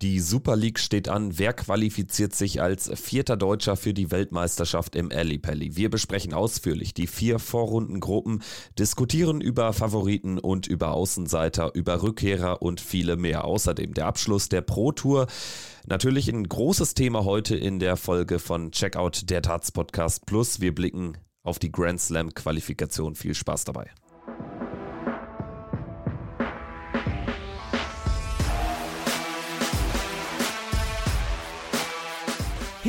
Die 0.00 0.20
Super 0.20 0.54
League 0.54 0.78
steht 0.78 1.08
an. 1.08 1.40
Wer 1.40 1.52
qualifiziert 1.52 2.32
sich 2.32 2.62
als 2.62 2.88
vierter 2.94 3.36
Deutscher 3.36 3.74
für 3.74 3.92
die 3.92 4.12
Weltmeisterschaft 4.12 4.94
im 4.94 5.10
Ellipelli? 5.10 5.74
Wir 5.74 5.90
besprechen 5.90 6.34
ausführlich 6.34 6.94
die 6.94 7.08
vier 7.08 7.40
Vorrundengruppen, 7.40 8.44
diskutieren 8.78 9.40
über 9.40 9.72
Favoriten 9.72 10.38
und 10.38 10.68
über 10.68 10.92
Außenseiter, 10.92 11.74
über 11.74 12.00
Rückkehrer 12.00 12.62
und 12.62 12.80
viele 12.80 13.16
mehr. 13.16 13.44
Außerdem 13.44 13.92
der 13.92 14.06
Abschluss 14.06 14.48
der 14.48 14.60
Pro 14.60 14.92
Tour. 14.92 15.26
Natürlich 15.84 16.28
ein 16.28 16.44
großes 16.44 16.94
Thema 16.94 17.24
heute 17.24 17.56
in 17.56 17.80
der 17.80 17.96
Folge 17.96 18.38
von 18.38 18.70
Checkout 18.70 19.28
der 19.28 19.42
Tats 19.42 19.72
Podcast 19.72 20.26
Plus. 20.26 20.60
Wir 20.60 20.72
blicken 20.72 21.18
auf 21.42 21.58
die 21.58 21.72
Grand 21.72 22.00
Slam 22.00 22.34
Qualifikation. 22.34 23.16
Viel 23.16 23.34
Spaß 23.34 23.64
dabei. 23.64 23.90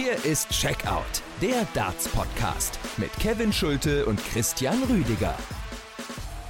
Hier 0.02 0.14
ist 0.24 0.50
Checkout, 0.52 1.22
der 1.42 1.68
Darts-Podcast 1.74 2.80
mit 2.96 3.12
Kevin 3.20 3.52
Schulte 3.52 4.06
und 4.06 4.18
Christian 4.32 4.82
Rüdiger. 4.84 5.36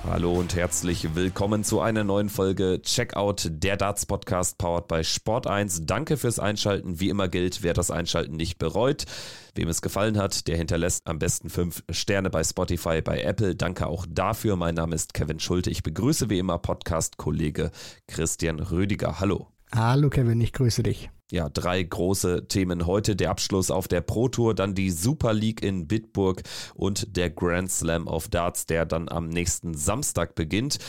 Hallo 0.04 0.34
und 0.34 0.56
herzlich 0.56 1.16
willkommen 1.16 1.64
zu 1.64 1.82
einer 1.82 2.04
neuen 2.04 2.30
Folge 2.30 2.80
Checkout, 2.84 3.50
der 3.50 3.76
Darts 3.76 4.06
Podcast 4.06 4.60
powered 4.60 4.88
by 4.88 5.04
Sport 5.04 5.48
1. 5.48 5.88
Danke 5.88 6.18
fürs 6.18 6.38
Einschalten. 6.38 7.00
Wie 7.00 7.10
immer 7.10 7.28
gilt, 7.28 7.64
wer 7.64 7.74
das 7.74 7.90
Einschalten 7.90 8.36
nicht 8.36 8.60
bereut. 8.60 9.06
Wem 9.56 9.68
es 9.68 9.82
gefallen 9.82 10.20
hat, 10.20 10.48
der 10.48 10.56
hinterlässt 10.56 11.08
am 11.08 11.18
besten 11.18 11.50
fünf 11.50 11.82
Sterne 11.90 12.30
bei 12.30 12.44
Spotify, 12.44 13.02
bei 13.02 13.20
Apple. 13.24 13.56
Danke 13.56 13.88
auch 13.88 14.06
dafür. 14.08 14.58
Mein 14.58 14.76
Name 14.76 14.94
ist 14.94 15.16
Kevin 15.16 15.40
Schulte. 15.40 15.72
Ich 15.72 15.82
begrüße 15.82 16.30
wie 16.30 16.38
immer 16.38 16.60
Podcast-Kollege 16.60 17.72
Christian 18.08 18.60
Rüdiger. 18.60 19.20
Hallo. 19.20 19.48
Hallo 19.74 20.12
Kevin, 20.12 20.40
ich 20.40 20.54
grüße 20.54 20.84
dich 20.84 21.10
ja, 21.32 21.50
drei 21.50 21.84
große 21.84 22.48
Themen 22.48 22.86
heute. 22.86 23.16
Der 23.16 23.30
Abschluss 23.30 23.70
auf 23.72 23.88
der 23.88 24.02
Pro 24.02 24.30
Tour, 24.30 24.56
dann 24.56 24.74
die 24.74 24.90
Super 24.90 25.34
League 25.34 25.62
in 25.64 25.88
Bitburg 25.88 26.42
und 26.74 27.16
der 27.16 27.30
Grand 27.30 27.72
Slam 27.72 28.08
of 28.08 28.28
Darts, 28.30 28.66
der 28.66 28.86
dann 28.86 29.10
am 29.10 29.30
nächsten 29.30 29.76
Samstag 29.76 30.36
beginnt. 30.36 30.80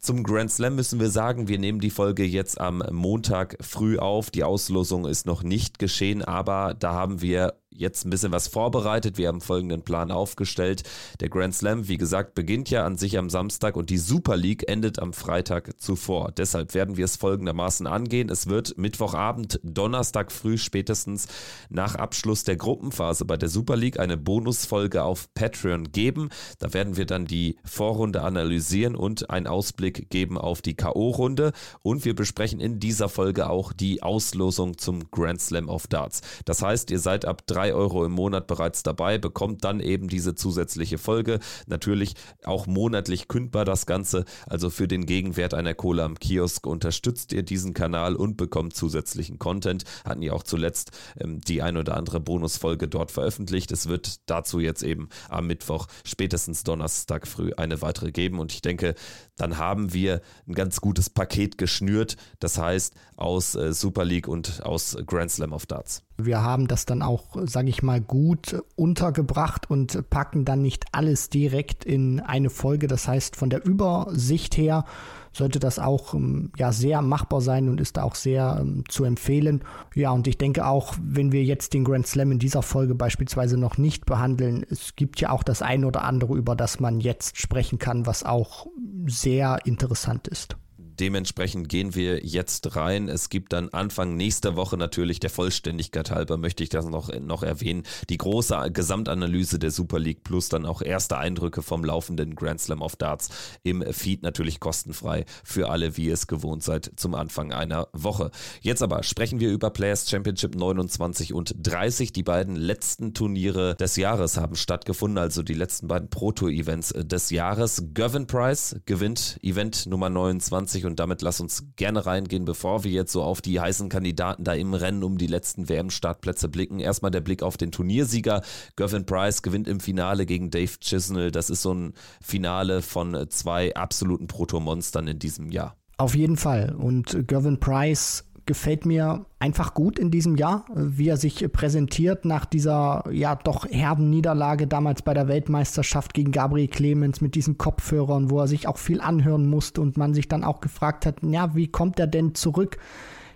Zum 0.00 0.22
Grand 0.22 0.50
Slam 0.50 0.76
müssen 0.76 1.00
wir 1.00 1.10
sagen, 1.10 1.48
wir 1.48 1.58
nehmen 1.58 1.80
die 1.80 1.90
Folge 1.90 2.24
jetzt 2.24 2.60
am 2.60 2.82
Montag 2.90 3.56
früh 3.60 3.98
auf. 3.98 4.30
Die 4.30 4.44
Auslosung 4.44 5.06
ist 5.06 5.26
noch 5.26 5.42
nicht 5.42 5.78
geschehen, 5.78 6.22
aber 6.22 6.74
da 6.78 6.92
haben 6.92 7.20
wir 7.20 7.54
jetzt 7.72 8.04
ein 8.04 8.10
bisschen 8.10 8.32
was 8.32 8.48
vorbereitet. 8.48 9.16
Wir 9.16 9.28
haben 9.28 9.40
folgenden 9.40 9.82
Plan 9.82 10.10
aufgestellt. 10.10 10.82
Der 11.20 11.28
Grand 11.28 11.54
Slam, 11.54 11.88
wie 11.88 11.96
gesagt, 11.96 12.34
beginnt 12.34 12.68
ja 12.70 12.84
an 12.84 12.96
sich 12.96 13.16
am 13.16 13.30
Samstag 13.30 13.76
und 13.76 13.90
die 13.90 13.98
Super 13.98 14.36
League 14.36 14.68
endet 14.68 14.98
am 14.98 15.12
Freitag 15.12 15.80
zuvor. 15.80 16.32
Deshalb 16.32 16.74
werden 16.74 16.96
wir 16.96 17.04
es 17.04 17.16
folgendermaßen 17.16 17.86
angehen. 17.86 18.28
Es 18.28 18.48
wird 18.48 18.76
Mittwochabend, 18.76 19.60
Donnerstag 19.62 20.32
früh 20.32 20.58
spätestens 20.58 21.28
nach 21.68 21.94
Abschluss 21.94 22.42
der 22.44 22.56
Gruppenphase 22.56 23.24
bei 23.24 23.36
der 23.36 23.48
Super 23.48 23.76
League 23.76 24.00
eine 24.00 24.16
Bonusfolge 24.16 25.04
auf 25.04 25.32
Patreon 25.34 25.92
geben. 25.92 26.30
Da 26.58 26.74
werden 26.74 26.96
wir 26.96 27.06
dann 27.06 27.26
die 27.26 27.56
Vorrunde 27.64 28.22
analysieren 28.22 28.96
und 28.96 29.30
einen 29.30 29.46
Ausblick 29.46 30.10
geben 30.10 30.36
auf 30.36 30.60
die 30.60 30.74
K.O.-Runde. 30.74 31.52
Und 31.82 32.04
wir 32.04 32.16
besprechen 32.16 32.58
in 32.60 32.80
dieser 32.80 33.08
Folge 33.08 33.48
auch 33.48 33.72
die 33.72 34.02
Auslosung 34.02 34.76
zum 34.76 35.10
Grand 35.10 35.40
Slam 35.40 35.68
of 35.68 35.86
Darts. 35.86 36.22
Das 36.44 36.62
heißt, 36.62 36.90
ihr 36.90 36.98
seid 36.98 37.24
ab 37.24 37.46
3 37.46 37.59
3 37.60 37.74
Euro 37.74 38.06
im 38.06 38.12
Monat 38.12 38.46
bereits 38.46 38.82
dabei, 38.82 39.18
bekommt 39.18 39.64
dann 39.64 39.80
eben 39.80 40.08
diese 40.08 40.34
zusätzliche 40.34 40.96
Folge. 40.96 41.40
Natürlich 41.66 42.14
auch 42.44 42.66
monatlich 42.66 43.28
kündbar 43.28 43.66
das 43.66 43.84
Ganze. 43.84 44.24
Also 44.46 44.70
für 44.70 44.88
den 44.88 45.04
Gegenwert 45.04 45.52
einer 45.52 45.74
Cola 45.74 46.06
am 46.06 46.18
Kiosk 46.18 46.66
unterstützt 46.66 47.34
ihr 47.34 47.42
diesen 47.42 47.74
Kanal 47.74 48.16
und 48.16 48.38
bekommt 48.38 48.74
zusätzlichen 48.74 49.38
Content. 49.38 49.84
Hatten 50.06 50.22
ja 50.22 50.32
auch 50.32 50.42
zuletzt 50.42 50.92
ähm, 51.18 51.42
die 51.42 51.60
ein 51.60 51.76
oder 51.76 51.98
andere 51.98 52.18
Bonusfolge 52.18 52.88
dort 52.88 53.10
veröffentlicht. 53.10 53.70
Es 53.72 53.88
wird 53.88 54.20
dazu 54.24 54.58
jetzt 54.58 54.82
eben 54.82 55.10
am 55.28 55.46
Mittwoch, 55.46 55.86
spätestens 56.04 56.64
Donnerstag 56.64 57.26
früh 57.26 57.52
eine 57.58 57.82
weitere 57.82 58.10
geben. 58.10 58.38
Und 58.38 58.52
ich 58.52 58.62
denke, 58.62 58.94
dann 59.40 59.58
haben 59.58 59.92
wir 59.92 60.20
ein 60.46 60.54
ganz 60.54 60.80
gutes 60.80 61.10
Paket 61.10 61.58
geschnürt. 61.58 62.16
Das 62.38 62.58
heißt, 62.58 62.94
aus 63.16 63.54
äh, 63.54 63.72
Super 63.72 64.04
League 64.04 64.28
und 64.28 64.62
aus 64.64 64.96
Grand 65.06 65.30
Slam 65.30 65.52
of 65.52 65.66
Darts. 65.66 66.02
Wir 66.18 66.42
haben 66.42 66.68
das 66.68 66.84
dann 66.84 67.02
auch, 67.02 67.36
sage 67.46 67.68
ich 67.68 67.82
mal, 67.82 68.00
gut 68.00 68.62
untergebracht 68.76 69.70
und 69.70 70.10
packen 70.10 70.44
dann 70.44 70.62
nicht 70.62 70.84
alles 70.92 71.30
direkt 71.30 71.84
in 71.84 72.20
eine 72.20 72.50
Folge. 72.50 72.86
Das 72.86 73.08
heißt, 73.08 73.36
von 73.36 73.50
der 73.50 73.64
Übersicht 73.64 74.56
her 74.56 74.84
sollte 75.32 75.60
das 75.60 75.78
auch 75.78 76.14
ähm, 76.14 76.50
ja 76.56 76.72
sehr 76.72 77.02
machbar 77.02 77.40
sein 77.40 77.68
und 77.68 77.80
ist 77.80 77.98
auch 77.98 78.14
sehr 78.14 78.58
ähm, 78.60 78.84
zu 78.88 79.04
empfehlen. 79.04 79.62
Ja, 79.94 80.10
und 80.10 80.26
ich 80.26 80.38
denke 80.38 80.66
auch, 80.66 80.94
wenn 81.00 81.32
wir 81.32 81.44
jetzt 81.44 81.72
den 81.74 81.84
Grand 81.84 82.06
Slam 82.06 82.32
in 82.32 82.38
dieser 82.38 82.62
Folge 82.62 82.94
beispielsweise 82.94 83.56
noch 83.56 83.78
nicht 83.78 84.06
behandeln, 84.06 84.64
es 84.68 84.96
gibt 84.96 85.20
ja 85.20 85.30
auch 85.30 85.42
das 85.42 85.62
ein 85.62 85.84
oder 85.84 86.04
andere, 86.04 86.36
über 86.36 86.56
das 86.56 86.80
man 86.80 87.00
jetzt 87.00 87.38
sprechen 87.38 87.78
kann, 87.78 88.06
was 88.06 88.24
auch 88.24 88.66
sehr 89.06 89.58
interessant 89.64 90.28
ist. 90.28 90.56
Dementsprechend 91.00 91.70
gehen 91.70 91.94
wir 91.94 92.26
jetzt 92.26 92.76
rein. 92.76 93.08
Es 93.08 93.30
gibt 93.30 93.54
dann 93.54 93.70
Anfang 93.70 94.16
nächster 94.16 94.54
Woche 94.54 94.76
natürlich 94.76 95.18
der 95.18 95.30
Vollständigkeit 95.30 96.10
halber, 96.10 96.36
möchte 96.36 96.62
ich 96.62 96.68
das 96.68 96.84
noch, 96.84 97.10
noch 97.20 97.42
erwähnen, 97.42 97.84
die 98.10 98.18
große 98.18 98.70
Gesamtanalyse 98.70 99.58
der 99.58 99.70
Super 99.70 99.98
League 99.98 100.24
plus 100.24 100.50
dann 100.50 100.66
auch 100.66 100.82
erste 100.82 101.16
Eindrücke 101.16 101.62
vom 101.62 101.84
laufenden 101.86 102.34
Grand 102.34 102.60
Slam 102.60 102.82
of 102.82 102.96
Darts 102.96 103.30
im 103.62 103.82
Feed 103.92 104.22
natürlich 104.22 104.60
kostenfrei 104.60 105.24
für 105.42 105.70
alle, 105.70 105.96
wie 105.96 106.06
ihr 106.06 106.14
es 106.14 106.26
gewohnt 106.26 106.62
seid, 106.62 106.92
zum 106.96 107.14
Anfang 107.14 107.50
einer 107.54 107.88
Woche. 107.94 108.30
Jetzt 108.60 108.82
aber 108.82 109.02
sprechen 109.02 109.40
wir 109.40 109.50
über 109.50 109.70
Players 109.70 110.10
Championship 110.10 110.54
29 110.54 111.32
und 111.32 111.54
30. 111.62 112.12
Die 112.12 112.22
beiden 112.22 112.56
letzten 112.56 113.14
Turniere 113.14 113.74
des 113.76 113.96
Jahres 113.96 114.36
haben 114.36 114.54
stattgefunden, 114.54 115.16
also 115.16 115.42
die 115.42 115.54
letzten 115.54 115.88
beiden 115.88 116.10
Pro 116.10 116.32
Tour 116.32 116.50
Events 116.50 116.92
des 116.94 117.30
Jahres. 117.30 117.84
Govan 117.94 118.26
Price 118.26 118.76
gewinnt 118.84 119.38
Event 119.42 119.86
Nummer 119.86 120.10
29 120.10 120.84
und 120.84 120.89
und 120.90 121.00
damit 121.00 121.22
lass 121.22 121.40
uns 121.40 121.64
gerne 121.76 122.04
reingehen, 122.04 122.44
bevor 122.44 122.84
wir 122.84 122.90
jetzt 122.90 123.12
so 123.12 123.22
auf 123.22 123.40
die 123.40 123.60
heißen 123.60 123.88
Kandidaten 123.88 124.44
da 124.44 124.52
im 124.52 124.74
Rennen 124.74 125.02
um 125.04 125.18
die 125.18 125.26
letzten 125.26 125.68
WM-Startplätze 125.68 126.48
blicken. 126.48 126.80
Erstmal 126.80 127.10
der 127.10 127.20
Blick 127.20 127.42
auf 127.42 127.56
den 127.56 127.72
Turniersieger. 127.72 128.42
Gervin 128.76 129.06
Price 129.06 129.42
gewinnt 129.42 129.68
im 129.68 129.80
Finale 129.80 130.26
gegen 130.26 130.50
Dave 130.50 130.78
Chisnell. 130.80 131.30
Das 131.30 131.48
ist 131.48 131.62
so 131.62 131.72
ein 131.72 131.94
Finale 132.20 132.82
von 132.82 133.26
zwei 133.30 133.74
absoluten 133.74 134.26
Proto-Monstern 134.26 135.06
in 135.06 135.18
diesem 135.18 135.50
Jahr. 135.50 135.76
Auf 135.96 136.14
jeden 136.14 136.36
Fall. 136.36 136.74
Und 136.74 137.28
Gervin 137.28 137.60
Price 137.60 138.24
gefällt 138.46 138.86
mir 138.86 139.26
einfach 139.38 139.74
gut 139.74 139.98
in 139.98 140.10
diesem 140.10 140.36
Jahr, 140.36 140.64
wie 140.74 141.08
er 141.08 141.16
sich 141.16 141.50
präsentiert 141.52 142.24
nach 142.24 142.44
dieser 142.44 143.04
ja 143.10 143.36
doch 143.36 143.66
herben 143.70 144.10
Niederlage 144.10 144.66
damals 144.66 145.02
bei 145.02 145.14
der 145.14 145.28
Weltmeisterschaft 145.28 146.14
gegen 146.14 146.32
Gabriel 146.32 146.68
Clemens 146.68 147.20
mit 147.20 147.34
diesen 147.34 147.58
Kopfhörern, 147.58 148.30
wo 148.30 148.40
er 148.40 148.48
sich 148.48 148.68
auch 148.68 148.78
viel 148.78 149.00
anhören 149.00 149.46
musste 149.46 149.80
und 149.80 149.96
man 149.96 150.14
sich 150.14 150.28
dann 150.28 150.44
auch 150.44 150.60
gefragt 150.60 151.06
hat, 151.06 151.16
ja, 151.22 151.54
wie 151.54 151.68
kommt 151.68 151.98
er 151.98 152.06
denn 152.06 152.34
zurück? 152.34 152.78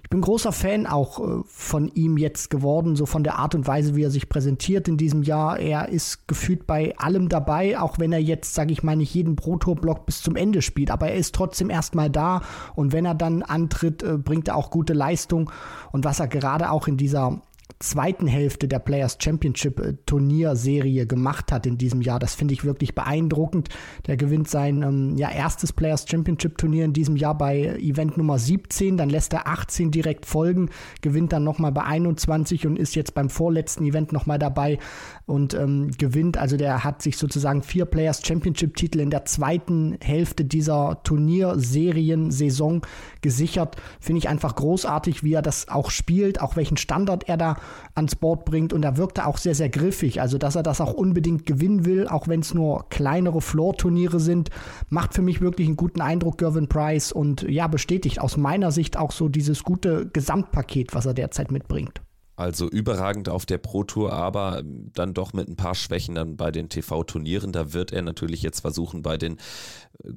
Ich 0.05 0.11
bin 0.11 0.21
großer 0.21 0.53
Fan 0.53 0.87
auch 0.87 1.19
äh, 1.19 1.43
von 1.47 1.89
ihm 1.89 2.19
jetzt 2.19 2.51
geworden, 2.51 2.95
so 2.95 3.07
von 3.07 3.25
der 3.25 3.39
Art 3.39 3.55
und 3.55 3.67
Weise, 3.67 3.97
wie 3.97 4.05
er 4.05 4.11
sich 4.11 4.29
präsentiert 4.29 4.87
in 4.87 4.99
diesem 4.99 5.23
Jahr. 5.23 5.59
Er 5.59 5.89
ist 5.89 6.29
gefühlt 6.29 6.67
bei 6.67 6.97
allem 6.99 7.31
dabei, 7.31 7.81
auch 7.81 7.99
wenn 7.99 8.13
er 8.13 8.21
jetzt, 8.21 8.55
sage 8.55 8.73
ich 8.73 8.83
mal, 8.83 8.97
nicht 8.97 9.15
jeden 9.15 9.35
Pro-Tour-Block 9.35 10.05
bis 10.05 10.21
zum 10.21 10.37
Ende 10.37 10.61
spielt, 10.61 10.91
aber 10.91 11.09
er 11.09 11.17
ist 11.17 11.35
trotzdem 11.35 11.71
erstmal 11.71 12.11
da 12.11 12.43
und 12.77 12.93
wenn 12.93 13.07
er 13.07 13.15
dann 13.15 13.43
antritt, 13.43 14.03
äh, 14.03 14.19
bringt 14.19 14.47
er 14.49 14.57
auch 14.57 14.71
gute 14.71 14.93
Leistung. 14.93 15.51
Und 15.91 16.05
was 16.05 16.21
er 16.21 16.29
gerade 16.29 16.71
auch 16.71 16.87
in 16.87 16.99
dieser 16.99 17.41
zweiten 17.79 18.27
Hälfte 18.27 18.69
der 18.69 18.79
Players 18.79 19.19
Championship 19.21 19.81
äh, 19.81 19.95
Turnierserie 20.07 21.07
gemacht 21.07 21.53
hat 21.53 21.67
in 21.67 21.79
diesem 21.79 22.01
Jahr. 22.03 22.19
Das 22.19 22.35
finde 22.35 22.55
ich 22.55 22.65
wirklich 22.65 22.95
beeindruckend. 22.95 23.69
Der 24.07 24.17
gewinnt 24.17 24.49
sein 24.49 24.83
ähm, 24.83 25.17
ja, 25.17 25.31
erstes 25.31 25.73
Players 25.73 26.07
Championship 26.09 26.59
Turnier 26.59 26.85
in 26.85 26.93
diesem 26.93 27.17
Jahr 27.17 27.37
bei 27.37 27.77
Event 27.79 28.17
Nummer 28.17 28.39
17, 28.39 28.97
dann 28.97 29.11
lässt 29.11 29.33
er 29.33 29.47
18 29.47 29.91
direkt 29.91 30.27
folgen, 30.27 30.71
gewinnt 31.01 31.33
dann 31.33 31.45
nochmal 31.45 31.73
bei 31.73 31.83
21 31.83 32.67
und 32.67 32.79
ist 32.79 32.95
jetzt 32.95 33.15
beim 33.15 33.31
vorletzten 33.31 33.85
Event 33.85 34.13
nochmal 34.13 34.39
dabei 34.39 34.79
und 35.27 35.55
ähm, 35.55 35.91
gewinnt. 35.97 36.37
Also 36.37 36.57
der 36.57 36.85
hat 36.85 37.01
sich 37.01 37.17
sozusagen 37.17 37.63
vier 37.63 37.87
Players 37.87 38.21
Championship 38.25 38.77
Titel 38.77 39.01
in 39.01 39.11
der 39.11 39.25
zweiten 39.25 39.97
Hälfte 40.03 40.45
dieser 40.45 41.01
Turnierserien-Saison 41.03 42.83
gesichert. 43.23 43.77
Finde 44.01 44.19
ich 44.19 44.29
einfach 44.29 44.55
großartig, 44.55 45.25
wie 45.25 45.33
er 45.33 45.43
das 45.43 45.69
auch 45.69 45.91
spielt, 45.91 46.43
auch 46.43 46.57
welchen 46.57 46.77
Standard 46.77 47.27
er 47.29 47.39
da 47.39 47.57
ans 47.95 48.17
Board 48.17 48.45
bringt. 48.45 48.73
Und 48.75 48.85
er 48.85 48.99
wirkte 48.99 49.27
auch 49.27 49.39
sehr, 49.39 49.55
sehr 49.55 49.71
griffig. 49.71 50.21
Also, 50.21 50.37
dass 50.37 50.57
er 50.57 50.63
das 50.63 50.81
auch 50.81 50.93
unbedingt 50.93 51.47
gewinnen 51.47 51.87
will, 51.87 52.07
auch 52.07 52.29
wenn 52.29 52.41
es 52.41 52.53
nur 52.53 52.89
kleinere 52.91 53.41
Floor-Turniere 53.41 54.21
sind, 54.21 54.51
macht 54.91 55.15
für 55.15 55.23
mich 55.23 55.41
wirklich 55.41 55.69
einen 55.69 55.77
guten 55.77 56.03
Eindruck, 56.03 56.37
Gervin 56.39 56.69
Price. 56.69 57.13
Und 57.13 57.43
ja, 57.43 57.67
bestätigt 57.67 58.21
aus 58.21 58.37
meiner 58.37 58.73
Sicht 58.73 58.99
auch 58.99 59.13
so 59.13 59.31
dieses 59.31 59.63
gute 59.63 60.07
Gesamtpaket, 60.13 60.95
was 60.95 61.07
er 61.07 61.15
derzeit 61.15 61.51
mitbringt. 61.51 62.03
Also 62.37 62.69
überragend 62.69 63.29
auf 63.29 63.47
der 63.47 63.59
Pro 63.59 63.85
Tour, 63.85 64.13
aber 64.13 64.63
dann 64.65 65.15
doch 65.15 65.33
mit 65.33 65.49
ein 65.49 65.57
paar 65.57 65.75
Schwächen 65.77 66.17
dann 66.17 66.37
bei 66.37 66.51
den 66.51 66.69
TV-Turnieren. 66.69 67.53
Da 67.53 67.73
wird 67.73 67.93
er 67.93 68.03
natürlich 68.03 68.43
jetzt 68.43 68.61
versuchen, 68.61 69.03
bei 69.03 69.17
den 69.17 69.39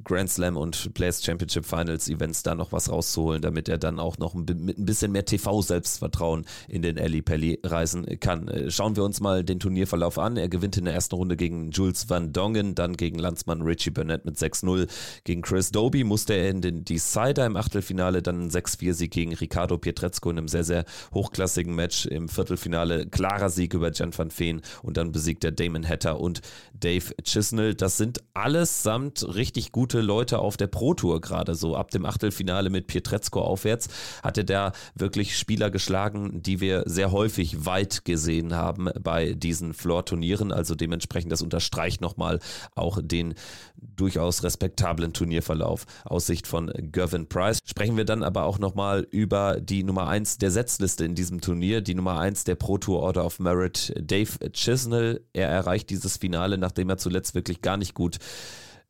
Grand 0.04 0.30
Slam 0.30 0.58
und 0.58 0.94
Players 0.94 1.24
Championship 1.24 1.66
Finals 1.66 2.10
Events 2.10 2.44
da 2.44 2.56
noch 2.56 2.72
was 2.72 2.90
rauszuholen, 2.92 3.42
damit 3.42 3.70
er 3.70 3.78
dann 3.78 4.00
auch 4.00 4.18
noch 4.18 4.34
mit 4.34 4.50
ein 4.50 4.86
bisschen 4.86 5.12
mehr 5.12 5.26
TV-Selbstvertrauen 5.26 6.46
in 6.68 6.82
den 6.82 7.00
Ali 7.00 7.22
Pelli 7.22 7.60
reisen 7.64 8.06
kann. 8.20 8.48
Äh, 8.48 8.72
schauen 8.72 8.96
wir 8.96 9.04
uns 9.04 9.20
mal 9.20 9.44
den 9.44 9.60
Turnierverlauf 9.60 10.18
an. 10.18 10.38
Er 10.38 10.50
gewinnt 10.50 10.78
in 10.78 10.86
der 10.86 10.94
ersten 10.94 11.16
Runde 11.16 11.38
gegen 11.38 11.72
Jules 11.72 12.10
Van 12.10 12.34
Dongen, 12.34 12.76
dann 12.76 12.98
gegen 12.98 13.20
Landsmann 13.20 13.62
Richie 13.62 13.92
Burnett 13.92 14.26
mit 14.26 14.38
6-0. 14.38 14.88
Gegen 15.24 15.42
Chris 15.42 15.72
Doby 15.72 16.04
musste 16.04 16.34
er 16.34 16.50
in 16.50 16.62
den 16.62 16.84
Decider 16.84 17.46
im 17.46 17.56
Achtelfinale 17.56 18.22
dann 18.22 18.42
einen 18.42 18.50
6-4-Sieg 18.50 19.12
gegen 19.12 19.34
Ricardo 19.36 19.78
Pietrezco 19.78 20.32
in 20.32 20.40
einem 20.40 20.48
sehr, 20.48 20.64
sehr 20.64 20.86
hochklassigen 21.14 21.76
Match. 21.76 22.07
Im 22.08 22.30
Viertelfinale 22.30 23.08
klarer 23.08 23.50
Sieg 23.50 23.74
über 23.74 23.92
Jan 23.92 24.18
van 24.18 24.32
Veen 24.36 24.62
und 24.84 24.98
dann 24.98 25.12
besiegt 25.12 25.44
er 25.44 25.52
Damon 25.52 25.88
Hatter 25.88 26.20
und 26.20 26.42
Dave 26.74 27.14
Chisnell. 27.24 27.74
Das 27.76 27.98
sind 27.98 28.24
allesamt 28.34 29.26
richtig 29.36 29.72
gute 29.72 30.02
Leute 30.02 30.40
auf 30.40 30.58
der 30.58 30.68
Pro 30.68 30.94
Tour 30.94 31.22
gerade 31.22 31.56
so. 31.56 31.76
Ab 31.76 31.92
dem 31.92 32.06
Achtelfinale 32.06 32.70
mit 32.70 32.88
Pietrezco 32.88 33.42
aufwärts 33.42 33.88
hat 34.24 34.38
er 34.38 34.44
da 34.44 34.72
wirklich 34.96 35.38
Spieler 35.38 35.70
geschlagen, 35.70 36.42
die 36.42 36.60
wir 36.60 36.84
sehr 36.86 37.12
häufig 37.12 37.66
weit 37.66 38.06
gesehen 38.06 38.56
haben 38.56 38.90
bei 39.02 39.34
diesen 39.34 39.74
Floor-Turnieren. 39.74 40.52
Also 40.52 40.76
dementsprechend, 40.76 41.32
das 41.32 41.42
unterstreicht 41.42 42.02
nochmal 42.02 42.40
auch 42.76 43.00
den 43.02 43.36
durchaus 43.76 44.44
respektablen 44.44 45.14
Turnierverlauf 45.14 45.86
aus 46.06 46.28
Sicht 46.28 46.48
von 46.48 46.72
Gervin 46.92 47.28
Price. 47.28 47.60
Sprechen 47.66 47.98
wir 47.98 48.06
dann 48.06 48.24
aber 48.24 48.44
auch 48.44 48.60
nochmal 48.60 49.08
über 49.12 49.60
die 49.60 49.84
Nummer 49.84 50.08
1 50.08 50.38
der 50.38 50.52
Setzliste 50.52 51.06
in 51.06 51.16
diesem 51.16 51.42
Turnier, 51.42 51.82
die 51.82 51.96
Nummer 51.98 52.20
1 52.20 52.46
der 52.46 52.56
Pro 52.56 52.78
Tour 52.78 53.02
Order 53.02 53.26
of 53.26 53.40
Merit, 53.40 53.94
Dave 54.00 54.32
Chisnell. 54.54 55.22
Er 55.34 55.50
erreicht 55.50 55.90
dieses 55.90 56.18
Finale, 56.18 56.58
nachdem 56.58 56.90
er 56.90 56.98
zuletzt 56.98 57.36
wirklich 57.36 57.62
gar 57.62 57.76
nicht 57.78 57.94
gut 57.94 58.20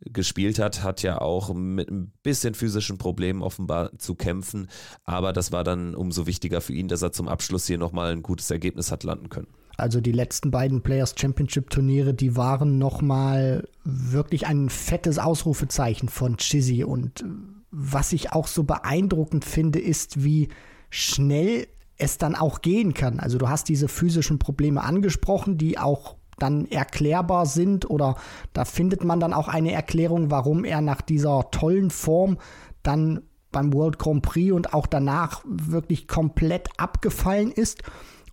gespielt 0.02 0.60
hat, 0.60 0.84
hat 0.84 1.02
ja 1.02 1.20
auch 1.20 1.54
mit 1.54 1.90
ein 1.90 2.12
bisschen 2.22 2.54
physischen 2.54 2.98
Problemen 2.98 3.42
offenbar 3.42 3.98
zu 3.98 4.16
kämpfen. 4.16 4.68
Aber 5.04 5.34
das 5.34 5.52
war 5.52 5.64
dann 5.64 5.96
umso 5.96 6.28
wichtiger 6.28 6.62
für 6.62 6.74
ihn, 6.74 6.88
dass 6.88 7.02
er 7.02 7.12
zum 7.12 7.28
Abschluss 7.28 7.66
hier 7.66 7.78
nochmal 7.78 8.12
ein 8.12 8.22
gutes 8.22 8.52
Ergebnis 8.52 8.92
hat 8.92 9.04
landen 9.04 9.30
können. 9.30 9.48
Also 9.76 10.02
die 10.02 10.12
letzten 10.12 10.52
beiden 10.52 10.82
Players 10.82 11.16
Championship 11.18 11.70
Turniere, 11.70 12.14
die 12.14 12.36
waren 12.36 12.78
nochmal 12.78 13.68
wirklich 13.84 14.48
ein 14.48 14.70
fettes 14.70 15.20
Ausrufezeichen 15.20 16.10
von 16.10 16.38
Chizzy. 16.38 16.84
Und 16.84 17.24
was 17.72 18.14
ich 18.14 18.34
auch 18.34 18.48
so 18.48 18.64
beeindruckend 18.64 19.46
finde, 19.46 19.80
ist, 19.80 20.24
wie 20.24 20.50
schnell 20.90 21.68
es 21.98 22.18
dann 22.18 22.36
auch 22.36 22.62
gehen 22.62 22.94
kann. 22.94 23.20
Also 23.20 23.38
du 23.38 23.50
hast 23.50 23.70
diese 23.70 23.88
physischen 23.88 24.40
Probleme 24.40 24.84
angesprochen, 24.84 25.58
die 25.58 25.78
auch 25.78 26.16
dann 26.38 26.66
erklärbar 26.68 27.46
sind 27.46 27.90
oder 27.90 28.16
da 28.54 28.66
findet 28.66 29.04
man 29.04 29.20
dann 29.20 29.34
auch 29.34 29.48
eine 29.48 29.72
Erklärung, 29.72 30.30
warum 30.30 30.66
er 30.66 30.82
nach 30.82 31.02
dieser 31.02 31.50
tollen 31.52 31.90
Form 31.90 32.38
dann 32.84 33.22
beim 33.52 33.74
World 33.74 33.98
Grand 33.98 34.22
Prix 34.22 34.52
und 34.52 34.74
auch 34.74 34.86
danach 34.86 35.42
wirklich 35.46 36.08
komplett 36.08 36.70
abgefallen 36.78 37.52
ist. 37.52 37.82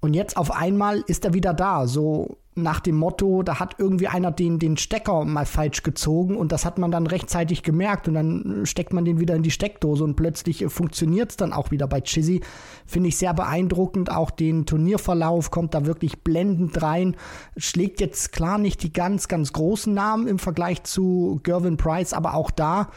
Und 0.00 0.12
jetzt 0.14 0.37
auf 0.37 0.50
einmal 0.50 1.02
ist 1.06 1.25
er 1.25 1.32
wieder 1.32 1.55
da, 1.55 1.87
so 1.87 2.37
nach 2.56 2.79
dem 2.79 2.95
Motto, 2.95 3.43
da 3.43 3.59
hat 3.59 3.77
irgendwie 3.79 4.06
einer 4.06 4.31
den, 4.31 4.61
den 4.61 4.77
Stecker 4.77 5.25
mal 5.25 5.45
falsch 5.45 5.83
gezogen 5.83 6.37
und 6.37 6.53
das 6.53 6.65
hat 6.65 6.79
man 6.79 6.93
dann 6.93 7.06
rechtzeitig 7.06 7.65
gemerkt 7.65 8.06
und 8.06 8.15
dann 8.15 8.61
steckt 8.65 8.93
man 8.93 9.05
den 9.05 9.19
wieder 9.19 9.35
in 9.35 9.43
die 9.43 9.51
Steckdose 9.51 10.05
und 10.05 10.15
plötzlich 10.15 10.65
funktioniert 10.69 11.31
es 11.31 11.37
dann 11.37 11.53
auch 11.53 11.73
wieder 11.73 11.89
bei 11.89 12.01
Chizzy. 12.01 12.43
Finde 12.87 13.09
ich 13.09 13.17
sehr 13.17 13.35
beeindruckend. 13.35 14.11
Auch 14.11 14.31
den 14.31 14.67
Turnierverlauf 14.67 15.51
kommt 15.51 15.75
da 15.75 15.85
wirklich 15.85 16.23
blendend 16.23 16.81
rein. 16.81 17.17
Schlägt 17.56 18.01
jetzt 18.01 18.33
klar 18.33 18.59
nicht 18.59 18.83
die 18.85 18.93
ganz, 18.93 19.27
ganz 19.27 19.53
großen 19.53 19.93
Namen 19.93 20.29
im 20.29 20.39
Vergleich 20.39 20.85
zu 20.85 21.41
Gervin 21.43 21.77
Price, 21.77 22.12
aber 22.12 22.35
auch 22.35 22.53
da 22.53 22.89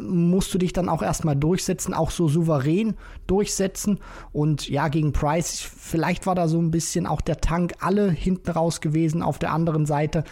musst 0.00 0.52
du 0.52 0.58
dich 0.58 0.72
dann 0.72 0.88
auch 0.88 1.02
erstmal 1.02 1.36
durchsetzen, 1.36 1.94
auch 1.94 2.10
so 2.10 2.28
souverän 2.28 2.94
durchsetzen. 3.26 3.98
Und 4.32 4.68
ja, 4.68 4.88
gegen 4.88 5.12
Price, 5.12 5.60
vielleicht 5.60 6.26
war 6.26 6.34
da 6.34 6.48
so 6.48 6.60
ein 6.60 6.70
bisschen 6.70 7.06
auch 7.06 7.20
der 7.20 7.40
Tank 7.40 7.74
alle 7.80 8.10
hinten 8.10 8.50
raus 8.50 8.80
gewesen. 8.80 9.22
Auf 9.22 9.38
der 9.38 9.52
anderen 9.52 9.86
Seite 9.86 10.24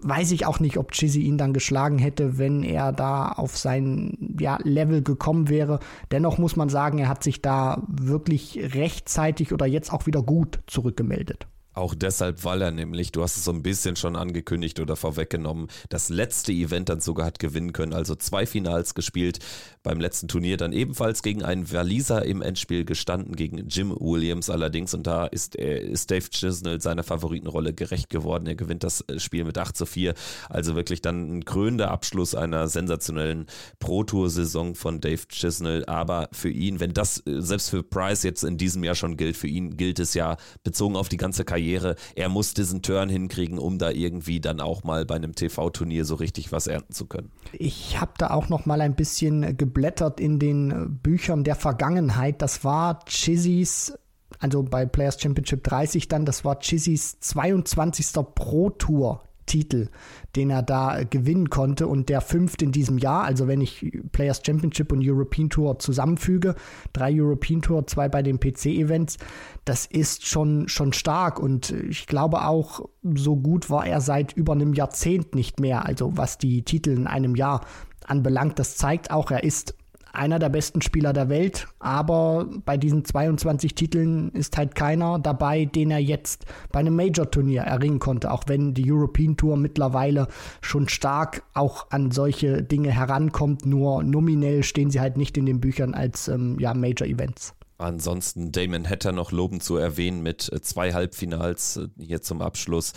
weiß 0.00 0.32
ich 0.32 0.44
auch 0.44 0.60
nicht, 0.60 0.76
ob 0.76 0.92
Chizzy 0.92 1.22
ihn 1.22 1.38
dann 1.38 1.54
geschlagen 1.54 1.98
hätte, 1.98 2.36
wenn 2.36 2.62
er 2.62 2.92
da 2.92 3.28
auf 3.28 3.56
sein 3.56 4.36
ja, 4.38 4.58
Level 4.62 5.02
gekommen 5.02 5.48
wäre. 5.48 5.80
Dennoch 6.10 6.36
muss 6.36 6.56
man 6.56 6.68
sagen, 6.68 6.98
er 6.98 7.08
hat 7.08 7.22
sich 7.22 7.40
da 7.40 7.82
wirklich 7.88 8.58
rechtzeitig 8.74 9.52
oder 9.52 9.66
jetzt 9.66 9.92
auch 9.92 10.06
wieder 10.06 10.22
gut 10.22 10.60
zurückgemeldet. 10.66 11.46
Auch 11.74 11.94
deshalb, 11.94 12.44
weil 12.44 12.62
er 12.62 12.70
nämlich, 12.70 13.10
du 13.10 13.22
hast 13.22 13.36
es 13.36 13.44
so 13.44 13.50
ein 13.50 13.62
bisschen 13.62 13.96
schon 13.96 14.14
angekündigt 14.14 14.78
oder 14.78 14.94
vorweggenommen, 14.94 15.66
das 15.88 16.08
letzte 16.08 16.52
Event 16.52 16.88
dann 16.88 17.00
sogar 17.00 17.26
hat 17.26 17.40
gewinnen 17.40 17.72
können. 17.72 17.92
Also 17.92 18.14
zwei 18.14 18.46
Finals 18.46 18.94
gespielt, 18.94 19.40
beim 19.82 19.98
letzten 19.98 20.28
Turnier 20.28 20.56
dann 20.56 20.72
ebenfalls 20.72 21.22
gegen 21.22 21.42
einen 21.42 21.70
Waliser 21.72 22.24
im 22.24 22.42
Endspiel 22.42 22.84
gestanden, 22.84 23.34
gegen 23.34 23.68
Jim 23.68 23.90
Williams 23.90 24.50
allerdings. 24.50 24.94
Und 24.94 25.08
da 25.08 25.26
ist, 25.26 25.56
ist 25.56 26.12
Dave 26.12 26.30
Chisnell 26.30 26.80
seiner 26.80 27.02
Favoritenrolle 27.02 27.74
gerecht 27.74 28.08
geworden. 28.08 28.46
Er 28.46 28.54
gewinnt 28.54 28.84
das 28.84 29.00
äh, 29.08 29.18
Spiel 29.18 29.44
mit 29.44 29.58
8 29.58 29.76
zu 29.76 29.84
4. 29.84 30.14
Also 30.48 30.76
wirklich 30.76 31.02
dann 31.02 31.38
ein 31.38 31.44
krönender 31.44 31.90
Abschluss 31.90 32.36
einer 32.36 32.68
sensationellen 32.68 33.46
Pro-Tour-Saison 33.80 34.76
von 34.76 35.00
Dave 35.00 35.26
Chisnell. 35.28 35.84
Aber 35.86 36.28
für 36.30 36.50
ihn, 36.50 36.78
wenn 36.78 36.94
das 36.94 37.18
äh, 37.26 37.40
selbst 37.40 37.70
für 37.70 37.82
Price 37.82 38.22
jetzt 38.22 38.44
in 38.44 38.58
diesem 38.58 38.84
Jahr 38.84 38.94
schon 38.94 39.16
gilt, 39.16 39.36
für 39.36 39.48
ihn 39.48 39.76
gilt 39.76 39.98
es 39.98 40.14
ja 40.14 40.36
bezogen 40.62 40.94
auf 40.94 41.08
die 41.08 41.16
ganze 41.16 41.44
Karriere 41.44 41.63
Karriere. 41.64 41.96
Er 42.14 42.28
muss 42.28 42.54
diesen 42.54 42.82
Turn 42.82 43.08
hinkriegen, 43.08 43.58
um 43.58 43.78
da 43.78 43.90
irgendwie 43.90 44.40
dann 44.40 44.60
auch 44.60 44.84
mal 44.84 45.04
bei 45.06 45.16
einem 45.16 45.34
TV-Turnier 45.34 46.04
so 46.04 46.14
richtig 46.16 46.52
was 46.52 46.66
ernten 46.66 46.92
zu 46.92 47.06
können. 47.06 47.30
Ich 47.52 48.00
habe 48.00 48.12
da 48.18 48.30
auch 48.30 48.48
noch 48.48 48.66
mal 48.66 48.80
ein 48.80 48.94
bisschen 48.94 49.56
geblättert 49.56 50.20
in 50.20 50.38
den 50.38 50.98
Büchern 51.02 51.44
der 51.44 51.56
Vergangenheit. 51.56 52.42
Das 52.42 52.64
war 52.64 53.04
Chizzys 53.06 53.94
also 54.40 54.64
bei 54.64 54.84
Players 54.84 55.20
Championship 55.20 55.62
30 55.62 56.08
dann, 56.08 56.26
das 56.26 56.44
war 56.44 56.58
Chizzys 56.58 57.20
22. 57.20 58.06
Pro 58.34 58.70
Tour 58.70 59.22
Titel, 59.46 59.88
den 60.36 60.50
er 60.50 60.62
da 60.62 61.02
gewinnen 61.08 61.50
konnte 61.50 61.86
und 61.86 62.08
der 62.08 62.20
fünfte 62.20 62.64
in 62.64 62.72
diesem 62.72 62.98
Jahr. 62.98 63.24
Also 63.24 63.46
wenn 63.48 63.60
ich 63.60 63.92
Players 64.12 64.42
Championship 64.44 64.92
und 64.92 65.02
European 65.02 65.50
Tour 65.50 65.78
zusammenfüge, 65.78 66.54
drei 66.92 67.12
European 67.14 67.62
Tour, 67.62 67.86
zwei 67.86 68.08
bei 68.08 68.22
den 68.22 68.40
PC-Events, 68.40 69.18
das 69.64 69.86
ist 69.86 70.26
schon, 70.26 70.68
schon 70.68 70.92
stark 70.92 71.38
und 71.38 71.70
ich 71.70 72.06
glaube 72.06 72.46
auch, 72.46 72.88
so 73.14 73.36
gut 73.36 73.70
war 73.70 73.86
er 73.86 74.00
seit 74.00 74.32
über 74.32 74.52
einem 74.52 74.74
Jahrzehnt 74.74 75.34
nicht 75.34 75.60
mehr. 75.60 75.86
Also 75.86 76.16
was 76.16 76.38
die 76.38 76.62
Titel 76.62 76.90
in 76.90 77.06
einem 77.06 77.34
Jahr 77.34 77.62
anbelangt, 78.06 78.58
das 78.58 78.76
zeigt 78.76 79.10
auch, 79.10 79.30
er 79.30 79.44
ist 79.44 79.74
einer 80.14 80.38
der 80.38 80.48
besten 80.48 80.82
Spieler 80.82 81.12
der 81.12 81.28
Welt, 81.28 81.66
aber 81.78 82.48
bei 82.64 82.76
diesen 82.76 83.04
22 83.04 83.74
Titeln 83.74 84.30
ist 84.30 84.56
halt 84.56 84.74
keiner 84.74 85.18
dabei, 85.18 85.64
den 85.64 85.90
er 85.90 85.98
jetzt 85.98 86.46
bei 86.72 86.80
einem 86.80 86.96
Major-Turnier 86.96 87.62
erringen 87.62 87.98
konnte, 87.98 88.30
auch 88.30 88.44
wenn 88.46 88.74
die 88.74 88.90
European 88.90 89.36
Tour 89.36 89.56
mittlerweile 89.56 90.28
schon 90.60 90.88
stark 90.88 91.42
auch 91.54 91.90
an 91.90 92.10
solche 92.10 92.62
Dinge 92.62 92.90
herankommt, 92.90 93.66
nur 93.66 94.02
nominell 94.02 94.62
stehen 94.62 94.90
sie 94.90 95.00
halt 95.00 95.16
nicht 95.16 95.36
in 95.36 95.46
den 95.46 95.60
Büchern 95.60 95.94
als 95.94 96.28
ähm, 96.28 96.58
ja, 96.58 96.74
Major-Events. 96.74 97.54
Ansonsten 97.76 98.52
Damon 98.52 98.88
Hatter 98.88 99.10
noch 99.10 99.32
loben 99.32 99.60
zu 99.60 99.76
erwähnen 99.76 100.22
mit 100.22 100.50
äh, 100.52 100.60
zwei 100.60 100.92
Halbfinals 100.92 101.76
äh, 101.76 101.88
hier 101.98 102.22
zum 102.22 102.40
Abschluss 102.40 102.92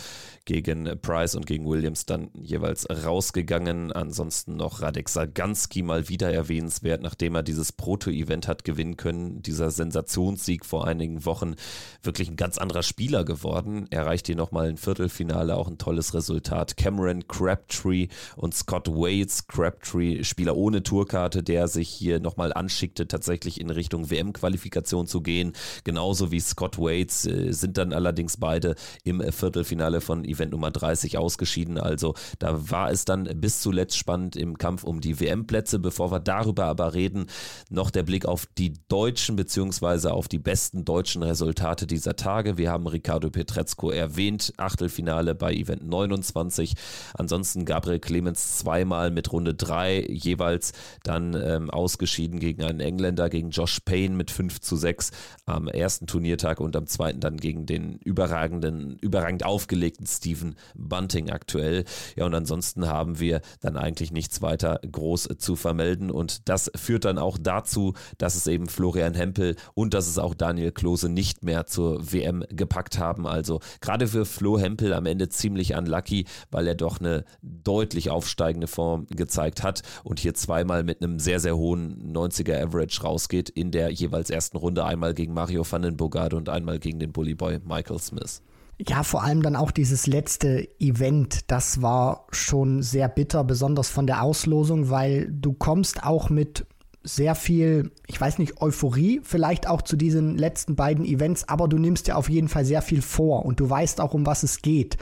gegen 0.48 0.98
Price 1.02 1.34
und 1.34 1.46
gegen 1.46 1.66
Williams 1.66 2.06
dann 2.06 2.30
jeweils 2.32 2.88
rausgegangen. 2.88 3.92
Ansonsten 3.92 4.56
noch 4.56 4.80
Radek 4.80 5.10
Saganski 5.10 5.82
mal 5.82 6.08
wieder 6.08 6.32
erwähnenswert, 6.32 7.02
nachdem 7.02 7.34
er 7.34 7.42
dieses 7.42 7.70
Proto-Event 7.70 8.48
hat 8.48 8.64
gewinnen 8.64 8.96
können. 8.96 9.42
Dieser 9.42 9.70
Sensationssieg 9.70 10.64
vor 10.64 10.86
einigen 10.86 11.26
Wochen. 11.26 11.54
Wirklich 12.02 12.30
ein 12.30 12.36
ganz 12.36 12.56
anderer 12.56 12.82
Spieler 12.82 13.26
geworden. 13.26 13.88
Erreicht 13.90 14.26
hier 14.26 14.36
nochmal 14.36 14.70
ein 14.70 14.78
Viertelfinale, 14.78 15.54
auch 15.54 15.68
ein 15.68 15.76
tolles 15.76 16.14
Resultat. 16.14 16.78
Cameron 16.78 17.28
Crabtree 17.28 18.08
und 18.34 18.54
Scott 18.54 18.88
Waits. 18.88 19.48
Crabtree, 19.48 20.24
Spieler 20.24 20.56
ohne 20.56 20.82
Tourkarte, 20.82 21.42
der 21.42 21.68
sich 21.68 21.90
hier 21.90 22.20
nochmal 22.20 22.54
anschickte, 22.54 23.06
tatsächlich 23.06 23.60
in 23.60 23.68
Richtung 23.68 24.10
WM-Qualifikation 24.10 25.06
zu 25.06 25.20
gehen. 25.20 25.52
Genauso 25.84 26.30
wie 26.30 26.40
Scott 26.40 26.78
Waits 26.78 27.26
äh, 27.26 27.52
sind 27.52 27.76
dann 27.76 27.92
allerdings 27.92 28.38
beide 28.38 28.76
im 29.04 29.20
Viertelfinale 29.30 30.00
von 30.00 30.24
Event 30.24 30.37
Event 30.38 30.52
Nummer 30.52 30.70
30 30.70 31.16
ausgeschieden. 31.16 31.78
Also 31.78 32.14
da 32.38 32.70
war 32.70 32.90
es 32.90 33.04
dann 33.04 33.24
bis 33.40 33.60
zuletzt 33.60 33.96
spannend 33.96 34.36
im 34.36 34.58
Kampf 34.58 34.84
um 34.84 35.00
die 35.00 35.20
WM-Plätze. 35.20 35.78
Bevor 35.78 36.10
wir 36.10 36.20
darüber 36.20 36.64
aber 36.64 36.94
reden, 36.94 37.26
noch 37.70 37.90
der 37.90 38.02
Blick 38.02 38.26
auf 38.26 38.46
die 38.58 38.74
deutschen 38.88 39.36
beziehungsweise 39.36 40.12
auf 40.12 40.28
die 40.28 40.38
besten 40.38 40.84
deutschen 40.84 41.22
Resultate 41.22 41.86
dieser 41.86 42.16
Tage. 42.16 42.58
Wir 42.58 42.70
haben 42.70 42.86
Ricardo 42.86 43.30
Petrezco 43.30 43.90
erwähnt, 43.90 44.52
Achtelfinale 44.56 45.34
bei 45.34 45.54
Event 45.54 45.86
29. 45.86 46.74
Ansonsten 47.14 47.64
Gabriel 47.64 48.00
Clemens 48.00 48.58
zweimal 48.58 49.10
mit 49.10 49.32
Runde 49.32 49.54
3 49.54 50.06
jeweils 50.08 50.72
dann 51.04 51.34
ähm, 51.34 51.70
ausgeschieden 51.70 52.40
gegen 52.40 52.64
einen 52.64 52.80
Engländer, 52.80 53.28
gegen 53.28 53.50
Josh 53.50 53.80
Payne 53.80 54.16
mit 54.16 54.30
5 54.30 54.48
5 54.48 54.60
zu 54.60 54.76
6 54.76 55.10
am 55.46 55.68
ersten 55.68 56.06
Turniertag 56.06 56.60
und 56.60 56.74
am 56.76 56.86
zweiten 56.86 57.20
dann 57.20 57.36
gegen 57.36 57.66
den 57.66 57.98
überragenden, 57.98 58.98
überragend 58.98 59.44
aufgelegten 59.44 60.06
Stephen 60.28 60.56
Bunting 60.74 61.30
aktuell. 61.30 61.84
Ja, 62.14 62.26
und 62.26 62.34
ansonsten 62.34 62.86
haben 62.86 63.18
wir 63.18 63.40
dann 63.60 63.78
eigentlich 63.78 64.12
nichts 64.12 64.42
weiter 64.42 64.78
groß 64.90 65.30
zu 65.38 65.56
vermelden 65.56 66.10
und 66.10 66.50
das 66.50 66.70
führt 66.76 67.06
dann 67.06 67.16
auch 67.16 67.38
dazu, 67.40 67.94
dass 68.18 68.34
es 68.34 68.46
eben 68.46 68.68
Florian 68.68 69.14
Hempel 69.14 69.56
und 69.72 69.94
dass 69.94 70.06
es 70.06 70.18
auch 70.18 70.34
Daniel 70.34 70.70
Klose 70.70 71.08
nicht 71.08 71.42
mehr 71.42 71.64
zur 71.64 72.12
WM 72.12 72.44
gepackt 72.50 72.98
haben. 72.98 73.26
Also 73.26 73.60
gerade 73.80 74.06
für 74.06 74.26
Flo 74.26 74.58
Hempel 74.58 74.92
am 74.92 75.06
Ende 75.06 75.30
ziemlich 75.30 75.74
unlucky, 75.74 76.26
weil 76.50 76.66
er 76.66 76.74
doch 76.74 77.00
eine 77.00 77.24
deutlich 77.40 78.10
aufsteigende 78.10 78.66
Form 78.66 79.06
gezeigt 79.08 79.62
hat 79.62 79.80
und 80.04 80.20
hier 80.20 80.34
zweimal 80.34 80.84
mit 80.84 81.02
einem 81.02 81.18
sehr, 81.18 81.40
sehr 81.40 81.56
hohen 81.56 82.12
90er 82.12 82.62
Average 82.62 83.02
rausgeht 83.02 83.48
in 83.48 83.70
der 83.70 83.90
jeweils 83.90 84.28
ersten 84.28 84.58
Runde. 84.58 84.84
Einmal 84.84 85.14
gegen 85.14 85.32
Mario 85.32 85.64
van 85.68 85.80
den 85.80 85.96
Bogart 85.96 86.34
und 86.34 86.50
einmal 86.50 86.78
gegen 86.78 86.98
den 86.98 87.12
Bullyboy 87.12 87.60
Michael 87.64 87.98
Smith. 87.98 88.42
Ja, 88.80 89.02
vor 89.02 89.24
allem 89.24 89.42
dann 89.42 89.56
auch 89.56 89.72
dieses 89.72 90.06
letzte 90.06 90.68
Event, 90.78 91.50
das 91.50 91.82
war 91.82 92.26
schon 92.30 92.82
sehr 92.82 93.08
bitter, 93.08 93.42
besonders 93.42 93.88
von 93.88 94.06
der 94.06 94.22
Auslosung, 94.22 94.88
weil 94.88 95.28
du 95.32 95.52
kommst 95.52 96.04
auch 96.04 96.30
mit 96.30 96.64
sehr 97.02 97.34
viel, 97.34 97.90
ich 98.06 98.20
weiß 98.20 98.38
nicht, 98.38 98.60
Euphorie 98.60 99.20
vielleicht 99.24 99.66
auch 99.66 99.82
zu 99.82 99.96
diesen 99.96 100.36
letzten 100.38 100.76
beiden 100.76 101.04
Events, 101.04 101.48
aber 101.48 101.66
du 101.66 101.78
nimmst 101.78 102.06
dir 102.06 102.16
auf 102.16 102.28
jeden 102.28 102.48
Fall 102.48 102.64
sehr 102.64 102.82
viel 102.82 103.02
vor 103.02 103.44
und 103.44 103.58
du 103.58 103.68
weißt 103.68 104.00
auch, 104.00 104.14
um 104.14 104.26
was 104.26 104.42
es 104.44 104.62
geht. 104.62 104.96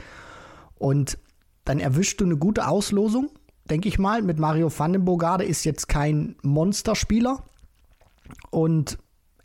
Und 0.75 1.19
dann 1.65 1.79
erwischst 1.79 2.19
du 2.19 2.25
eine 2.25 2.37
gute 2.37 2.67
Auslosung, 2.67 3.29
denke 3.69 3.89
ich 3.89 3.99
mal, 3.99 4.21
mit 4.23 4.39
Mario 4.39 4.71
Vandenbogarde 4.75 5.43
ist 5.43 5.65
jetzt 5.65 5.87
kein 5.87 6.35
Monsterspieler 6.41 7.43
und 8.49 8.97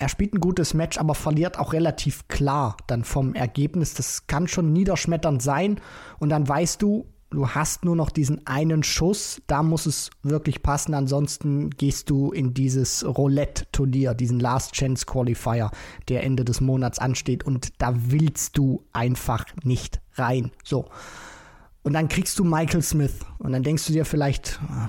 er 0.02 0.08
spielt 0.08 0.34
ein 0.34 0.40
gutes 0.40 0.74
Match, 0.74 0.98
aber 0.98 1.14
verliert 1.14 1.60
auch 1.60 1.72
relativ 1.72 2.26
klar 2.26 2.76
dann 2.88 3.04
vom 3.04 3.36
Ergebnis. 3.36 3.94
Das 3.94 4.26
kann 4.26 4.48
schon 4.48 4.72
niederschmetternd 4.72 5.40
sein 5.40 5.80
und 6.18 6.30
dann 6.30 6.48
weißt 6.48 6.82
du, 6.82 7.06
du 7.30 7.48
hast 7.50 7.84
nur 7.84 7.94
noch 7.94 8.10
diesen 8.10 8.44
einen 8.44 8.82
Schuss, 8.82 9.40
da 9.46 9.62
muss 9.62 9.86
es 9.86 10.10
wirklich 10.24 10.60
passen, 10.60 10.94
ansonsten 10.94 11.70
gehst 11.70 12.10
du 12.10 12.32
in 12.32 12.52
dieses 12.52 13.06
Roulette-Turnier, 13.06 14.14
diesen 14.14 14.40
Last 14.40 14.72
Chance 14.72 15.06
Qualifier, 15.06 15.70
der 16.08 16.24
Ende 16.24 16.44
des 16.44 16.60
Monats 16.60 16.98
ansteht 16.98 17.44
und 17.44 17.80
da 17.80 17.94
willst 17.94 18.58
du 18.58 18.82
einfach 18.92 19.46
nicht 19.62 20.00
rein. 20.14 20.50
So. 20.64 20.86
Und 21.84 21.92
dann 21.92 22.08
kriegst 22.08 22.40
du 22.40 22.44
Michael 22.44 22.82
Smith 22.82 23.20
und 23.38 23.52
dann 23.52 23.62
denkst 23.62 23.86
du 23.86 23.92
dir 23.92 24.04
vielleicht, 24.04 24.58
ah, 24.68 24.88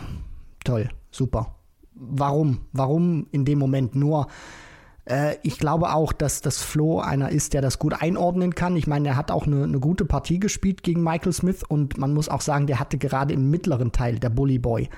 toll, 0.65 0.89
super. 1.11 1.53
Warum? 1.93 2.61
Warum 2.71 3.27
in 3.29 3.45
dem 3.45 3.59
Moment 3.59 3.93
nur? 3.93 4.27
Äh, 5.05 5.35
ich 5.43 5.57
glaube 5.57 5.93
auch, 5.93 6.13
dass 6.13 6.41
das 6.41 6.61
Flo 6.61 6.99
einer 6.99 7.29
ist, 7.29 7.53
der 7.53 7.61
das 7.61 7.79
gut 7.79 8.01
einordnen 8.01 8.55
kann. 8.55 8.75
Ich 8.75 8.87
meine, 8.87 9.09
er 9.09 9.17
hat 9.17 9.31
auch 9.31 9.45
eine, 9.45 9.63
eine, 9.63 9.79
gute 9.79 10.05
Partie 10.05 10.39
gespielt 10.39 10.83
gegen 10.83 11.03
Michael 11.03 11.33
Smith 11.33 11.63
und 11.67 11.97
man 11.97 12.13
muss 12.13 12.29
auch 12.29 12.41
sagen, 12.41 12.67
der 12.67 12.79
hatte 12.79 12.97
gerade 12.97 13.33
im 13.33 13.49
mittleren 13.49 13.91
Teil, 13.91 14.19
der 14.19 14.29
Bully 14.29 14.59
Boy, 14.59 14.89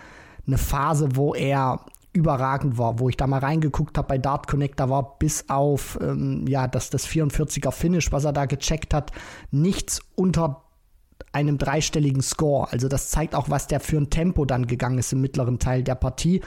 eine 0.48 0.58
Phase, 0.58 1.16
wo 1.16 1.34
er 1.34 1.82
überragend 2.14 2.78
war, 2.78 3.00
wo 3.00 3.10
ich 3.10 3.18
da 3.18 3.28
mal 3.28 3.40
reingeguckt 3.40 3.98
habe 3.98 4.08
bei 4.08 4.18
Dart 4.18 4.48
Connect, 4.48 4.80
da 4.80 4.90
war 4.90 5.18
bis 5.20 5.50
auf 5.50 6.00
ähm, 6.02 6.46
ja, 6.48 6.68
das, 6.68 6.90
das 6.90 7.06
44er 7.08 7.72
Finish, 7.72 8.12
was 8.12 8.24
er 8.24 8.32
da 8.32 8.46
gecheckt 8.46 8.94
hat, 8.94 9.12
nichts 9.52 10.00
unter 10.16 10.65
einem 11.32 11.58
dreistelligen 11.58 12.22
Score. 12.22 12.72
Also 12.72 12.88
das 12.88 13.10
zeigt 13.10 13.36
auch, 13.36 13.50
was 13.50 13.68
der 13.68 13.80
für 13.80 13.98
ein 13.98 14.10
Tempo 14.10 14.46
dann 14.46 14.68
gegangen 14.68 14.98
ist 14.98 15.14
im 15.14 15.22
mittleren 15.22 15.60
Teil 15.60 15.84
der 15.84 15.96
Partie 15.96 16.42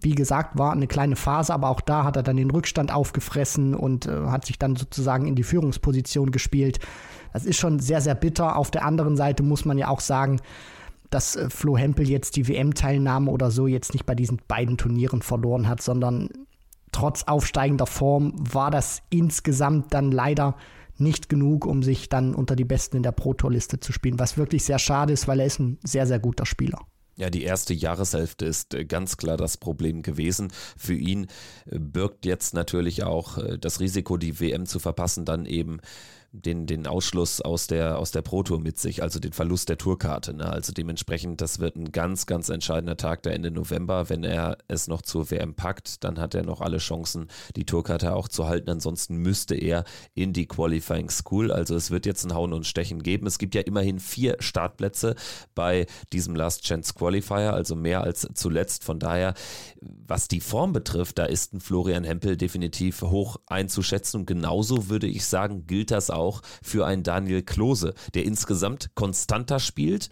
wie 0.00 0.14
gesagt, 0.14 0.58
war 0.58 0.72
eine 0.72 0.86
kleine 0.86 1.16
Phase, 1.16 1.52
aber 1.52 1.68
auch 1.68 1.80
da 1.80 2.04
hat 2.04 2.16
er 2.16 2.22
dann 2.22 2.36
den 2.36 2.50
Rückstand 2.50 2.92
aufgefressen 2.92 3.74
und 3.74 4.06
äh, 4.06 4.26
hat 4.26 4.46
sich 4.46 4.58
dann 4.58 4.76
sozusagen 4.76 5.26
in 5.26 5.34
die 5.34 5.42
Führungsposition 5.42 6.30
gespielt. 6.30 6.78
Das 7.32 7.44
ist 7.44 7.58
schon 7.58 7.80
sehr, 7.80 8.00
sehr 8.00 8.14
bitter. 8.14 8.56
Auf 8.56 8.70
der 8.70 8.84
anderen 8.84 9.16
Seite 9.16 9.42
muss 9.42 9.64
man 9.64 9.78
ja 9.78 9.88
auch 9.88 10.00
sagen, 10.00 10.40
dass 11.10 11.34
äh, 11.34 11.50
Flo 11.50 11.76
Hempel 11.76 12.08
jetzt 12.08 12.36
die 12.36 12.46
WM-Teilnahme 12.46 13.30
oder 13.30 13.50
so 13.50 13.66
jetzt 13.66 13.92
nicht 13.92 14.06
bei 14.06 14.14
diesen 14.14 14.40
beiden 14.46 14.76
Turnieren 14.78 15.20
verloren 15.20 15.68
hat, 15.68 15.82
sondern 15.82 16.28
trotz 16.92 17.24
aufsteigender 17.24 17.86
Form 17.86 18.34
war 18.36 18.70
das 18.70 19.02
insgesamt 19.10 19.92
dann 19.94 20.12
leider 20.12 20.54
nicht 21.02 21.28
genug, 21.28 21.66
um 21.66 21.82
sich 21.82 22.08
dann 22.08 22.34
unter 22.34 22.56
die 22.56 22.64
Besten 22.64 22.96
in 22.96 23.02
der 23.02 23.12
Pro-Tour-Liste 23.12 23.80
zu 23.80 23.92
spielen, 23.92 24.18
was 24.18 24.36
wirklich 24.36 24.64
sehr 24.64 24.78
schade 24.78 25.12
ist, 25.12 25.28
weil 25.28 25.40
er 25.40 25.46
ist 25.46 25.58
ein 25.58 25.78
sehr, 25.82 26.06
sehr 26.06 26.18
guter 26.18 26.46
Spieler. 26.46 26.78
Ja, 27.16 27.28
die 27.28 27.42
erste 27.42 27.74
Jahreshälfte 27.74 28.46
ist 28.46 28.74
äh, 28.74 28.84
ganz 28.84 29.16
klar 29.16 29.36
das 29.36 29.58
Problem 29.58 30.02
gewesen. 30.02 30.50
Für 30.76 30.94
ihn 30.94 31.26
äh, 31.66 31.78
birgt 31.78 32.24
jetzt 32.24 32.54
natürlich 32.54 33.04
auch 33.04 33.38
äh, 33.38 33.58
das 33.58 33.80
Risiko, 33.80 34.16
die 34.16 34.40
WM 34.40 34.66
zu 34.66 34.78
verpassen, 34.78 35.24
dann 35.24 35.44
eben 35.44 35.80
den, 36.34 36.66
den 36.66 36.86
Ausschluss 36.86 37.42
aus 37.42 37.66
der, 37.66 37.98
aus 37.98 38.10
der 38.10 38.22
Pro 38.22 38.42
Tour 38.42 38.58
mit 38.58 38.78
sich, 38.78 39.02
also 39.02 39.20
den 39.20 39.34
Verlust 39.34 39.68
der 39.68 39.76
Tourkarte. 39.76 40.32
Ne? 40.32 40.50
Also 40.50 40.72
dementsprechend, 40.72 41.42
das 41.42 41.58
wird 41.58 41.76
ein 41.76 41.92
ganz, 41.92 42.24
ganz 42.24 42.48
entscheidender 42.48 42.96
Tag 42.96 43.22
der 43.22 43.34
Ende 43.34 43.50
November. 43.50 44.08
Wenn 44.08 44.24
er 44.24 44.56
es 44.66 44.88
noch 44.88 45.02
zur 45.02 45.30
WM 45.30 45.54
packt, 45.54 46.02
dann 46.04 46.18
hat 46.18 46.34
er 46.34 46.42
noch 46.42 46.62
alle 46.62 46.78
Chancen, 46.78 47.28
die 47.54 47.66
Tourkarte 47.66 48.14
auch 48.14 48.28
zu 48.28 48.46
halten. 48.46 48.70
Ansonsten 48.70 49.16
müsste 49.16 49.54
er 49.54 49.84
in 50.14 50.32
die 50.32 50.46
Qualifying 50.46 51.10
School. 51.10 51.52
Also 51.52 51.76
es 51.76 51.90
wird 51.90 52.06
jetzt 52.06 52.24
ein 52.24 52.34
Hauen 52.34 52.54
und 52.54 52.66
Stechen 52.66 53.02
geben. 53.02 53.26
Es 53.26 53.38
gibt 53.38 53.54
ja 53.54 53.60
immerhin 53.60 53.98
vier 53.98 54.36
Startplätze 54.40 55.16
bei 55.54 55.86
diesem 56.14 56.34
Last 56.34 56.64
Chance 56.64 56.94
Qualifier, 56.94 57.52
also 57.52 57.76
mehr 57.76 58.04
als 58.04 58.26
zuletzt. 58.32 58.84
Von 58.84 58.98
daher, 58.98 59.34
was 59.82 60.28
die 60.28 60.40
Form 60.40 60.72
betrifft, 60.72 61.18
da 61.18 61.26
ist 61.26 61.52
ein 61.52 61.60
Florian 61.60 62.04
Hempel 62.04 62.38
definitiv 62.38 63.02
hoch 63.02 63.36
einzuschätzen. 63.46 64.20
Und 64.20 64.26
genauso 64.26 64.88
würde 64.88 65.06
ich 65.06 65.26
sagen, 65.26 65.66
gilt 65.66 65.90
das 65.90 66.08
auch 66.08 66.21
auch 66.22 66.40
für 66.62 66.86
einen 66.86 67.02
Daniel 67.02 67.42
Klose, 67.42 67.94
der 68.14 68.24
insgesamt 68.24 68.90
konstanter 68.94 69.58
spielt, 69.58 70.08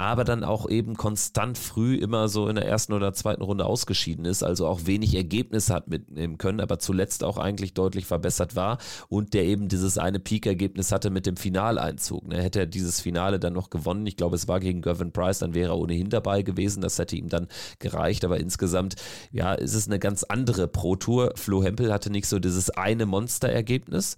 aber 0.00 0.24
dann 0.24 0.44
auch 0.44 0.66
eben 0.70 0.96
konstant 0.96 1.58
früh 1.58 1.96
immer 1.96 2.28
so 2.28 2.48
in 2.48 2.54
der 2.54 2.66
ersten 2.66 2.94
oder 2.94 3.12
zweiten 3.12 3.42
Runde 3.42 3.66
ausgeschieden 3.66 4.24
ist, 4.24 4.42
also 4.42 4.66
auch 4.66 4.86
wenig 4.86 5.14
Ergebnisse 5.14 5.74
hat 5.74 5.88
mitnehmen 5.88 6.38
können, 6.38 6.60
aber 6.60 6.78
zuletzt 6.78 7.22
auch 7.22 7.36
eigentlich 7.36 7.74
deutlich 7.74 8.06
verbessert 8.06 8.56
war 8.56 8.78
und 9.10 9.34
der 9.34 9.44
eben 9.44 9.68
dieses 9.68 9.98
eine 9.98 10.18
Peak-Ergebnis 10.18 10.90
hatte 10.90 11.10
mit 11.10 11.26
dem 11.26 11.36
Finaleinzug. 11.36 12.26
Ne? 12.28 12.40
Hätte 12.40 12.60
er 12.60 12.66
dieses 12.66 13.02
Finale 13.02 13.38
dann 13.38 13.52
noch 13.52 13.68
gewonnen, 13.68 14.06
ich 14.06 14.16
glaube, 14.16 14.36
es 14.36 14.48
war 14.48 14.58
gegen 14.58 14.80
Gervin 14.80 15.12
Price, 15.12 15.40
dann 15.40 15.52
wäre 15.52 15.72
er 15.72 15.78
ohnehin 15.78 16.08
dabei 16.08 16.40
gewesen, 16.40 16.80
das 16.80 16.98
hätte 16.98 17.16
ihm 17.16 17.28
dann 17.28 17.48
gereicht, 17.78 18.24
aber 18.24 18.40
insgesamt, 18.40 18.94
ja, 19.32 19.52
ist 19.52 19.74
es 19.74 19.86
eine 19.86 19.98
ganz 19.98 20.22
andere 20.22 20.66
Pro-Tour. 20.66 21.34
Flo 21.36 21.62
Hempel 21.62 21.92
hatte 21.92 22.08
nicht 22.08 22.26
so 22.26 22.38
dieses 22.38 22.70
eine 22.70 23.04
Monster-Ergebnis, 23.04 24.16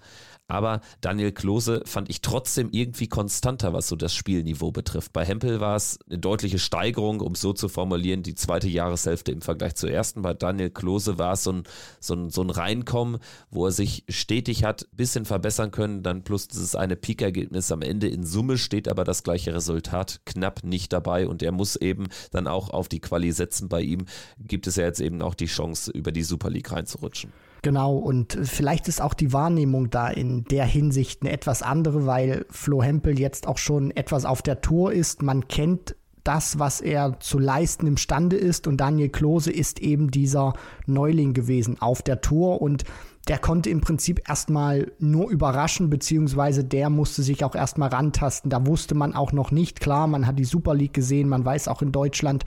aber 0.53 0.83
Daniel 1.01 1.33
Klose 1.33 1.83
fand 1.87 2.11
ich 2.11 2.21
trotzdem 2.21 2.69
irgendwie 2.73 3.09
konstanter, 3.09 3.73
was 3.73 3.89
so 3.89 3.97
das 3.97 4.13
Spielniveau 4.15 4.71
betrifft. 4.71 5.15
Bei 5.15 5.25
Hempel 5.25 5.61
war 5.61 5.77
es 5.77 5.99
eine 6.07 6.19
deutliche 6.19 6.59
Steigerung, 6.59 7.21
um 7.21 7.33
es 7.33 7.41
so 7.41 7.55
zu 7.55 7.71
formulieren, 7.71 8.23
die 8.23 8.35
zweite 8.35 8.69
Jahreshälfte 8.69 9.33
im 9.33 9.41
Vergleich 9.41 9.77
zur 9.77 9.91
ersten. 9.91 10.21
Bei 10.21 10.35
Daniel 10.35 10.69
Klose 10.69 11.17
war 11.17 11.33
es 11.33 11.45
so 11.45 11.53
ein, 11.53 11.63
so 12.01 12.13
ein, 12.13 12.29
so 12.29 12.43
ein 12.43 12.51
Reinkommen, 12.51 13.19
wo 13.51 13.65
er 13.65 13.73
sich 13.73 14.05
stetig 14.11 14.63
hat 14.63 14.83
ein 14.83 14.97
bisschen 14.97 15.25
verbessern 15.25 15.71
können, 15.71 16.03
dann 16.03 16.23
plus 16.23 16.49
dieses 16.49 16.77
eine 16.77 16.97
Peak-Ergebnis 16.97 17.73
am 17.73 17.81
Ende. 17.81 18.09
In 18.09 18.27
Summe 18.27 18.59
steht 18.59 18.89
aber 18.89 19.05
das 19.05 19.23
gleiche 19.23 19.55
Resultat 19.55 20.21
knapp 20.27 20.65
nicht 20.65 20.93
dabei 20.93 21.29
und 21.29 21.43
er 21.43 21.53
muss 21.53 21.77
eben 21.77 22.09
dann 22.31 22.47
auch 22.47 22.69
auf 22.69 22.89
die 22.89 23.01
Quali 23.01 23.33
setzen. 23.33 23.71
Bei 23.71 23.81
ihm 23.81 24.05
gibt 24.39 24.67
es 24.67 24.77
ja 24.77 24.85
jetzt 24.85 25.01
eben 25.01 25.23
auch 25.23 25.35
die 25.35 25.47
Chance, 25.47 25.91
über 25.93 26.13
die 26.13 26.23
Super 26.23 26.51
League 26.51 26.71
reinzurutschen. 26.71 27.33
Genau, 27.63 27.97
und 27.97 28.37
vielleicht 28.43 28.89
ist 28.89 29.01
auch 29.01 29.15
die 29.15 29.33
Wahrnehmung 29.33 29.89
da 29.89 30.09
in 30.09 30.45
der 30.45 30.65
Hinsicht 30.65 31.23
eine 31.23 31.31
etwas 31.31 31.63
andere, 31.63 32.07
weil 32.07 32.45
Flo 32.51 32.83
Hempel 32.83 33.19
jetzt 33.21 33.47
auch 33.47 33.59
schon 33.59 33.93
etwas 33.93 34.25
auf 34.25 34.43
der 34.43 34.61
Tour 34.61 34.93
ist. 34.93 35.23
Man 35.23 35.47
kennt 35.47 35.95
das, 36.25 36.59
was 36.59 36.81
er 36.81 37.19
zu 37.21 37.39
leisten 37.39 37.87
imstande 37.87 38.37
ist. 38.37 38.67
Und 38.67 38.79
Daniel 38.79 39.09
Klose 39.09 39.53
ist 39.53 39.81
eben 39.81 40.11
dieser 40.11 40.55
Neuling 40.87 41.35
gewesen 41.35 41.81
auf 41.81 42.03
der 42.03 42.21
Tour 42.21 42.61
und 42.61 42.85
der 43.29 43.39
konnte 43.39 43.71
im 43.71 43.81
Prinzip 43.81 44.29
erstmal 44.29 44.91
nur 44.99 45.31
überraschen, 45.31 45.89
beziehungsweise 45.91 46.65
der 46.65 46.91
musste 46.91 47.23
sich 47.23 47.45
auch 47.45 47.55
erstmal 47.55 47.91
rantasten. 47.91 48.51
Da 48.51 48.67
wusste 48.67 48.97
man 48.97 49.15
auch 49.15 49.31
noch 49.31 49.53
nicht, 49.53 49.79
klar, 49.79 50.09
man 50.09 50.27
hat 50.27 50.41
die 50.41 50.45
Super 50.45 50.75
League 50.75 50.95
gesehen, 50.95 51.29
man 51.29 51.45
weiß 51.45 51.69
auch 51.69 51.83
in 51.83 51.93
Deutschland, 51.93 52.45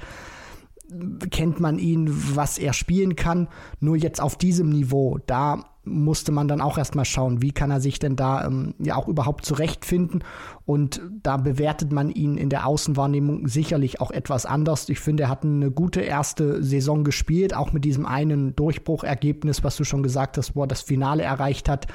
kennt 1.31 1.59
man 1.59 1.79
ihn, 1.79 2.09
was 2.35 2.57
er 2.57 2.73
spielen 2.73 3.15
kann. 3.15 3.47
Nur 3.79 3.95
jetzt 3.95 4.21
auf 4.21 4.37
diesem 4.37 4.69
Niveau, 4.69 5.19
da 5.25 5.63
musste 5.85 6.31
man 6.31 6.47
dann 6.47 6.61
auch 6.61 6.77
erstmal 6.77 7.05
schauen, 7.05 7.41
wie 7.41 7.51
kann 7.51 7.71
er 7.71 7.79
sich 7.79 7.99
denn 7.99 8.15
da 8.15 8.45
ähm, 8.45 8.73
ja 8.79 8.95
auch 8.95 9.07
überhaupt 9.07 9.45
zurechtfinden. 9.45 10.23
Und 10.65 11.01
da 11.21 11.37
bewertet 11.37 11.91
man 11.91 12.09
ihn 12.09 12.37
in 12.37 12.49
der 12.49 12.65
Außenwahrnehmung 12.65 13.47
sicherlich 13.47 14.01
auch 14.01 14.11
etwas 14.11 14.45
anders. 14.45 14.89
Ich 14.89 14.99
finde, 14.99 15.23
er 15.23 15.29
hat 15.29 15.43
eine 15.43 15.69
gute 15.69 16.01
erste 16.01 16.63
Saison 16.63 17.03
gespielt, 17.03 17.55
auch 17.55 17.71
mit 17.71 17.85
diesem 17.85 18.05
einen 18.05 18.55
Durchbruchergebnis, 18.55 19.63
was 19.63 19.77
du 19.77 19.83
schon 19.83 20.03
gesagt 20.03 20.37
hast, 20.37 20.55
wo 20.55 20.63
er 20.63 20.67
das 20.67 20.81
Finale 20.81 21.23
erreicht 21.23 21.69
hat. 21.69 21.87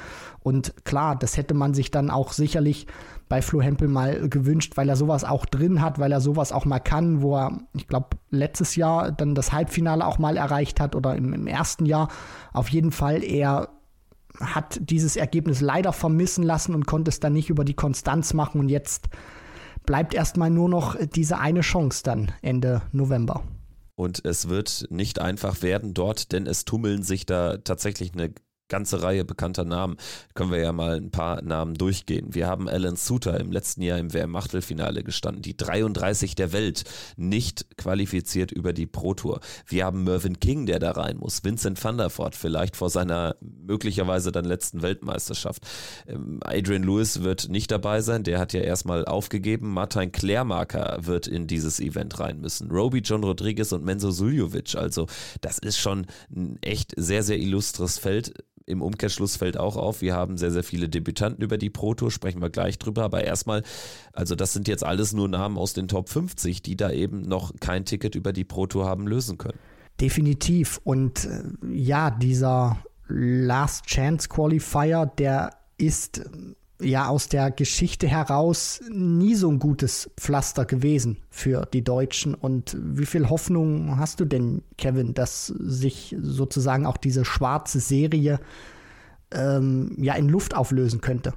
Und 0.43 0.85
klar, 0.85 1.15
das 1.15 1.37
hätte 1.37 1.53
man 1.53 1.73
sich 1.73 1.91
dann 1.91 2.09
auch 2.09 2.33
sicherlich 2.33 2.87
bei 3.29 3.41
Flo 3.41 3.61
Hempel 3.61 3.87
mal 3.87 4.27
gewünscht, 4.27 4.75
weil 4.75 4.89
er 4.89 4.95
sowas 4.95 5.23
auch 5.23 5.45
drin 5.45 5.81
hat, 5.81 5.99
weil 5.99 6.11
er 6.11 6.19
sowas 6.19 6.51
auch 6.51 6.65
mal 6.65 6.79
kann, 6.79 7.21
wo 7.21 7.37
er, 7.37 7.59
ich 7.73 7.87
glaube, 7.87 8.17
letztes 8.29 8.75
Jahr 8.75 9.11
dann 9.11 9.35
das 9.35 9.53
Halbfinale 9.53 10.05
auch 10.05 10.17
mal 10.17 10.37
erreicht 10.37 10.79
hat 10.79 10.95
oder 10.95 11.15
im, 11.15 11.33
im 11.33 11.47
ersten 11.47 11.85
Jahr. 11.85 12.09
Auf 12.53 12.69
jeden 12.69 12.91
Fall, 12.91 13.23
er 13.23 13.69
hat 14.39 14.79
dieses 14.81 15.15
Ergebnis 15.15 15.61
leider 15.61 15.93
vermissen 15.93 16.43
lassen 16.43 16.73
und 16.73 16.87
konnte 16.87 17.09
es 17.09 17.19
dann 17.19 17.33
nicht 17.33 17.49
über 17.49 17.63
die 17.63 17.73
Konstanz 17.73 18.33
machen. 18.33 18.59
Und 18.59 18.69
jetzt 18.69 19.09
bleibt 19.85 20.13
erstmal 20.13 20.49
nur 20.49 20.69
noch 20.69 20.95
diese 20.97 21.37
eine 21.37 21.61
Chance 21.61 22.01
dann 22.03 22.31
Ende 22.41 22.81
November. 22.91 23.43
Und 23.95 24.25
es 24.25 24.49
wird 24.49 24.87
nicht 24.89 25.19
einfach 25.19 25.61
werden 25.61 25.93
dort, 25.93 26.31
denn 26.31 26.47
es 26.47 26.65
tummeln 26.65 27.03
sich 27.03 27.25
da 27.25 27.57
tatsächlich 27.57 28.13
eine 28.13 28.33
ganze 28.71 29.03
Reihe 29.03 29.25
bekannter 29.25 29.65
Namen. 29.65 29.97
Können 30.33 30.51
wir 30.51 30.59
ja 30.59 30.71
mal 30.71 30.95
ein 30.95 31.11
paar 31.11 31.41
Namen 31.41 31.75
durchgehen. 31.75 32.33
Wir 32.33 32.47
haben 32.47 32.69
Alan 32.69 32.95
Suter 32.95 33.39
im 33.39 33.51
letzten 33.51 33.81
Jahr 33.81 33.99
im 33.99 34.13
WM-Achtelfinale 34.13 35.03
gestanden, 35.03 35.41
die 35.41 35.57
33 35.57 36.35
der 36.35 36.53
Welt, 36.53 36.85
nicht 37.17 37.77
qualifiziert 37.77 38.51
über 38.51 38.71
die 38.71 38.87
Pro 38.87 39.13
Tour. 39.13 39.41
Wir 39.67 39.85
haben 39.85 40.05
Mervyn 40.05 40.39
King, 40.39 40.65
der 40.65 40.79
da 40.79 40.91
rein 40.91 41.17
muss, 41.17 41.43
Vincent 41.43 41.83
van 41.83 41.97
der 41.97 42.09
Voort, 42.09 42.33
vielleicht 42.35 42.77
vor 42.77 42.89
seiner 42.89 43.35
möglicherweise 43.41 44.31
dann 44.31 44.45
letzten 44.45 44.81
Weltmeisterschaft. 44.81 45.67
Ähm, 46.07 46.39
Adrian 46.43 46.83
Lewis 46.83 47.23
wird 47.23 47.49
nicht 47.49 47.71
dabei 47.71 48.01
sein, 48.01 48.23
der 48.23 48.39
hat 48.39 48.53
ja 48.53 48.61
erstmal 48.61 49.03
aufgegeben. 49.03 49.73
Martin 49.73 50.13
Klärmarker 50.13 50.99
wird 51.01 51.27
in 51.27 51.45
dieses 51.45 51.81
Event 51.81 52.19
rein 52.21 52.39
müssen. 52.39 52.71
Roby 52.71 52.99
John 52.99 53.23
Rodriguez 53.23 53.73
und 53.73 53.83
Menzo 53.83 54.11
Suljovic. 54.11 54.75
Also 54.75 55.07
das 55.41 55.57
ist 55.59 55.77
schon 55.77 56.05
ein 56.33 56.57
echt 56.61 56.93
sehr, 56.95 57.23
sehr 57.23 57.37
illustres 57.37 57.97
Feld 57.97 58.33
im 58.65 58.81
Umkehrschluss 58.81 59.35
fällt 59.35 59.57
auch 59.57 59.75
auf, 59.75 60.01
wir 60.01 60.15
haben 60.15 60.37
sehr, 60.37 60.51
sehr 60.51 60.63
viele 60.63 60.89
Debütanten 60.89 61.43
über 61.43 61.57
die 61.57 61.69
Pro 61.69 61.93
Tour, 61.93 62.11
sprechen 62.11 62.41
wir 62.41 62.49
gleich 62.49 62.79
drüber, 62.79 63.03
aber 63.03 63.23
erstmal, 63.23 63.63
also 64.13 64.35
das 64.35 64.53
sind 64.53 64.67
jetzt 64.67 64.83
alles 64.83 65.13
nur 65.13 65.27
Namen 65.27 65.57
aus 65.57 65.73
den 65.73 65.87
Top 65.87 66.09
50, 66.09 66.61
die 66.61 66.75
da 66.75 66.91
eben 66.91 67.21
noch 67.21 67.53
kein 67.59 67.85
Ticket 67.85 68.15
über 68.15 68.33
die 68.33 68.43
Pro 68.43 68.67
Tour 68.67 68.85
haben 68.85 69.07
lösen 69.07 69.37
können. 69.37 69.59
Definitiv 69.99 70.79
und 70.83 71.25
äh, 71.25 71.43
ja, 71.71 72.11
dieser 72.11 72.77
Last 73.07 73.85
Chance 73.85 74.29
Qualifier, 74.29 75.05
der 75.05 75.51
ist 75.77 76.21
ja 76.81 77.07
aus 77.07 77.27
der 77.27 77.51
Geschichte 77.51 78.07
heraus 78.07 78.81
nie 78.89 79.35
so 79.35 79.49
ein 79.49 79.59
gutes 79.59 80.09
Pflaster 80.17 80.65
gewesen 80.65 81.17
für 81.29 81.65
die 81.73 81.83
Deutschen. 81.83 82.33
Und 82.33 82.77
wie 82.79 83.05
viel 83.05 83.29
Hoffnung 83.29 83.97
hast 83.97 84.19
du 84.19 84.25
denn, 84.25 84.63
Kevin, 84.77 85.13
dass 85.13 85.47
sich 85.47 86.15
sozusagen 86.21 86.85
auch 86.85 86.97
diese 86.97 87.25
schwarze 87.25 87.79
Serie 87.79 88.39
ähm, 89.31 89.95
ja 89.99 90.15
in 90.15 90.29
Luft 90.29 90.55
auflösen 90.55 91.01
könnte? 91.01 91.33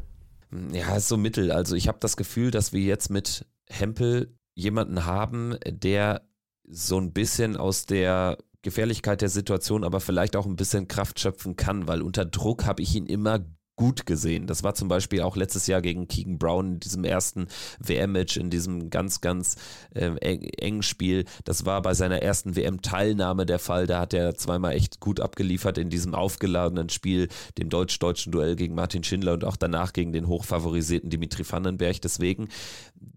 Ja, 0.72 0.96
ist 0.96 1.08
so 1.08 1.16
mittel. 1.16 1.50
Also 1.50 1.74
ich 1.74 1.88
habe 1.88 1.98
das 2.00 2.16
Gefühl, 2.16 2.50
dass 2.50 2.72
wir 2.72 2.80
jetzt 2.80 3.10
mit 3.10 3.46
Hempel 3.68 4.36
jemanden 4.54 5.04
haben, 5.04 5.56
der 5.66 6.22
so 6.66 6.98
ein 6.98 7.12
bisschen 7.12 7.56
aus 7.56 7.86
der 7.86 8.38
Gefährlichkeit 8.62 9.20
der 9.20 9.28
Situation, 9.28 9.84
aber 9.84 10.00
vielleicht 10.00 10.36
auch 10.36 10.46
ein 10.46 10.56
bisschen 10.56 10.88
Kraft 10.88 11.20
schöpfen 11.20 11.56
kann, 11.56 11.86
weil 11.86 12.02
unter 12.02 12.24
Druck 12.24 12.64
habe 12.64 12.82
ich 12.82 12.94
ihn 12.94 13.06
immer 13.06 13.40
gut 13.76 14.06
gesehen. 14.06 14.46
Das 14.46 14.62
war 14.62 14.74
zum 14.74 14.88
Beispiel 14.88 15.22
auch 15.22 15.36
letztes 15.36 15.66
Jahr 15.66 15.82
gegen 15.82 16.06
Keegan 16.06 16.38
Brown 16.38 16.74
in 16.74 16.80
diesem 16.80 17.04
ersten 17.04 17.48
WM-Match, 17.80 18.36
in 18.36 18.50
diesem 18.50 18.90
ganz, 18.90 19.20
ganz 19.20 19.56
äh, 19.94 20.14
engen 20.16 20.82
Spiel. 20.82 21.24
Das 21.44 21.66
war 21.66 21.82
bei 21.82 21.94
seiner 21.94 22.22
ersten 22.22 22.56
WM-Teilnahme 22.56 23.46
der 23.46 23.58
Fall. 23.58 23.86
Da 23.86 24.00
hat 24.00 24.14
er 24.14 24.34
zweimal 24.36 24.74
echt 24.74 25.00
gut 25.00 25.20
abgeliefert 25.20 25.78
in 25.78 25.90
diesem 25.90 26.14
aufgeladenen 26.14 26.88
Spiel, 26.88 27.28
dem 27.58 27.68
deutsch-deutschen 27.68 28.32
Duell 28.32 28.56
gegen 28.56 28.74
Martin 28.74 29.02
Schindler 29.02 29.34
und 29.34 29.44
auch 29.44 29.56
danach 29.56 29.92
gegen 29.92 30.12
den 30.12 30.28
hochfavorisierten 30.28 31.10
Dimitri 31.10 31.44
Vandenberg. 31.50 32.00
Deswegen, 32.00 32.48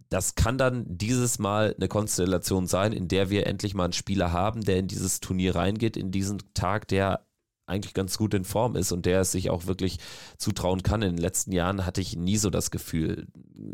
das 0.10 0.36
kann 0.36 0.58
dann 0.58 0.86
dieses 0.88 1.38
Mal 1.38 1.76
eine 1.78 1.88
Konstellation 1.88 2.66
sein, 2.66 2.94
in 2.94 3.08
der 3.08 3.30
wir 3.30 3.46
endlich 3.46 3.76
mal 3.76 3.86
einen 3.86 3.94
Spieler 3.94 4.32
haben, 4.32 4.64
der 4.64 4.78
in 4.78 4.88
dieses 4.88 5.20
Turnier 5.20 5.56
reingeht, 5.56 5.98
in 5.98 6.12
diesen 6.12 6.40
Tag, 6.54 6.88
der 6.88 7.27
eigentlich 7.68 7.94
ganz 7.94 8.18
gut 8.18 8.34
in 8.34 8.46
Form 8.46 8.76
ist 8.76 8.92
und 8.92 9.06
der 9.06 9.22
es 9.22 9.32
sich 9.32 9.50
auch 9.50 9.68
wirklich 9.68 10.00
zutrauen 10.38 10.84
kann. 10.84 11.02
In 11.02 11.16
den 11.16 11.22
letzten 11.22 11.52
Jahren 11.52 11.86
hatte 11.86 12.02
ich 12.02 12.16
nie 12.16 12.38
so 12.38 12.50
das 12.50 12.72
Gefühl, 12.72 13.28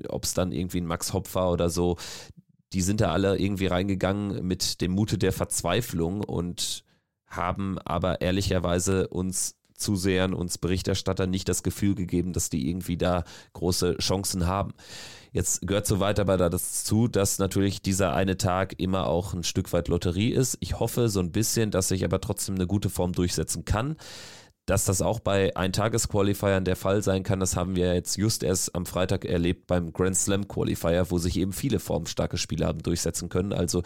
ob 0.09 0.25
es 0.25 0.33
dann 0.33 0.51
irgendwie 0.51 0.81
ein 0.81 0.87
Max 0.87 1.13
Hopfer 1.13 1.51
oder 1.51 1.69
so, 1.69 1.97
die 2.73 2.81
sind 2.81 3.01
da 3.01 3.11
alle 3.11 3.37
irgendwie 3.37 3.67
reingegangen 3.67 4.45
mit 4.45 4.81
dem 4.81 4.91
Mute 4.91 5.17
der 5.17 5.31
Verzweiflung 5.31 6.23
und 6.23 6.83
haben 7.27 7.77
aber 7.79 8.21
ehrlicherweise 8.21 9.07
uns 9.07 9.55
Zusehern, 9.75 10.33
uns 10.33 10.57
Berichterstattern 10.57 11.29
nicht 11.29 11.49
das 11.49 11.63
Gefühl 11.63 11.95
gegeben, 11.95 12.33
dass 12.33 12.49
die 12.49 12.69
irgendwie 12.69 12.97
da 12.97 13.23
große 13.53 13.97
Chancen 13.97 14.47
haben. 14.47 14.73
Jetzt 15.33 15.65
gehört 15.65 15.87
so 15.87 15.99
weit 15.99 16.19
aber 16.19 16.37
dazu, 16.37 17.07
dass 17.07 17.39
natürlich 17.39 17.81
dieser 17.81 18.13
eine 18.13 18.37
Tag 18.37 18.79
immer 18.79 19.07
auch 19.07 19.33
ein 19.33 19.43
Stück 19.43 19.73
weit 19.73 19.87
Lotterie 19.87 20.29
ist. 20.29 20.57
Ich 20.59 20.79
hoffe 20.79 21.09
so 21.09 21.19
ein 21.19 21.31
bisschen, 21.31 21.71
dass 21.71 21.89
ich 21.89 22.05
aber 22.05 22.21
trotzdem 22.21 22.53
eine 22.53 22.67
gute 22.67 22.91
Form 22.91 23.13
durchsetzen 23.13 23.65
kann. 23.65 23.97
Dass 24.67 24.85
das 24.85 25.01
auch 25.01 25.19
bei 25.19 25.53
Eintagesqualifiern 25.57 26.63
der 26.63 26.75
Fall 26.75 27.01
sein 27.01 27.23
kann, 27.23 27.41
das 27.41 27.57
haben 27.57 27.75
wir 27.75 27.95
jetzt 27.95 28.15
just 28.15 28.43
erst 28.43 28.75
am 28.75 28.85
Freitag 28.85 29.25
erlebt 29.25 29.67
beim 29.67 29.91
Grand 29.91 30.15
Slam 30.15 30.47
Qualifier, 30.47 31.09
wo 31.09 31.17
sich 31.17 31.35
eben 31.35 31.51
viele 31.51 31.79
formstarke 31.79 32.37
Spieler 32.37 32.67
haben 32.67 32.83
durchsetzen 32.83 33.27
können. 33.27 33.51
Also 33.51 33.81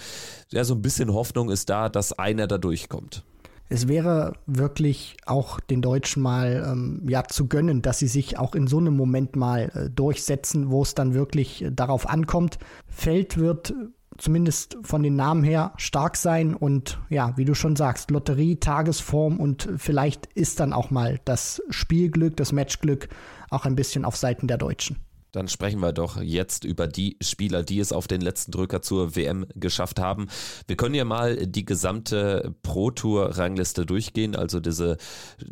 ja, 0.52 0.66
so 0.66 0.76
ein 0.76 0.82
bisschen 0.82 1.14
Hoffnung 1.14 1.50
ist 1.50 1.70
da, 1.70 1.88
dass 1.90 2.12
einer 2.12 2.46
da 2.46 2.58
durchkommt 2.58 3.24
es 3.70 3.88
wäre 3.88 4.34
wirklich 4.46 5.18
auch 5.26 5.60
den 5.60 5.82
Deutschen 5.82 6.24
mal 6.24 6.66
ähm, 6.66 7.04
ja 7.08 7.24
zu 7.26 7.48
gönnen, 7.48 7.82
dass 7.82 8.00
sie 8.00 8.08
sich 8.08 8.38
auch 8.38 8.56
in 8.56 8.68
so 8.68 8.78
einem 8.78 8.96
Moment 8.96 9.36
mal 9.36 9.72
äh, 9.74 9.90
durchsetzen, 9.90 10.70
wo 10.70 10.82
es 10.82 10.96
dann 10.96 11.14
wirklich 11.14 11.64
äh, 11.64 11.72
darauf 11.72 12.08
ankommt. 12.08 12.60
Feld 12.88 13.38
wird 13.38 13.74
zumindest 14.18 14.78
von 14.82 15.04
den 15.04 15.16
Namen 15.16 15.44
her 15.44 15.74
stark 15.78 16.18
sein 16.18 16.56
und 16.56 17.00
ja, 17.10 17.38
wie 17.38 17.46
du 17.46 17.54
schon 17.54 17.76
sagst, 17.76 18.10
Lotterie, 18.10 18.56
Tagesform 18.56 19.40
und 19.40 19.70
vielleicht 19.78 20.28
ist 20.34 20.60
dann 20.60 20.74
auch 20.74 20.90
mal 20.90 21.20
das 21.26 21.62
Spielglück, 21.70 22.36
das 22.38 22.52
Matchglück 22.52 23.10
auch 23.50 23.66
ein 23.66 23.76
bisschen 23.76 24.06
auf 24.06 24.16
Seiten 24.16 24.48
der 24.48 24.58
Deutschen. 24.58 25.07
Dann 25.38 25.48
sprechen 25.48 25.82
wir 25.82 25.94
doch 25.94 26.20
jetzt 26.20 26.64
über 26.64 26.88
die 26.88 27.16
Spieler, 27.22 27.62
die 27.62 27.80
es 27.80 27.92
auf 27.92 28.08
den 28.08 28.22
letzten 28.22 28.52
Drücker 28.52 28.82
zur 28.82 29.16
WM 29.16 29.46
geschafft 29.54 30.00
haben. 30.00 30.30
Wir 30.66 30.76
können 30.76 30.96
ja 30.96 31.06
mal 31.06 31.46
die 31.46 31.64
gesamte 31.64 32.56
Pro 32.64 32.90
Tour 32.90 33.38
Rangliste 33.38 33.86
durchgehen, 33.86 34.36
also 34.36 34.60
diese 34.60 34.98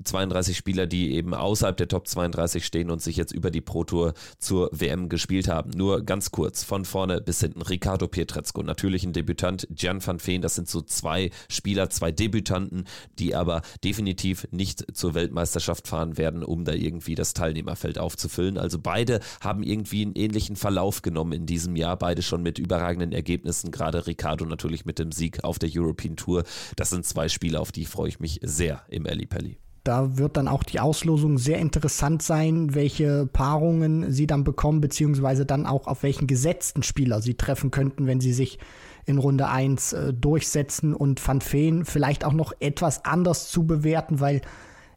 32 0.04 0.58
Spieler, 0.58 0.88
die 0.88 1.12
eben 1.12 1.36
außerhalb 1.36 1.78
der 1.78 1.88
Top 1.88 2.08
32 2.08 2.65
stehen 2.65 2.89
und 2.89 3.00
sich 3.00 3.15
jetzt 3.15 3.32
über 3.32 3.52
die 3.52 3.62
Pro 3.62 3.84
Tour 3.84 4.15
zur 4.39 4.71
WM 4.71 5.08
gespielt 5.08 5.48
haben. 5.48 5.69
Nur 5.69 6.02
ganz 6.02 6.32
kurz, 6.32 6.63
von 6.63 6.84
vorne 6.84 7.21
bis 7.21 7.41
hinten. 7.41 7.62
Ricardo 7.62 8.08
Pietrezco, 8.08 8.63
natürlich 8.63 9.04
ein 9.04 9.13
Debütant, 9.13 9.67
Gian 9.69 10.04
van 10.04 10.17
Veen, 10.19 10.41
das 10.41 10.56
sind 10.56 10.67
so 10.67 10.82
zwei 10.82 11.30
Spieler, 11.48 11.91
zwei 11.91 12.12
Debütanten, 12.12 12.86
die 13.19 13.36
aber 13.36 13.62
definitiv 13.84 14.48
nicht 14.50 14.98
zur 14.98 15.13
Weltmeisterschaft 15.13 15.88
fahren 15.88 16.17
werden, 16.17 16.43
um 16.43 16.65
da 16.65 16.74
irgendwie 16.74 17.13
das 17.13 17.36
Teilnehmerfeld 17.36 18.00
aufzufüllen. 18.00 18.58
Also 18.58 18.80
beide 18.80 19.19
haben 19.41 19.62
irgendwie 19.62 19.74
einen 19.79 20.15
ähnlichen 20.15 20.55
Verlauf 20.55 21.01
genommen 21.01 21.33
in 21.33 21.45
diesem 21.45 21.75
Jahr. 21.75 21.97
Beide 21.97 22.21
schon 22.21 22.43
mit 22.43 22.59
überragenden 22.59 23.11
Ergebnissen. 23.11 23.71
Gerade 23.71 24.07
Ricardo 24.07 24.45
natürlich 24.45 24.85
mit 24.85 24.99
dem 24.99 25.11
Sieg 25.11 25.43
auf 25.43 25.59
der 25.59 25.69
European 25.73 26.15
Tour. 26.15 26.43
Das 26.75 26.89
sind 26.91 27.05
zwei 27.05 27.27
Spiele, 27.27 27.59
auf 27.59 27.71
die 27.71 27.85
freue 27.85 28.09
ich 28.09 28.19
mich 28.19 28.39
sehr 28.43 28.83
im 28.89 29.05
Ali 29.05 29.25
Pelli. 29.25 29.57
Da 29.83 30.17
wird 30.17 30.35
dann 30.35 30.47
auch 30.47 30.63
die 30.63 30.79
Auslosung 30.79 31.38
sehr 31.38 31.59
interessant 31.59 32.23
sein, 32.23 32.73
welche 32.73 33.27
Paarungen 33.27 34.11
sie 34.11 34.25
dann 34.25 34.43
bekommen, 34.43 34.81
beziehungsweise 34.81 35.45
dann 35.45 35.67
auch 35.67 35.85
auf 35.85 36.01
welchen 36.01 36.25
gesetzten 36.25 36.81
Spieler 36.81 37.21
sie 37.21 37.35
treffen 37.35 37.69
könnten, 37.69 38.07
wenn 38.07 38.19
sie 38.19 38.33
sich 38.33 38.57
in 39.05 39.19
Runde 39.19 39.47
1 39.47 39.93
äh, 39.93 40.13
durchsetzen 40.13 40.95
und 40.95 41.25
Van 41.25 41.39
Feen 41.39 41.85
vielleicht 41.85 42.25
auch 42.25 42.33
noch 42.33 42.53
etwas 42.59 43.05
anders 43.05 43.49
zu 43.51 43.67
bewerten, 43.67 44.19
weil 44.19 44.41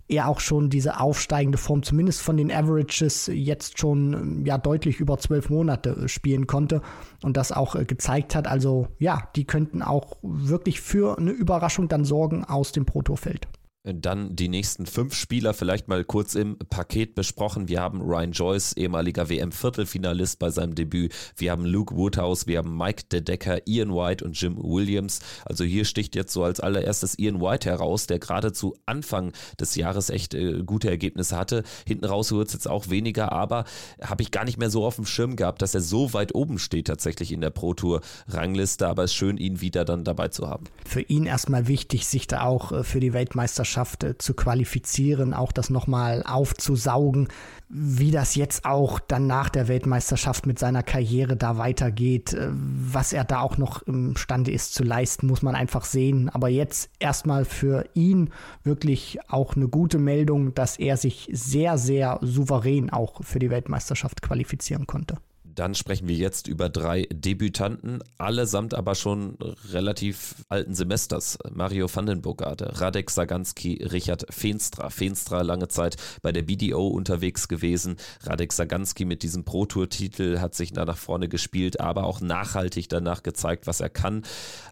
er 0.08 0.28
auch 0.28 0.40
schon 0.40 0.70
diese 0.70 1.00
aufsteigende 1.00 1.58
Form, 1.58 1.82
zumindest 1.82 2.22
von 2.22 2.36
den 2.36 2.50
Averages, 2.50 3.30
jetzt 3.32 3.78
schon 3.78 4.44
ja 4.44 4.58
deutlich 4.58 5.00
über 5.00 5.18
zwölf 5.18 5.50
Monate 5.50 5.90
äh, 5.90 6.08
spielen 6.08 6.46
konnte 6.46 6.82
und 7.22 7.36
das 7.36 7.52
auch 7.52 7.74
äh, 7.74 7.84
gezeigt 7.84 8.34
hat. 8.34 8.46
Also 8.46 8.88
ja, 8.98 9.28
die 9.36 9.44
könnten 9.44 9.82
auch 9.82 10.16
wirklich 10.22 10.80
für 10.80 11.18
eine 11.18 11.30
Überraschung 11.30 11.88
dann 11.88 12.04
sorgen 12.04 12.44
aus 12.44 12.72
dem 12.72 12.86
Protorfeld. 12.86 13.48
Dann 13.94 14.36
die 14.36 14.48
nächsten 14.48 14.84
fünf 14.84 15.14
Spieler 15.14 15.54
vielleicht 15.54 15.88
mal 15.88 16.04
kurz 16.04 16.34
im 16.34 16.58
Paket 16.58 17.14
besprochen. 17.14 17.68
Wir 17.68 17.80
haben 17.80 18.02
Ryan 18.02 18.32
Joyce, 18.32 18.74
ehemaliger 18.74 19.30
WM-Viertelfinalist 19.30 20.38
bei 20.38 20.50
seinem 20.50 20.74
Debüt. 20.74 21.14
Wir 21.36 21.52
haben 21.52 21.64
Luke 21.64 21.96
Woodhouse, 21.96 22.46
wir 22.46 22.58
haben 22.58 22.76
Mike 22.76 23.04
De 23.10 23.22
Decker, 23.22 23.66
Ian 23.66 23.94
White 23.94 24.24
und 24.24 24.38
Jim 24.38 24.58
Williams. 24.58 25.20
Also 25.46 25.64
hier 25.64 25.86
sticht 25.86 26.14
jetzt 26.16 26.34
so 26.34 26.44
als 26.44 26.60
allererstes 26.60 27.18
Ian 27.18 27.40
White 27.40 27.68
heraus, 27.68 28.06
der 28.06 28.18
gerade 28.18 28.52
zu 28.52 28.76
Anfang 28.84 29.32
des 29.58 29.74
Jahres 29.74 30.10
echt 30.10 30.34
äh, 30.34 30.62
gute 30.64 30.90
Ergebnisse 30.90 31.36
hatte. 31.36 31.62
Hinten 31.86 32.04
raus 32.04 32.30
wird 32.32 32.48
es 32.48 32.54
jetzt 32.54 32.68
auch 32.68 32.90
weniger, 32.90 33.32
aber 33.32 33.64
habe 34.02 34.22
ich 34.22 34.30
gar 34.30 34.44
nicht 34.44 34.58
mehr 34.58 34.70
so 34.70 34.84
auf 34.84 34.96
dem 34.96 35.06
Schirm 35.06 35.36
gehabt, 35.36 35.62
dass 35.62 35.74
er 35.74 35.80
so 35.80 36.12
weit 36.12 36.34
oben 36.34 36.58
steht 36.58 36.88
tatsächlich 36.88 37.32
in 37.32 37.40
der 37.40 37.50
Pro 37.50 37.72
Tour 37.72 38.02
Rangliste. 38.28 38.86
Aber 38.86 39.04
es 39.04 39.12
ist 39.12 39.16
schön, 39.16 39.38
ihn 39.38 39.62
wieder 39.62 39.86
dann 39.86 40.04
dabei 40.04 40.28
zu 40.28 40.46
haben. 40.46 40.66
Für 40.84 41.00
ihn 41.00 41.24
erstmal 41.24 41.68
wichtig, 41.68 42.06
sich 42.06 42.26
da 42.26 42.42
auch 42.42 42.72
äh, 42.72 42.84
für 42.84 43.00
die 43.00 43.14
Weltmeisterschaft 43.14 43.77
Weltmeisterschaft 43.78 44.04
äh, 44.04 44.18
zu 44.18 44.34
qualifizieren, 44.34 45.34
auch 45.34 45.52
das 45.52 45.70
nochmal 45.70 46.22
aufzusaugen, 46.26 47.28
wie 47.68 48.10
das 48.10 48.34
jetzt 48.34 48.64
auch 48.64 48.98
dann 48.98 49.26
nach 49.26 49.48
der 49.48 49.68
Weltmeisterschaft 49.68 50.46
mit 50.46 50.58
seiner 50.58 50.82
Karriere 50.82 51.36
da 51.36 51.58
weitergeht, 51.58 52.32
äh, 52.32 52.48
was 52.50 53.12
er 53.12 53.24
da 53.24 53.40
auch 53.40 53.56
noch 53.58 53.82
imstande 53.82 54.50
ist 54.50 54.74
zu 54.74 54.84
leisten, 54.84 55.26
muss 55.26 55.42
man 55.42 55.54
einfach 55.54 55.84
sehen. 55.84 56.28
Aber 56.28 56.48
jetzt 56.48 56.90
erstmal 56.98 57.44
für 57.44 57.84
ihn 57.94 58.30
wirklich 58.64 59.18
auch 59.28 59.56
eine 59.56 59.68
gute 59.68 59.98
Meldung, 59.98 60.54
dass 60.54 60.78
er 60.78 60.96
sich 60.96 61.28
sehr, 61.32 61.78
sehr 61.78 62.18
souverän 62.22 62.90
auch 62.90 63.22
für 63.22 63.38
die 63.38 63.50
Weltmeisterschaft 63.50 64.22
qualifizieren 64.22 64.86
konnte. 64.86 65.18
Dann 65.58 65.74
sprechen 65.74 66.06
wir 66.06 66.14
jetzt 66.14 66.46
über 66.46 66.68
drei 66.68 67.08
Debütanten, 67.12 67.98
allesamt 68.16 68.74
aber 68.74 68.94
schon 68.94 69.36
relativ 69.72 70.36
alten 70.48 70.76
Semesters. 70.76 71.36
Mario 71.50 71.92
Vandenburgade, 71.92 72.80
Radek 72.80 73.10
Saganski, 73.10 73.82
Richard 73.82 74.24
Feenstra. 74.30 74.88
Feenstra 74.88 75.42
lange 75.42 75.66
Zeit 75.66 75.96
bei 76.22 76.30
der 76.30 76.42
BDO 76.42 76.86
unterwegs 76.86 77.48
gewesen. 77.48 77.96
Radek 78.22 78.52
Saganski 78.52 79.04
mit 79.04 79.24
diesem 79.24 79.44
Pro-Tour-Titel 79.44 80.38
hat 80.38 80.54
sich 80.54 80.72
da 80.72 80.84
nach 80.84 80.96
vorne 80.96 81.28
gespielt, 81.28 81.80
aber 81.80 82.04
auch 82.04 82.20
nachhaltig 82.20 82.88
danach 82.88 83.24
gezeigt, 83.24 83.66
was 83.66 83.80
er 83.80 83.88
kann. 83.88 84.22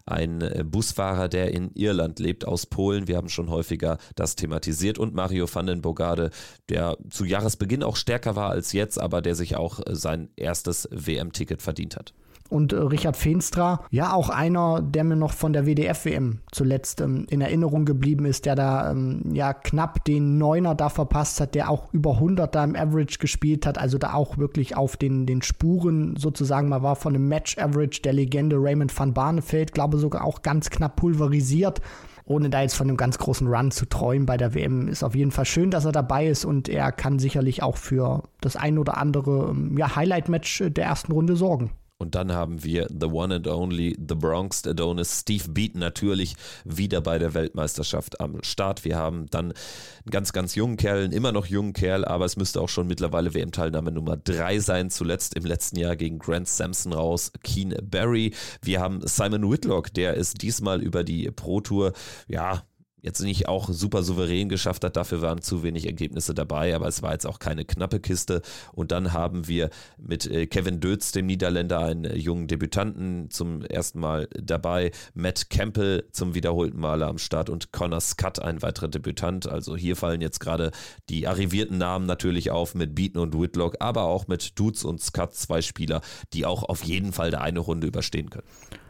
Ein 0.05 0.41
äh, 0.41 0.63
Busfahrer, 0.65 1.27
der 1.27 1.53
in 1.53 1.71
Irland 1.73 2.19
lebt, 2.19 2.47
aus 2.47 2.65
Polen. 2.65 3.09
Wir 3.09 3.17
haben 3.17 3.27
schon 3.27 3.49
häufiger 3.49 3.97
das 4.15 4.37
thematisiert. 4.37 4.99
Und 4.99 5.13
Mario 5.13 5.53
Vandenburgade, 5.53 6.29
der 6.69 6.97
zu 7.09 7.25
Jahresbeginn 7.25 7.83
auch 7.83 7.97
stärker 7.97 8.37
war 8.37 8.51
als 8.51 8.71
jetzt, 8.71 8.97
aber 8.97 9.21
der 9.21 9.35
sich 9.35 9.57
auch 9.57 9.85
äh, 9.85 9.93
sein 9.93 10.29
erstes 10.37 10.76
das 10.83 11.07
WM-Ticket 11.07 11.61
verdient 11.61 11.95
hat. 11.95 12.13
Und 12.49 12.71
äh, 12.71 12.77
Richard 12.77 13.17
Feenstra, 13.17 13.83
ja 13.91 14.13
auch 14.13 14.29
einer, 14.29 14.81
der 14.81 15.03
mir 15.03 15.15
noch 15.15 15.33
von 15.33 15.53
der 15.53 15.65
WDF-WM 15.65 16.39
zuletzt 16.51 17.01
ähm, 17.01 17.25
in 17.29 17.41
Erinnerung 17.41 17.83
geblieben 17.83 18.25
ist, 18.25 18.45
der 18.45 18.55
da 18.55 18.91
ähm, 18.91 19.21
ja 19.33 19.53
knapp 19.53 20.05
den 20.05 20.37
Neuner 20.37 20.75
da 20.75 20.89
verpasst 20.89 21.41
hat, 21.41 21.55
der 21.55 21.69
auch 21.69 21.93
über 21.93 22.13
100 22.13 22.53
da 22.53 22.63
im 22.63 22.75
Average 22.75 23.19
gespielt 23.19 23.65
hat, 23.65 23.77
also 23.77 23.97
da 23.97 24.13
auch 24.13 24.37
wirklich 24.37 24.77
auf 24.77 24.95
den, 24.95 25.25
den 25.25 25.41
Spuren 25.41 26.15
sozusagen 26.17 26.69
mal 26.69 26.83
war 26.83 26.95
von 26.95 27.15
einem 27.15 27.27
Match-Average 27.27 28.01
der 28.01 28.13
Legende 28.13 28.55
Raymond 28.57 28.97
van 28.97 29.13
Barneveld, 29.13 29.73
glaube 29.73 29.97
sogar 29.97 30.23
auch 30.23 30.41
ganz 30.41 30.69
knapp 30.69 30.95
pulverisiert 30.95 31.81
ohne 32.27 32.49
da 32.49 32.61
jetzt 32.61 32.75
von 32.75 32.87
einem 32.87 32.97
ganz 32.97 33.17
großen 33.17 33.47
Run 33.47 33.71
zu 33.71 33.85
träumen 33.87 34.25
bei 34.25 34.37
der 34.37 34.53
WM, 34.53 34.87
ist 34.87 35.03
auf 35.03 35.15
jeden 35.15 35.31
Fall 35.31 35.45
schön, 35.45 35.71
dass 35.71 35.85
er 35.85 35.93
dabei 35.93 36.27
ist 36.27 36.45
und 36.45 36.69
er 36.69 36.91
kann 36.91 37.19
sicherlich 37.19 37.63
auch 37.63 37.77
für 37.77 38.23
das 38.41 38.55
ein 38.55 38.77
oder 38.77 38.97
andere 38.97 39.49
ähm, 39.49 39.77
ja, 39.77 39.95
Highlight-Match 39.95 40.63
der 40.67 40.85
ersten 40.85 41.13
Runde 41.13 41.35
sorgen. 41.35 41.71
Und 41.99 42.13
dann 42.13 42.31
haben 42.31 42.63
wir 42.63 42.87
The 42.89 43.07
One 43.07 43.35
and 43.35 43.47
Only, 43.47 43.97
The 43.97 44.13
Bronx 44.13 44.67
Adonis, 44.67 45.21
Steve 45.21 45.49
Beaton 45.49 45.79
natürlich 45.79 46.35
wieder 46.63 47.01
bei 47.01 47.17
der 47.17 47.33
Weltmeisterschaft 47.33 48.21
am 48.21 48.43
Start. 48.43 48.85
Wir 48.85 48.97
haben 48.97 49.25
dann 49.31 49.45
einen 49.45 50.11
ganz, 50.11 50.31
ganz 50.31 50.53
jungen 50.53 50.77
Kerl, 50.77 51.05
einen 51.05 51.13
immer 51.13 51.31
noch 51.31 51.47
jungen 51.47 51.73
Kerl, 51.73 52.05
aber 52.05 52.25
es 52.25 52.37
müsste 52.37 52.61
auch 52.61 52.69
schon 52.69 52.85
mittlerweile 52.85 53.33
WM-Teilnahme 53.33 53.91
Nummer 53.91 54.15
3 54.15 54.59
sein. 54.59 54.89
Zuletzt 54.91 55.33
im 55.35 55.45
letzten 55.45 55.79
Jahr 55.79 55.95
gegen 55.95 56.19
Grant 56.19 56.47
Sampson 56.47 56.93
raus, 56.93 57.31
Keen 57.43 57.75
Barry. 57.81 58.33
Wir 58.61 58.79
haben 58.79 59.01
Simon 59.03 59.49
Whitlock, 59.49 59.91
der 59.93 60.13
ist 60.13 60.43
diesmal 60.43 60.83
über 60.83 61.03
die 61.03 61.31
Pro 61.31 61.61
Tour, 61.61 61.93
ja, 62.27 62.63
jetzt 63.01 63.21
nicht 63.21 63.47
auch 63.47 63.69
super 63.69 64.03
souverän 64.03 64.49
geschafft 64.49 64.83
hat. 64.83 64.97
Dafür 64.97 65.21
waren 65.21 65.41
zu 65.41 65.63
wenig 65.63 65.85
Ergebnisse 65.85 66.33
dabei, 66.33 66.75
aber 66.75 66.87
es 66.87 67.01
war 67.01 67.13
jetzt 67.13 67.27
auch 67.27 67.39
keine 67.39 67.65
knappe 67.65 67.99
Kiste. 67.99 68.41
Und 68.73 68.91
dann 68.91 69.13
haben 69.13 69.47
wir 69.47 69.69
mit 69.97 70.25
äh, 70.25 70.47
Kevin 70.47 70.79
Dötz, 70.79 71.11
dem 71.11 71.27
Niederländer, 71.27 71.79
einen 71.79 72.05
äh, 72.05 72.15
jungen 72.15 72.47
Debütanten 72.47 73.29
zum 73.29 73.63
ersten 73.63 73.99
Mal 73.99 74.27
dabei. 74.31 74.91
Matt 75.13 75.49
Campbell 75.49 76.05
zum 76.11 76.33
wiederholten 76.33 76.79
Male 76.79 77.05
am 77.05 77.17
Start 77.17 77.49
und 77.49 77.71
Connor 77.71 78.01
Scott, 78.01 78.39
ein 78.39 78.61
weiterer 78.61 78.87
Debütant. 78.87 79.47
Also 79.47 79.75
hier 79.75 79.95
fallen 79.95 80.21
jetzt 80.21 80.39
gerade 80.39 80.71
die 81.09 81.27
arrivierten 81.27 81.77
Namen 81.77 82.05
natürlich 82.05 82.51
auf 82.51 82.73
mit 82.75 82.95
Beaton 82.95 83.21
und 83.21 83.39
Whitlock, 83.39 83.77
aber 83.79 84.03
auch 84.03 84.27
mit 84.27 84.57
Dudes 84.59 84.83
und 84.83 85.01
Scott, 85.01 85.35
zwei 85.35 85.61
Spieler, 85.61 86.01
die 86.33 86.45
auch 86.45 86.63
auf 86.63 86.83
jeden 86.83 87.13
Fall 87.13 87.31
der 87.31 87.41
eine 87.41 87.59
Runde 87.59 87.87
überstehen 87.87 88.29
können. 88.29 88.47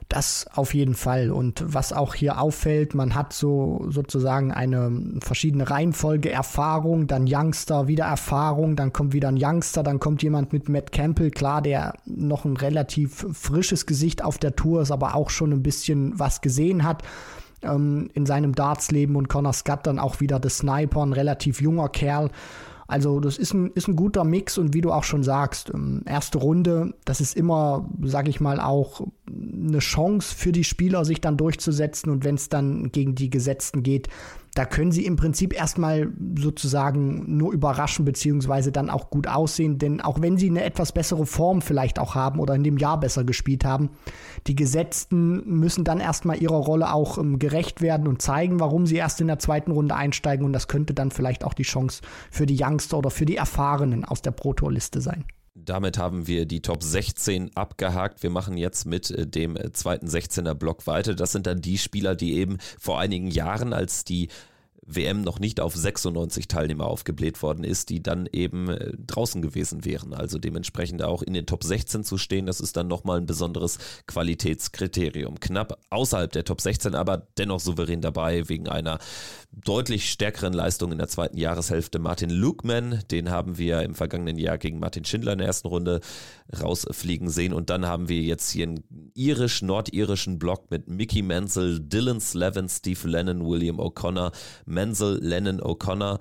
Das 0.09 0.45
auf 0.53 0.73
jeden 0.73 0.93
Fall. 0.93 1.31
Und 1.31 1.63
was 1.65 1.91
auch 1.91 2.15
hier 2.15 2.39
auffällt, 2.39 2.95
man 2.95 3.13
hat 3.13 3.33
so 3.33 3.85
sozusagen 3.89 4.53
eine 4.53 5.19
verschiedene 5.19 5.69
Reihenfolge 5.69 6.31
Erfahrung, 6.31 7.07
dann 7.07 7.25
Youngster, 7.27 7.89
wieder 7.89 8.05
Erfahrung, 8.05 8.77
dann 8.77 8.93
kommt 8.93 9.11
wieder 9.11 9.27
ein 9.27 9.37
Youngster, 9.37 9.83
dann 9.83 9.99
kommt 9.99 10.23
jemand 10.23 10.53
mit 10.53 10.69
Matt 10.69 10.93
Campbell, 10.93 11.29
klar, 11.29 11.61
der 11.61 11.93
noch 12.05 12.45
ein 12.45 12.55
relativ 12.55 13.25
frisches 13.33 13.85
Gesicht 13.85 14.23
auf 14.23 14.37
der 14.37 14.55
Tour 14.55 14.81
ist, 14.81 14.91
aber 14.91 15.13
auch 15.13 15.29
schon 15.29 15.51
ein 15.51 15.63
bisschen 15.63 16.17
was 16.17 16.39
gesehen 16.39 16.85
hat 16.85 17.03
ähm, 17.63 18.09
in 18.13 18.25
seinem 18.25 18.53
Dartsleben 18.55 19.15
und 19.15 19.27
Connor 19.27 19.53
Scott 19.53 19.85
dann 19.87 19.99
auch 19.99 20.19
wieder 20.19 20.39
der 20.39 20.51
Sniper, 20.51 21.05
ein 21.05 21.13
relativ 21.13 21.61
junger 21.61 21.89
Kerl. 21.89 22.29
Also 22.87 23.19
das 23.19 23.37
ist 23.37 23.53
ein, 23.53 23.71
ist 23.71 23.89
ein 23.89 23.97
guter 23.97 24.23
Mix 24.23 24.57
und 24.57 24.73
wie 24.73 24.81
du 24.81 24.93
auch 24.93 25.03
schon 25.03 25.21
sagst, 25.21 25.71
ähm, 25.73 26.03
erste 26.05 26.37
Runde, 26.37 26.93
das 27.03 27.19
ist 27.19 27.35
immer, 27.35 27.89
sag 28.01 28.29
ich 28.29 28.39
mal, 28.39 28.61
auch 28.61 29.05
eine 29.29 29.79
Chance 29.79 30.33
für 30.33 30.53
die 30.53 30.63
Spieler, 30.63 31.03
sich 31.03 31.19
dann 31.19 31.35
durchzusetzen 31.35 32.09
und 32.09 32.23
wenn 32.23 32.35
es 32.35 32.47
dann 32.47 32.91
gegen 32.91 33.13
die 33.15 33.29
Gesetzten 33.29 33.83
geht, 33.83 34.07
da 34.57 34.65
können 34.65 34.91
sie 34.91 35.05
im 35.05 35.17
Prinzip 35.17 35.53
erstmal 35.53 36.11
sozusagen 36.35 37.37
nur 37.37 37.53
überraschen, 37.53 38.05
beziehungsweise 38.05 38.71
dann 38.71 38.89
auch 38.89 39.11
gut 39.11 39.27
aussehen. 39.27 39.77
Denn 39.77 40.01
auch 40.01 40.19
wenn 40.19 40.37
sie 40.37 40.49
eine 40.49 40.63
etwas 40.63 40.93
bessere 40.93 41.27
Form 41.27 41.61
vielleicht 41.61 41.99
auch 41.99 42.15
haben 42.15 42.39
oder 42.39 42.55
in 42.55 42.63
dem 42.63 42.77
Jahr 42.77 42.99
besser 42.99 43.23
gespielt 43.23 43.65
haben, 43.65 43.91
die 44.47 44.55
Gesetzten 44.55 45.47
müssen 45.47 45.83
dann 45.83 45.99
erstmal 45.99 46.41
ihrer 46.41 46.57
Rolle 46.57 46.91
auch 46.91 47.19
ähm, 47.19 47.37
gerecht 47.37 47.81
werden 47.81 48.07
und 48.07 48.21
zeigen, 48.21 48.59
warum 48.59 48.87
sie 48.87 48.95
erst 48.95 49.21
in 49.21 49.27
der 49.27 49.37
zweiten 49.37 49.71
Runde 49.71 49.95
einsteigen. 49.95 50.43
Und 50.43 50.53
das 50.53 50.67
könnte 50.67 50.95
dann 50.95 51.11
vielleicht 51.11 51.45
auch 51.45 51.53
die 51.53 51.63
Chance 51.63 52.01
für 52.31 52.47
die 52.47 52.57
Youngster 52.59 52.97
oder 52.97 53.11
für 53.11 53.27
die 53.27 53.37
Erfahrenen 53.37 54.05
aus 54.05 54.23
der 54.23 54.31
Pro-Tour-Liste 54.31 55.01
sein. 55.01 55.25
Damit 55.67 55.97
haben 55.97 56.27
wir 56.27 56.45
die 56.45 56.61
Top 56.61 56.81
16 56.81 57.55
abgehakt. 57.55 58.23
Wir 58.23 58.29
machen 58.29 58.57
jetzt 58.57 58.85
mit 58.85 59.11
äh, 59.11 59.27
dem 59.27 59.57
äh, 59.57 59.73
zweiten 59.73 60.07
16er 60.07 60.53
Block 60.53 60.87
weiter. 60.87 61.13
Das 61.13 61.33
sind 61.33 61.45
dann 61.45 61.61
die 61.61 61.77
Spieler, 61.77 62.15
die 62.15 62.35
eben 62.35 62.57
vor 62.79 62.99
einigen 62.99 63.27
Jahren, 63.27 63.73
als 63.73 64.05
die 64.05 64.29
WM 64.87 65.21
noch 65.21 65.39
nicht 65.39 65.59
auf 65.59 65.75
96 65.75 66.47
Teilnehmer 66.47 66.85
aufgebläht 66.85 67.41
worden 67.41 67.63
ist, 67.63 67.89
die 67.89 68.01
dann 68.01 68.27
eben 68.31 68.69
äh, 68.69 68.93
draußen 69.05 69.41
gewesen 69.41 69.83
wären. 69.85 70.13
Also 70.13 70.39
dementsprechend 70.39 71.03
auch 71.03 71.21
in 71.21 71.33
den 71.33 71.45
Top 71.45 71.63
16 71.63 72.03
zu 72.03 72.17
stehen, 72.17 72.45
das 72.45 72.61
ist 72.61 72.77
dann 72.77 72.87
nochmal 72.87 73.19
ein 73.19 73.25
besonderes 73.25 73.77
Qualitätskriterium. 74.07 75.39
Knapp 75.39 75.77
außerhalb 75.89 76.31
der 76.31 76.45
Top 76.45 76.61
16, 76.61 76.95
aber 76.95 77.27
dennoch 77.37 77.59
souverän 77.59 78.01
dabei 78.01 78.47
wegen 78.47 78.69
einer 78.69 78.99
deutlich 79.51 80.09
stärkeren 80.09 80.53
Leistung 80.53 80.91
in 80.91 80.97
der 80.97 81.07
zweiten 81.07 81.37
Jahreshälfte. 81.37 81.99
Martin 81.99 82.29
Lukeman, 82.29 83.03
den 83.11 83.29
haben 83.29 83.57
wir 83.57 83.81
im 83.81 83.95
vergangenen 83.95 84.37
Jahr 84.37 84.57
gegen 84.57 84.79
Martin 84.79 85.03
Schindler 85.03 85.33
in 85.33 85.39
der 85.39 85.47
ersten 85.47 85.67
Runde 85.67 85.99
rausfliegen 86.61 87.29
sehen. 87.29 87.53
Und 87.53 87.69
dann 87.69 87.85
haben 87.85 88.07
wir 88.07 88.21
jetzt 88.21 88.51
hier 88.51 88.67
einen 88.67 89.11
irisch-nordirischen 89.15 90.39
Block 90.39 90.69
mit 90.71 90.87
Mickey 90.87 91.21
Menzel, 91.21 91.79
Dylan 91.79 92.21
Slevin, 92.21 92.69
Steve 92.69 93.07
Lennon, 93.07 93.45
William 93.45 93.79
O'Connor, 93.79 94.31
Menzel, 94.77 95.19
Lennon, 95.21 95.59
O'Connor. 95.59 96.19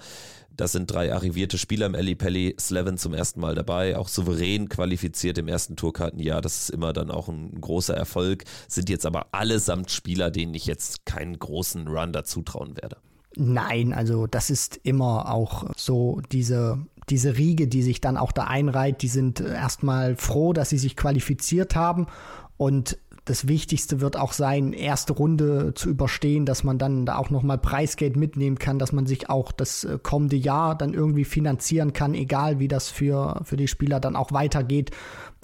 Das 0.57 0.73
sind 0.73 0.91
drei 0.91 1.13
arrivierte 1.13 1.59
Spieler 1.59 1.85
im 1.85 1.95
Eli 1.95 2.15
Pelli. 2.15 2.57
Slevin 2.59 2.97
zum 2.97 3.13
ersten 3.13 3.41
Mal 3.41 3.55
dabei, 3.55 3.99
auch 3.99 4.09
souverän 4.09 4.71
qualifiziert 4.71 5.37
im 5.37 5.49
ersten 5.49 5.77
Tourkartenjahr. 5.77 6.41
Das 6.41 6.63
ist 6.63 6.71
immer 6.71 6.95
dann 6.95 7.11
auch 7.11 7.29
ein 7.29 7.61
großer 7.61 7.95
Erfolg. 7.95 8.45
Sind 8.67 8.89
jetzt 8.89 9.05
aber 9.05 9.27
allesamt 9.33 9.91
Spieler, 9.91 10.31
denen 10.31 10.55
ich 10.55 10.65
jetzt 10.65 11.05
keinen 11.05 11.39
großen 11.39 11.87
Run 11.87 12.15
dazu 12.15 12.41
trauen 12.41 12.75
werde. 12.81 12.97
Nein, 13.37 13.93
also 13.93 14.27
das 14.27 14.49
ist 14.49 14.81
immer 14.83 15.31
auch 15.31 15.67
so 15.77 16.23
diese 16.33 16.79
diese 17.09 17.37
Riege, 17.37 17.69
die 17.69 17.83
sich 17.83 18.01
dann 18.01 18.17
auch 18.17 18.33
da 18.33 18.45
einreiht, 18.45 19.03
die 19.03 19.09
sind 19.09 19.39
erstmal 19.41 20.17
froh, 20.17 20.53
dass 20.53 20.71
sie 20.71 20.79
sich 20.79 20.97
qualifiziert 20.97 21.77
haben 21.77 22.09
und 22.57 22.99
das 23.27 23.49
Wichtigste 23.49 24.01
wird 24.01 24.17
auch 24.17 24.33
sein, 24.33 24.73
erste 24.73 25.13
Runde 25.13 25.75
zu 25.75 25.91
überstehen, 25.91 26.47
dass 26.47 26.63
man 26.63 26.79
dann 26.79 27.05
da 27.07 27.17
auch 27.17 27.29
nochmal 27.29 27.59
Preisgeld 27.59 28.17
mitnehmen 28.17 28.57
kann, 28.57 28.79
dass 28.79 28.93
man 28.93 29.05
sich 29.05 29.29
auch 29.29 29.51
das 29.51 29.83
äh, 29.83 29.99
kommende 30.01 30.37
Jahr 30.37 30.77
dann 30.77 30.95
irgendwie 30.95 31.25
finanzieren 31.25 31.93
kann, 31.93 32.15
egal 32.15 32.61
wie 32.61 32.69
das 32.69 32.89
für, 32.89 33.41
für 33.43 33.57
die 33.57 33.67
Spieler 33.67 33.99
dann 33.99 34.15
auch 34.15 34.31
weitergeht. 34.31 34.93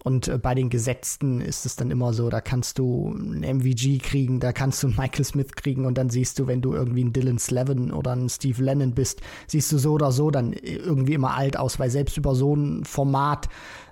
Und 0.04 0.26
äh, 0.26 0.38
bei 0.38 0.54
den 0.54 0.68
Gesetzten 0.68 1.40
ist 1.40 1.64
es 1.64 1.76
dann 1.76 1.90
immer 1.90 2.12
so, 2.12 2.28
da 2.28 2.40
kannst 2.40 2.78
du 2.78 3.14
einen 3.14 3.58
MVG 3.58 3.98
kriegen, 3.98 4.40
da 4.40 4.52
kannst 4.52 4.82
du 4.82 4.88
einen 4.88 4.96
Michael 4.96 5.24
Smith 5.24 5.52
kriegen 5.54 5.84
und 5.86 5.96
dann 5.96 6.10
siehst 6.10 6.38
du, 6.38 6.46
wenn 6.48 6.60
du 6.60 6.74
irgendwie 6.74 7.04
ein 7.04 7.12
Dylan 7.12 7.38
Slevin 7.38 7.92
oder 7.92 8.12
ein 8.12 8.28
Steve 8.28 8.62
Lennon 8.62 8.94
bist, 8.94 9.20
siehst 9.46 9.70
du 9.70 9.78
so 9.78 9.92
oder 9.92 10.10
so 10.10 10.30
dann 10.30 10.52
irgendwie 10.52 11.14
immer 11.14 11.34
alt 11.36 11.56
aus, 11.56 11.78
weil 11.78 11.90
selbst 11.90 12.16
über 12.16 12.34
so 12.34 12.54
ein 12.56 12.84
Format 12.84 13.48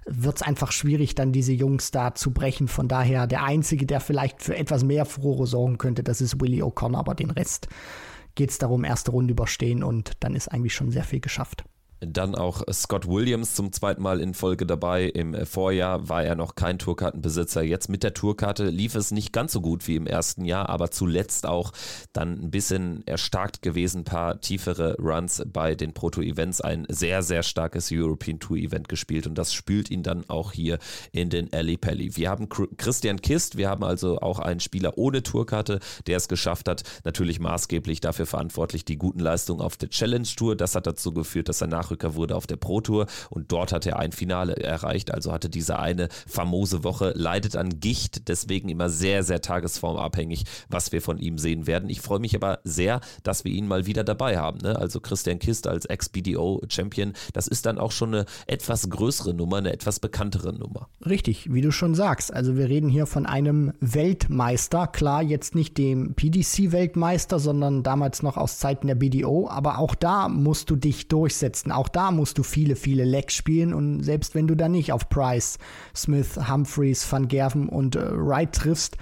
wird 0.07 0.37
es 0.37 0.43
einfach 0.43 0.73
schwierig, 0.73 1.15
dann 1.15 1.31
diese 1.31 1.53
Jungs 1.53 1.93
da 1.93 2.15
zu 2.15 2.33
brechen. 2.33 2.67
Von 2.67 2.89
daher 2.89 3.29
der 3.29 3.45
Einzige, 3.45 3.87
der 3.87 4.01
vielleicht 4.01 4.43
für 4.43 4.57
etwas 4.57 4.83
mehr 4.83 5.05
Furore 5.05 5.47
sorgen 5.47 5.79
könnte, 5.79 6.03
das 6.03 6.21
ist 6.21 6.41
Willie 6.41 6.65
O'Connor, 6.65 6.99
aber 6.99 7.15
den 7.15 7.31
Rest 7.31 7.69
geht 8.35 8.51
es 8.51 8.59
darum, 8.59 8.85
erste 8.85 9.13
Runde 9.13 9.33
überstehen 9.33 9.85
und 9.85 10.13
dann 10.21 10.35
ist 10.35 10.49
eigentlich 10.49 10.75
schon 10.75 10.91
sehr 10.91 11.05
viel 11.05 11.21
geschafft. 11.21 11.65
Dann 12.01 12.35
auch 12.35 12.63
Scott 12.73 13.07
Williams 13.07 13.55
zum 13.55 13.73
zweiten 13.73 14.01
Mal 14.03 14.21
in 14.21 14.33
Folge 14.33 14.65
dabei. 14.65 15.05
Im 15.05 15.35
Vorjahr 15.45 16.09
war 16.09 16.25
er 16.25 16.35
noch 16.35 16.55
kein 16.55 16.79
Tourkartenbesitzer. 16.79 17.63
Jetzt 17.63 17.91
mit 17.91 18.03
der 18.03 18.15
Tourkarte 18.15 18.69
lief 18.71 18.95
es 18.95 19.11
nicht 19.11 19.35
ganz 19.35 19.53
so 19.53 19.61
gut 19.61 19.87
wie 19.87 19.97
im 19.97 20.07
ersten 20.07 20.47
Jahr, 20.47 20.71
aber 20.71 20.91
zuletzt 20.91 21.45
auch 21.45 21.73
dann 22.15 22.41
ein 22.45 22.51
bisschen 22.51 23.07
erstarkt 23.07 23.61
gewesen. 23.61 24.01
Ein 24.01 24.05
paar 24.05 24.41
tiefere 24.41 24.97
Runs 24.99 25.43
bei 25.47 25.75
den 25.75 25.93
Proto-Events. 25.93 26.63
Ein 26.63 26.87
sehr, 26.89 27.23
sehr 27.23 27.43
starkes 27.43 27.91
European 27.93 28.41
Tour 28.41 28.57
Event 28.57 28.89
gespielt 28.89 29.27
und 29.27 29.37
das 29.37 29.53
spült 29.53 29.91
ihn 29.91 30.03
dann 30.03 30.25
auch 30.29 30.53
hier 30.53 30.79
in 31.13 31.29
den 31.29 31.53
Alley 31.53 31.77
Pally. 31.77 32.17
Wir 32.17 32.31
haben 32.31 32.49
Christian 32.49 33.21
Kist, 33.21 33.59
wir 33.59 33.69
haben 33.69 33.85
also 33.85 34.21
auch 34.21 34.39
einen 34.39 34.61
Spieler 34.61 34.97
ohne 34.97 35.23
Tourkarte, 35.23 35.81
der 36.07 36.17
es 36.17 36.29
geschafft 36.29 36.67
hat. 36.67 36.83
Natürlich 37.05 37.41
maßgeblich 37.41 38.01
dafür 38.01 38.25
verantwortlich 38.25 38.87
die 38.87 38.97
guten 38.97 39.21
Leistungen 39.21 39.61
auf 39.61 39.77
der 39.77 39.91
Challenge 39.91 40.29
Tour. 40.35 40.57
Das 40.57 40.75
hat 40.75 40.87
dazu 40.87 41.13
geführt, 41.13 41.51
dass 41.51 41.61
er 41.61 41.67
nach 41.67 41.90
Nachrücker 41.91 42.15
wurde 42.15 42.37
auf 42.37 42.47
der 42.47 42.57
Pro 42.57 42.81
Tour 42.81 43.07
und 43.31 43.51
dort 43.53 43.73
hat 43.73 43.87
er 43.87 43.99
ein 43.99 44.13
Finale 44.13 44.57
erreicht. 44.57 45.13
Also 45.13 45.33
hatte 45.33 45.51
diese 45.51 45.79
eine 45.79 46.09
famose 46.27 46.85
Woche, 46.85 47.13
leidet 47.17 47.57
an 47.57 47.81
Gicht, 47.81 48.29
deswegen 48.29 48.69
immer 48.69 48.89
sehr, 48.89 49.23
sehr 49.23 49.41
tagesformabhängig, 49.41 50.45
was 50.69 50.93
wir 50.93 51.03
von 51.03 51.19
ihm 51.19 51.39
sehen 51.39 51.67
werden. 51.67 51.91
Ich 51.91 52.01
freue 52.01 52.21
mich 52.21 52.35
aber 52.35 52.61
sehr, 52.65 53.01
dass 53.23 53.45
wir 53.45 53.53
ihn 53.53 53.67
mal 53.67 53.87
wieder 53.87 54.05
dabei 54.05 54.39
haben. 54.39 54.59
Ne? 54.59 54.77
Also 54.77 55.01
Christian 55.01 55.39
Kist 55.39 55.67
als 55.67 55.87
Ex-BDO-Champion, 55.87 57.15
das 57.33 57.49
ist 57.49 57.67
dann 57.67 57.79
auch 57.79 57.93
schon 57.93 58.15
eine 58.15 58.27
etwas 58.47 58.89
größere 58.89 59.35
Nummer, 59.35 59.59
eine 59.59 59.73
etwas 59.73 59.99
bekanntere 59.99 60.53
Nummer. 60.53 60.89
Richtig, 61.05 61.53
wie 61.53 61.61
du 61.61 61.73
schon 61.73 61.95
sagst. 61.95 62.33
Also 62.33 62.57
wir 62.57 62.69
reden 62.69 62.89
hier 62.89 63.07
von 63.07 63.27
einem 63.27 63.73
Weltmeister. 63.81 64.87
Klar, 64.87 65.23
jetzt 65.23 65.55
nicht 65.55 65.77
dem 65.79 66.15
PDC-Weltmeister, 66.15 67.39
sondern 67.39 67.83
damals 67.83 68.23
noch 68.23 68.37
aus 68.37 68.59
Zeiten 68.59 68.87
der 68.87 68.95
BDO. 68.95 69.49
Aber 69.49 69.79
auch 69.79 69.95
da 69.95 70.29
musst 70.29 70.71
du 70.71 70.77
dich 70.77 71.09
durchsetzen 71.09 71.73
auch 71.81 71.89
da 71.89 72.11
musst 72.11 72.37
du 72.37 72.43
viele, 72.43 72.77
viele 72.77 73.05
Lecks 73.05 73.33
spielen 73.35 73.73
und 73.73 74.03
selbst 74.03 74.35
wenn 74.35 74.47
du 74.47 74.55
da 74.55 74.69
nicht 74.69 74.93
auf 74.93 75.09
Price, 75.09 75.59
Smith, 75.97 76.39
Humphreys, 76.51 77.11
Van 77.11 77.27
Gerven 77.27 77.71
und 77.71 77.97
äh, 77.97 78.11
Wright 78.13 78.53
triffst, 78.53 78.99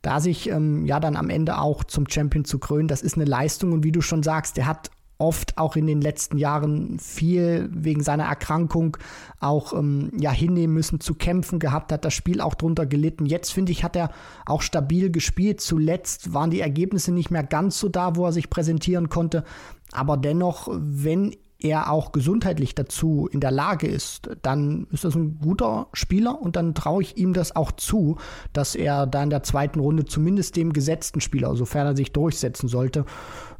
da 0.00 0.18
sich 0.18 0.48
ähm, 0.48 0.86
ja 0.86 0.98
dann 0.98 1.14
am 1.14 1.28
Ende 1.28 1.58
auch 1.58 1.84
zum 1.84 2.08
Champion 2.08 2.46
zu 2.46 2.58
krönen, 2.58 2.88
das 2.88 3.02
ist 3.02 3.16
eine 3.16 3.26
Leistung 3.26 3.72
und 3.72 3.84
wie 3.84 3.92
du 3.92 4.00
schon 4.00 4.22
sagst, 4.22 4.56
der 4.56 4.66
hat 4.66 4.90
oft 5.18 5.58
auch 5.58 5.76
in 5.76 5.86
den 5.86 6.00
letzten 6.00 6.38
Jahren 6.38 6.98
viel 6.98 7.68
wegen 7.70 8.02
seiner 8.02 8.24
Erkrankung 8.24 8.96
auch 9.40 9.74
ähm, 9.74 10.10
ja 10.18 10.32
hinnehmen 10.32 10.74
müssen, 10.74 11.00
zu 11.00 11.14
kämpfen 11.14 11.58
gehabt, 11.58 11.92
hat 11.92 12.06
das 12.06 12.14
Spiel 12.14 12.40
auch 12.40 12.54
drunter 12.54 12.86
gelitten. 12.86 13.26
Jetzt 13.26 13.52
finde 13.52 13.72
ich, 13.72 13.84
hat 13.84 13.94
er 13.94 14.10
auch 14.46 14.62
stabil 14.62 15.10
gespielt. 15.10 15.60
Zuletzt 15.60 16.32
waren 16.32 16.50
die 16.50 16.60
Ergebnisse 16.60 17.12
nicht 17.12 17.30
mehr 17.30 17.44
ganz 17.44 17.78
so 17.78 17.88
da, 17.88 18.16
wo 18.16 18.24
er 18.24 18.32
sich 18.32 18.50
präsentieren 18.50 19.10
konnte. 19.10 19.44
Aber 19.92 20.16
dennoch, 20.16 20.68
wenn 20.72 21.36
er 21.64 21.90
auch 21.90 22.12
gesundheitlich 22.12 22.74
dazu 22.74 23.28
in 23.30 23.40
der 23.40 23.50
Lage 23.50 23.86
ist, 23.86 24.30
dann 24.42 24.86
ist 24.90 25.04
das 25.04 25.14
ein 25.14 25.38
guter 25.38 25.88
Spieler 25.92 26.40
und 26.40 26.56
dann 26.56 26.74
traue 26.74 27.02
ich 27.02 27.16
ihm 27.16 27.32
das 27.32 27.56
auch 27.56 27.72
zu, 27.72 28.18
dass 28.52 28.74
er 28.74 29.06
da 29.06 29.22
in 29.22 29.30
der 29.30 29.42
zweiten 29.42 29.80
Runde 29.80 30.04
zumindest 30.04 30.56
dem 30.56 30.72
gesetzten 30.72 31.20
Spieler, 31.20 31.54
sofern 31.56 31.86
er 31.86 31.96
sich 31.96 32.12
durchsetzen 32.12 32.68
sollte, 32.68 33.04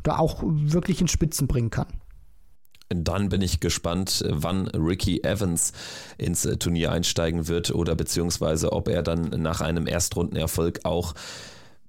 da 0.03 0.19
auch 0.19 0.43
wirklich 0.45 1.01
in 1.01 1.09
Spitzen 1.09 1.47
bringen 1.47 1.71
kann. 1.71 1.87
Dann 2.95 3.31
bin 3.31 3.41
ich 3.41 3.61
gespannt, 3.61 4.25
wann 4.29 4.67
Ricky 4.69 5.23
Evans 5.23 5.73
ins 6.19 6.43
Turnier 6.59 6.93
einsteigen 6.93 7.49
wird 7.49 7.75
oder 7.75 7.95
beziehungsweise 7.95 8.73
ob 8.73 8.89
er 8.89 9.03
dann 9.03 9.31
nach 9.39 9.61
einem 9.61 9.87
Erstrundenerfolg 9.87 10.81
auch 10.85 11.15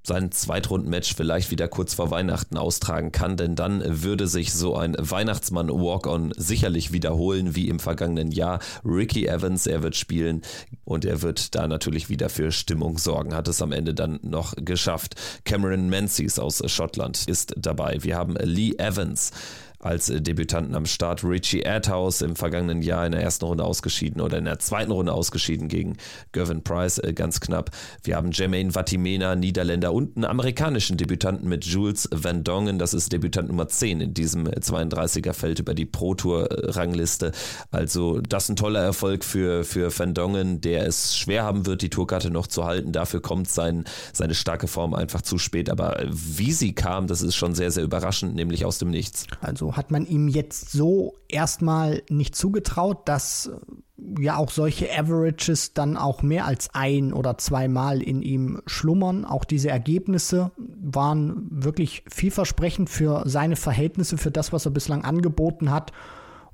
sein 0.06 0.32
Zweitrundenmatch 0.32 1.16
vielleicht 1.16 1.50
wieder 1.50 1.68
kurz 1.68 1.94
vor 1.94 2.12
Weihnachten 2.12 2.58
austragen 2.58 3.12
kann, 3.12 3.38
denn 3.38 3.56
dann 3.56 3.82
würde 4.04 4.28
sich 4.28 4.54
so 4.54 4.76
ein 4.76 4.96
Weihnachtsmann-Walk-On 5.00 6.34
sicherlich 6.36 6.92
wiederholen 6.92 7.56
wie 7.56 7.70
im 7.70 7.80
vergangenen 7.80 8.32
Jahr. 8.32 8.60
Ricky 8.84 9.28
Evans, 9.28 9.66
er 9.66 9.82
wird 9.82 9.96
spielen 9.96 10.42
und 10.84 11.06
er 11.06 11.22
wird 11.22 11.56
da 11.56 11.68
natürlich 11.68 12.10
wieder 12.10 12.30
für 12.30 12.52
Stimmung 12.52 12.98
sorgen. 12.98 13.34
Hat 13.34 13.48
es 13.48 13.62
am 13.62 13.72
Ende 13.72 13.94
dann 13.94 14.20
noch 14.24 14.54
geschafft. 14.58 15.16
Cameron 15.46 15.90
Menzies 15.90 16.38
aus 16.38 16.62
Schottland 16.66 17.28
ist 17.28 17.54
dabei. 17.58 17.98
Wir 18.02 18.18
haben 18.18 18.36
Lee 18.36 18.74
Evans 18.78 19.32
als 19.84 20.10
äh, 20.10 20.22
Debütanten 20.22 20.76
am 20.76 20.86
Start. 20.86 21.24
Richie 21.24 21.66
Adhouse 21.66 22.22
im 22.22 22.36
vergangenen 22.36 22.82
Jahr 22.82 23.06
in 23.06 23.12
der 23.12 23.22
ersten 23.22 23.46
Runde 23.46 23.64
ausgeschieden 23.64 24.22
oder 24.22 24.38
in 24.38 24.46
der 24.46 24.60
zweiten 24.60 24.92
Runde 24.92 25.14
ausgeschieden 25.14 25.68
gegen 25.68 25.98
Gervin 26.32 26.64
Price, 26.64 26.98
äh, 27.00 27.14
ganz 27.14 27.40
knapp. 27.40 27.72
Wir 28.04 28.16
haben 28.16 28.32
Jermaine 28.32 28.72
Vatimena, 28.72 29.36
Niederländer 29.36 29.94
und 29.94 30.16
einen 30.16 30.26
amerikanischen 30.26 30.98
Debütanten 30.98 31.48
mit 31.48 31.66
Jules 31.66 32.10
Van 32.12 32.44
Dongen. 32.44 32.80
Das 32.80 32.94
ist 32.94 33.12
Debütant 33.12 33.50
Nummer 33.50 33.68
10 33.68 34.02
in 34.02 34.14
diesem 34.14 34.48
32er 34.48 35.34
Feld 35.34 35.60
über 35.60 35.74
die 35.74 35.86
Pro 35.86 36.16
Tour 36.16 36.48
Rangliste. 36.50 37.32
Also 37.72 38.22
das 38.22 38.44
ist 38.44 38.50
ein 38.50 38.56
toller 38.56 38.82
Erfolg 38.82 39.24
für, 39.24 39.64
für 39.64 39.98
Van 39.98 40.14
Dongen, 40.14 40.62
der 40.62 40.88
es 40.88 41.18
schwer 41.18 41.44
haben 41.44 41.66
wird, 41.66 41.82
die 41.82 41.90
Tourkarte 41.90 42.30
noch 42.30 42.48
zu 42.48 42.66
halten. 42.66 42.92
Dafür 42.92 43.22
kommt 43.22 43.50
sein, 43.50 43.84
seine 44.14 44.36
starke 44.36 44.68
Form 44.68 44.94
einfach 44.94 45.22
zu 45.22 45.38
spät. 45.38 45.70
Aber 45.70 46.02
wie 46.10 46.52
sie 46.52 46.74
kam, 46.74 47.08
das 47.08 47.22
ist 47.22 47.36
schon 47.36 47.56
sehr, 47.56 47.72
sehr 47.72 47.84
überraschend, 47.84 48.36
nämlich 48.36 48.66
aus 48.66 48.78
dem 48.78 48.90
Nichts. 48.90 49.28
Also 49.42 49.73
hat 49.78 49.92
man 49.92 50.06
ihm 50.06 50.28
jetzt 50.28 50.72
so 50.72 51.16
erstmal 51.28 52.04
nicht 52.10 52.36
zugetraut, 52.36 53.08
dass 53.08 53.48
äh, 53.48 54.22
ja 54.22 54.38
auch 54.38 54.52
solche 54.52 54.90
Averages 54.92 55.74
dann 55.74 55.98
auch 55.98 56.22
mehr 56.22 56.46
als 56.46 56.70
ein 56.74 57.14
oder 57.14 57.38
zweimal 57.38 58.02
in 58.02 58.22
ihm 58.22 58.62
schlummern. 58.66 59.26
Auch 59.26 59.46
diese 59.46 59.70
Ergebnisse 59.70 60.52
waren 60.58 61.48
wirklich 61.50 62.04
vielversprechend 62.10 62.90
für 62.90 63.24
seine 63.26 63.56
Verhältnisse, 63.56 64.18
für 64.18 64.32
das, 64.32 64.54
was 64.54 64.66
er 64.66 64.72
bislang 64.72 65.04
angeboten 65.04 65.72
hat. 65.72 65.92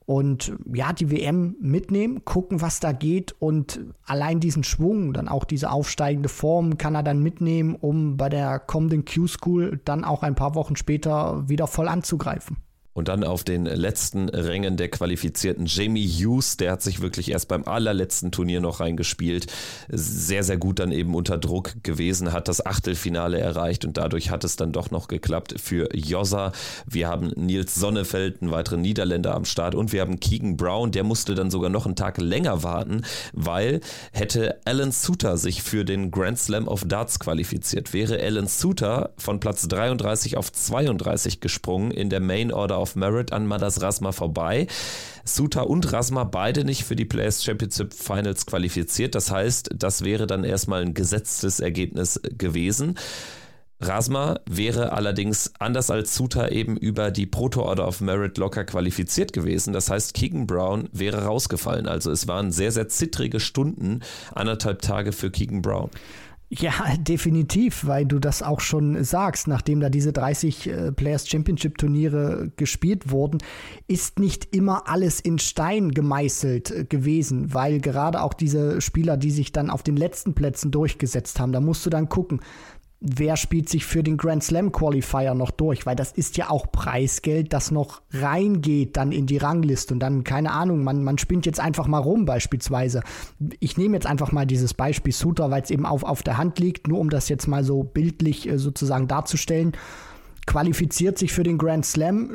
Und 0.10 0.54
ja, 0.74 0.92
die 0.92 1.12
WM 1.12 1.56
mitnehmen, 1.62 2.26
gucken, 2.26 2.62
was 2.62 2.80
da 2.80 2.94
geht 2.94 3.36
und 3.38 3.80
allein 4.08 4.40
diesen 4.40 4.64
Schwung, 4.64 5.14
dann 5.14 5.28
auch 5.28 5.44
diese 5.44 5.70
aufsteigende 5.70 6.30
Form 6.30 6.80
kann 6.80 6.96
er 6.96 7.04
dann 7.04 7.22
mitnehmen, 7.22 7.76
um 7.76 8.18
bei 8.18 8.28
der 8.28 8.58
kommenden 8.58 9.06
Q-School 9.06 9.80
dann 9.86 10.04
auch 10.04 10.24
ein 10.24 10.34
paar 10.34 10.56
Wochen 10.56 10.76
später 10.76 11.48
wieder 11.48 11.68
voll 11.68 11.88
anzugreifen. 11.88 12.58
Und 12.94 13.08
dann 13.08 13.24
auf 13.24 13.44
den 13.44 13.66
letzten 13.66 14.30
Rängen 14.30 14.76
der 14.76 14.90
qualifizierten 14.90 15.68
Jamie 15.68 16.08
Hughes, 16.08 16.58
der 16.58 16.72
hat 16.72 16.82
sich 16.82 17.02
wirklich 17.02 17.30
erst 17.32 17.48
beim 17.48 17.64
allerletzten 17.64 18.32
Turnier 18.32 18.62
noch 18.62 18.80
reingespielt. 18.80 19.46
Sehr, 19.90 20.44
sehr 20.44 20.58
gut 20.58 20.80
dann 20.80 20.92
eben 20.92 21.14
unter 21.14 21.38
Druck 21.38 21.84
gewesen, 21.84 22.34
hat 22.34 22.48
das 22.48 22.66
Achtelfinale 22.66 23.40
erreicht 23.40 23.86
und 23.86 23.98
dadurch 23.98 24.32
hat 24.32 24.44
es 24.44 24.56
dann 24.56 24.72
doch 24.72 24.90
noch 24.90 25.08
geklappt 25.08 25.56
für 25.62 25.96
Jossa. 25.96 26.52
Wir 26.88 27.08
haben 27.08 27.32
Nils 27.36 27.76
Sonnefeld, 27.76 28.42
einen 28.42 28.52
weiteren 28.52 28.82
Niederländer 28.82 29.36
am 29.36 29.46
Start 29.46 29.76
und 29.76 29.94
wir 29.94 30.02
haben 30.02 30.20
Keegan 30.20 30.58
Brown, 30.58 30.92
der 30.92 31.04
musste 31.04 31.36
dann 31.36 31.52
sogar 31.52 31.70
noch 31.70 31.86
einen 31.86 31.96
Tag 31.96 32.18
länger 32.18 32.64
warten, 32.64 33.04
weil 33.34 33.82
hätte 34.12 34.60
Alan 34.66 34.92
Suter 34.92 35.38
sich 35.38 35.62
für 35.62 35.86
den 35.86 36.10
Grand 36.10 36.40
Slam 36.40 36.68
of 36.68 36.86
Darts 36.86 37.20
qualifiziert, 37.20 37.94
wäre 37.94 38.20
Alan 38.20 38.48
Suter 38.48 39.14
von 39.18 39.40
Platz 39.40 39.68
33 39.68 40.38
auf 40.38 40.52
32 40.52 41.40
gesprungen 41.40 41.92
in 41.92 42.10
der 42.10 42.20
Main 42.20 42.52
Order 42.52 42.79
of 42.80 42.96
Merit 42.96 43.32
an 43.34 43.46
Madas 43.46 43.82
Rasma 43.82 44.12
vorbei. 44.12 44.68
Suta 45.24 45.62
und 45.62 45.92
Rasma 45.92 46.24
beide 46.24 46.64
nicht 46.64 46.84
für 46.84 46.96
die 46.96 47.06
Players 47.06 47.44
Championship 47.44 47.94
Finals 47.94 48.46
qualifiziert. 48.46 49.16
Das 49.16 49.32
heißt, 49.32 49.70
das 49.76 50.04
wäre 50.04 50.28
dann 50.28 50.44
erstmal 50.44 50.82
ein 50.82 50.94
gesetztes 50.94 51.60
Ergebnis 51.60 52.20
gewesen. 52.38 52.96
Rasma 53.82 54.42
wäre 54.50 54.92
allerdings 54.92 55.54
anders 55.58 55.90
als 55.90 56.14
Suta 56.14 56.50
eben 56.50 56.76
über 56.76 57.12
die 57.12 57.26
Proto 57.26 57.62
Order 57.62 57.88
of 57.88 58.02
Merit 58.02 58.38
locker 58.38 58.66
qualifiziert 58.66 59.32
gewesen. 59.32 59.72
Das 59.72 59.90
heißt, 59.90 60.14
Keegan 60.14 60.48
Brown 60.48 60.90
wäre 60.92 61.24
rausgefallen. 61.24 61.88
Also 61.88 62.12
es 62.12 62.28
waren 62.28 62.52
sehr, 62.52 62.74
sehr 62.74 62.90
zittrige 62.90 63.40
Stunden, 63.40 64.02
anderthalb 64.36 64.82
Tage 64.82 65.14
für 65.14 65.32
Keegan 65.32 65.62
Brown. 65.62 65.90
Ja, 66.52 66.74
definitiv, 66.98 67.86
weil 67.86 68.06
du 68.06 68.18
das 68.20 68.42
auch 68.42 68.60
schon 68.60 69.04
sagst, 69.04 69.48
nachdem 69.48 69.80
da 69.80 69.90
diese 69.90 70.12
30 70.12 70.68
äh, 70.68 70.92
Players 70.92 71.30
Championship 71.30 71.78
Turniere 71.78 72.52
gespielt 72.58 73.12
wurden, 73.12 73.38
ist 73.88 74.18
nicht 74.18 74.56
immer 74.56 74.88
alles 74.88 75.20
in 75.20 75.38
Stein 75.38 75.92
gemeißelt 75.92 76.72
äh, 76.72 76.86
gewesen, 76.86 77.54
weil 77.54 77.80
gerade 77.80 78.22
auch 78.22 78.34
diese 78.34 78.82
Spieler, 78.82 79.16
die 79.16 79.32
sich 79.32 79.52
dann 79.52 79.70
auf 79.70 79.84
den 79.84 79.96
letzten 79.96 80.34
Plätzen 80.34 80.72
durchgesetzt 80.72 81.40
haben, 81.40 81.52
da 81.52 81.62
musst 81.62 81.86
du 81.86 81.92
dann 81.92 82.10
gucken, 82.10 82.42
wer 83.02 83.38
spielt 83.38 83.70
sich 83.70 83.86
für 83.86 84.04
den 84.04 84.18
Grand 84.18 84.44
Slam 84.44 84.72
Qualifier 84.72 85.34
noch 85.34 85.52
durch, 85.52 85.86
weil 85.86 85.96
das 85.96 86.12
ist 86.12 86.38
ja 86.38 86.50
auch 86.50 86.72
Preisgeld, 86.72 87.54
das 87.54 87.72
noch 87.72 88.02
reingeht 88.12 88.98
dann 88.98 89.12
in 89.12 89.26
die 89.26 89.38
Rangliste 89.38 89.94
und 89.94 90.00
dann, 90.02 90.24
keine 90.24 90.52
Ahnung, 90.52 90.84
man, 90.84 91.04
man 91.04 91.18
spinnt 91.18 91.46
jetzt 91.46 91.60
einfach 91.60 91.88
mal 91.88 92.00
rum 92.00 92.26
beispielsweise. 92.26 93.02
Ich 93.60 93.78
nehme 93.78 93.96
jetzt 93.96 94.08
einfach 94.08 94.32
mal 94.32 94.46
dieses 94.46 94.74
Beispiel 94.74 95.14
Suter, 95.14 95.50
weil 95.50 95.62
es 95.62 95.72
eben 95.72 95.86
auf, 95.86 96.04
auf 96.04 96.24
der 96.24 96.38
Hand 96.38 96.60
liegt, 96.60 96.88
nur 96.88 97.00
um 97.00 97.10
das 97.10 97.30
jetzt 97.30 97.48
mal 97.48 97.64
so 97.64 97.84
bildlich 97.84 98.50
äh, 98.50 98.58
sozusagen 98.58 99.08
darzustellen 99.08 99.74
qualifiziert 100.50 101.20
sich 101.20 101.32
für 101.32 101.44
den 101.44 101.60
Grand 101.60 101.86
Slam, 101.86 102.32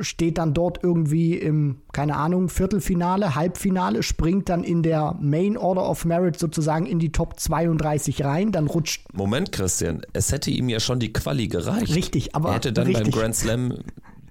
steht 0.00 0.38
dann 0.38 0.54
dort 0.54 0.84
irgendwie 0.84 1.34
im, 1.34 1.78
keine 1.92 2.14
Ahnung, 2.14 2.48
Viertelfinale, 2.48 3.34
Halbfinale, 3.34 4.04
springt 4.04 4.48
dann 4.48 4.62
in 4.62 4.84
der 4.84 5.16
Main 5.20 5.56
Order 5.56 5.90
of 5.90 6.04
Merit 6.04 6.38
sozusagen 6.38 6.86
in 6.86 7.00
die 7.00 7.10
Top 7.10 7.40
32 7.40 8.22
rein, 8.24 8.52
dann 8.52 8.68
rutscht. 8.68 9.02
Moment, 9.12 9.50
Christian, 9.50 10.02
es 10.12 10.30
hätte 10.30 10.52
ihm 10.52 10.68
ja 10.68 10.78
schon 10.78 11.00
die 11.00 11.12
Quali 11.12 11.48
gereicht. 11.48 11.92
Richtig, 11.92 12.36
aber. 12.36 12.50
Er 12.50 12.54
hätte 12.54 12.72
dann 12.72 12.86
richtig. 12.86 13.10
beim 13.10 13.12
Grand 13.12 13.34
Slam 13.34 13.74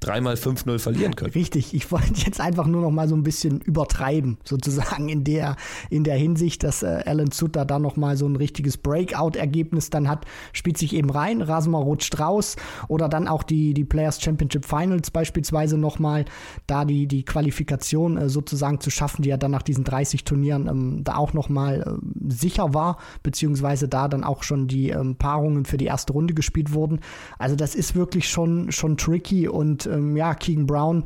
dreimal 0.06 0.36
5-0 0.36 0.80
verlieren 0.80 1.16
können. 1.16 1.32
Richtig, 1.32 1.74
ich 1.74 1.92
wollte 1.92 2.14
jetzt 2.26 2.40
einfach 2.40 2.68
nur 2.68 2.82
noch 2.82 2.92
mal 2.92 3.08
so 3.08 3.16
ein 3.16 3.24
bisschen 3.24 3.62
übertreiben, 3.62 4.38
sozusagen 4.44 5.10
in 5.10 5.24
der, 5.24 5.56
in 5.90 6.04
der 6.04 6.16
Hinsicht, 6.16 6.64
dass 6.64 6.84
äh, 6.84 7.04
Alan 7.06 7.32
Sutter 7.32 7.66
da 7.66 7.80
noch 7.80 7.96
mal 7.96 8.16
so 8.18 8.28
ein 8.28 8.36
richtiges 8.36 8.78
Breakout-Ergebnis 8.78 9.90
dann 9.90 10.08
hat, 10.08 10.26
spielt 10.54 10.78
sich 10.78 10.94
eben 10.94 11.10
rein, 11.10 11.42
Rasmar 11.42 11.82
rutscht 11.82 12.20
raus 12.20 12.56
oder 12.88 13.10
dann 13.10 13.28
auch 13.28 13.44
die, 13.44 13.74
die 13.74 13.84
Players 13.84 14.22
Championship 14.22 14.66
Finals 14.66 15.12
beispielsweise 15.12 15.78
noch 15.78 16.00
mal, 16.00 16.26
da 16.68 16.86
die, 16.86 17.08
die 17.08 17.24
Qualifikation 17.24 18.18
äh, 18.18 18.30
sozusagen 18.30 18.80
zu 18.80 18.90
schaffen, 18.90 19.24
die 19.24 19.30
ja 19.30 19.38
dann 19.38 19.52
nach 19.52 19.64
diesen 19.64 19.84
30 19.84 20.24
Turnieren 20.24 20.68
ähm, 20.68 21.04
da 21.04 21.16
auch 21.16 21.34
noch 21.34 21.50
mal 21.50 21.82
äh, 21.82 22.32
sicher 22.32 22.74
war, 22.74 22.98
beziehungsweise 23.24 23.88
da 23.88 24.08
dann 24.08 24.24
auch 24.24 24.44
schon 24.44 24.68
die 24.68 24.90
ähm, 24.90 25.16
Paarungen 25.16 25.66
für 25.66 25.78
die 25.78 25.86
erste 25.86 26.14
Runde 26.14 26.34
gespielt 26.34 26.74
wurden. 26.74 27.00
Also 27.40 27.56
das 27.56 27.74
ist 27.76 27.96
wirklich 27.96 28.30
schon, 28.30 28.72
schon 28.72 28.98
tricky 28.98 29.48
und 29.48 29.88
ähm, 29.96 30.16
ja, 30.18 30.34
Keegan 30.36 30.68
Brown 30.68 31.06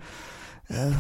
äh, 0.68 0.92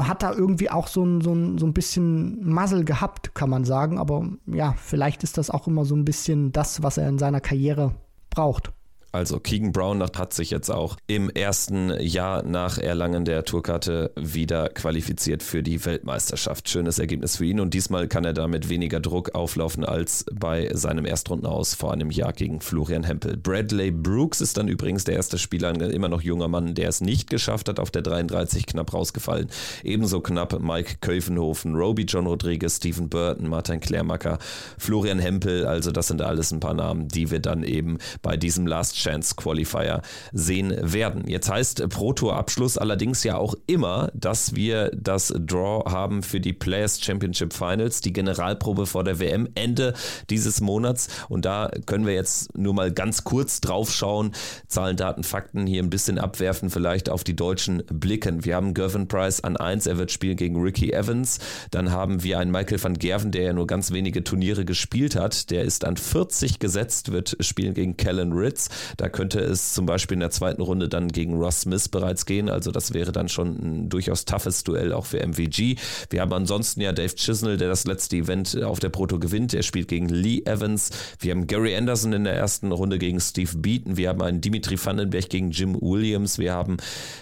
hat 0.00 0.22
da 0.22 0.32
irgendwie 0.32 0.70
auch 0.70 0.86
so 0.86 1.04
ein, 1.04 1.20
so, 1.20 1.32
ein, 1.32 1.58
so 1.58 1.66
ein 1.66 1.72
bisschen 1.72 2.48
Muzzle 2.48 2.84
gehabt, 2.84 3.34
kann 3.34 3.50
man 3.50 3.64
sagen. 3.64 3.98
Aber 3.98 4.28
ja, 4.46 4.74
vielleicht 4.78 5.24
ist 5.24 5.38
das 5.38 5.50
auch 5.50 5.66
immer 5.66 5.84
so 5.84 5.96
ein 5.96 6.04
bisschen 6.04 6.52
das, 6.52 6.82
was 6.82 6.98
er 6.98 7.08
in 7.08 7.18
seiner 7.18 7.40
Karriere 7.40 7.94
braucht. 8.30 8.72
Also 9.12 9.38
Keegan 9.38 9.72
Brown 9.72 10.02
hat 10.02 10.32
sich 10.32 10.50
jetzt 10.50 10.70
auch 10.70 10.96
im 11.06 11.28
ersten 11.28 11.90
Jahr 12.00 12.42
nach 12.42 12.78
Erlangen 12.78 13.26
der 13.26 13.44
Tourkarte 13.44 14.10
wieder 14.16 14.70
qualifiziert 14.70 15.42
für 15.42 15.62
die 15.62 15.84
Weltmeisterschaft. 15.84 16.70
Schönes 16.70 16.98
Ergebnis 16.98 17.36
für 17.36 17.44
ihn 17.44 17.60
und 17.60 17.74
diesmal 17.74 18.08
kann 18.08 18.24
er 18.24 18.32
damit 18.32 18.70
weniger 18.70 19.00
Druck 19.00 19.34
auflaufen 19.34 19.84
als 19.84 20.24
bei 20.32 20.70
seinem 20.72 21.04
Erstrundenaus 21.04 21.74
vor 21.74 21.92
einem 21.92 22.10
Jahr 22.10 22.32
gegen 22.32 22.62
Florian 22.62 23.04
Hempel. 23.04 23.36
Bradley 23.36 23.90
Brooks 23.90 24.40
ist 24.40 24.56
dann 24.56 24.66
übrigens 24.66 25.04
der 25.04 25.16
erste 25.16 25.36
Spieler, 25.36 25.68
ein 25.68 25.80
immer 25.82 26.08
noch 26.08 26.22
junger 26.22 26.48
Mann, 26.48 26.74
der 26.74 26.88
es 26.88 27.02
nicht 27.02 27.28
geschafft 27.28 27.68
hat, 27.68 27.78
auf 27.78 27.90
der 27.90 28.00
33 28.00 28.64
knapp 28.64 28.94
rausgefallen. 28.94 29.48
Ebenso 29.84 30.22
knapp 30.22 30.58
Mike 30.58 30.96
Köfenhofen, 31.02 31.74
Roby 31.74 32.04
John 32.04 32.26
Rodriguez, 32.26 32.78
Stephen 32.78 33.10
Burton, 33.10 33.46
Martin 33.46 33.80
Klärmacker, 33.80 34.38
Florian 34.78 35.18
Hempel, 35.18 35.66
also 35.66 35.92
das 35.92 36.08
sind 36.08 36.22
alles 36.22 36.50
ein 36.50 36.60
paar 36.60 36.74
Namen, 36.74 37.08
die 37.08 37.30
wir 37.30 37.40
dann 37.40 37.62
eben 37.62 37.98
bei 38.22 38.38
diesem 38.38 38.66
Last 38.66 39.01
Chance 39.02 39.34
Qualifier 39.36 40.02
sehen 40.32 40.74
werden. 40.80 41.28
Jetzt 41.28 41.50
heißt 41.50 41.88
Pro 41.88 42.12
Tour 42.12 42.36
Abschluss 42.36 42.78
allerdings 42.78 43.24
ja 43.24 43.36
auch 43.36 43.54
immer, 43.66 44.10
dass 44.14 44.54
wir 44.54 44.90
das 44.94 45.32
Draw 45.36 45.90
haben 45.90 46.22
für 46.22 46.40
die 46.40 46.52
Players 46.52 47.00
Championship 47.00 47.52
Finals, 47.52 48.00
die 48.00 48.12
Generalprobe 48.12 48.86
vor 48.86 49.04
der 49.04 49.18
WM 49.18 49.48
Ende 49.54 49.94
dieses 50.30 50.60
Monats 50.60 51.08
und 51.28 51.44
da 51.44 51.70
können 51.86 52.06
wir 52.06 52.14
jetzt 52.14 52.56
nur 52.56 52.74
mal 52.74 52.92
ganz 52.92 53.24
kurz 53.24 53.60
drauf 53.60 53.92
schauen, 53.92 54.32
Zahlen, 54.68 54.96
Daten, 54.96 55.24
Fakten 55.24 55.66
hier 55.66 55.82
ein 55.82 55.90
bisschen 55.90 56.18
abwerfen, 56.18 56.70
vielleicht 56.70 57.08
auf 57.08 57.24
die 57.24 57.36
Deutschen 57.36 57.82
blicken. 57.88 58.44
Wir 58.44 58.56
haben 58.56 58.74
Gervin 58.74 59.08
Price 59.08 59.42
an 59.42 59.56
1, 59.56 59.86
er 59.86 59.98
wird 59.98 60.10
spielen 60.10 60.36
gegen 60.36 60.60
Ricky 60.60 60.92
Evans. 60.92 61.38
Dann 61.70 61.90
haben 61.90 62.22
wir 62.22 62.38
einen 62.38 62.50
Michael 62.50 62.82
van 62.82 62.94
Gerven, 62.94 63.32
der 63.32 63.42
ja 63.42 63.52
nur 63.52 63.66
ganz 63.66 63.92
wenige 63.92 64.24
Turniere 64.24 64.64
gespielt 64.64 65.16
hat. 65.16 65.50
Der 65.50 65.62
ist 65.62 65.84
an 65.84 65.96
40 65.96 66.58
gesetzt, 66.58 67.12
wird 67.12 67.36
spielen 67.40 67.74
gegen 67.74 67.96
Kellen 67.96 68.32
Ritz. 68.32 68.68
Da 68.96 69.08
könnte 69.08 69.40
es 69.40 69.72
zum 69.72 69.86
Beispiel 69.86 70.14
in 70.14 70.20
der 70.20 70.30
zweiten 70.30 70.62
Runde 70.62 70.88
dann 70.88 71.08
gegen 71.08 71.34
Ross 71.36 71.62
Smith 71.62 71.88
bereits 71.88 72.26
gehen. 72.26 72.48
Also 72.48 72.70
das 72.70 72.92
wäre 72.92 73.12
dann 73.12 73.28
schon 73.28 73.56
ein 73.56 73.88
durchaus 73.88 74.24
toughes 74.24 74.64
Duell 74.64 74.92
auch 74.92 75.06
für 75.06 75.24
MVG. 75.24 75.76
Wir 76.10 76.20
haben 76.20 76.32
ansonsten 76.32 76.80
ja 76.80 76.92
Dave 76.92 77.14
Chisnell, 77.14 77.56
der 77.56 77.68
das 77.68 77.86
letzte 77.86 78.16
Event 78.16 78.60
auf 78.62 78.80
der 78.80 78.88
Proto 78.88 79.18
gewinnt. 79.18 79.54
Er 79.54 79.62
spielt 79.62 79.88
gegen 79.88 80.08
Lee 80.08 80.42
Evans. 80.44 80.90
Wir 81.18 81.32
haben 81.32 81.46
Gary 81.46 81.76
Anderson 81.76 82.12
in 82.12 82.24
der 82.24 82.34
ersten 82.34 82.72
Runde 82.72 82.98
gegen 82.98 83.20
Steve 83.20 83.56
Beaton. 83.56 83.96
Wir 83.96 84.08
haben 84.08 84.22
einen 84.22 84.40
Dimitri 84.40 84.76
Vandenberg 84.82 85.28
gegen 85.28 85.50
Jim 85.50 85.80
Williams. 85.80 86.38
Wir 86.38 86.52
haben 86.52 86.78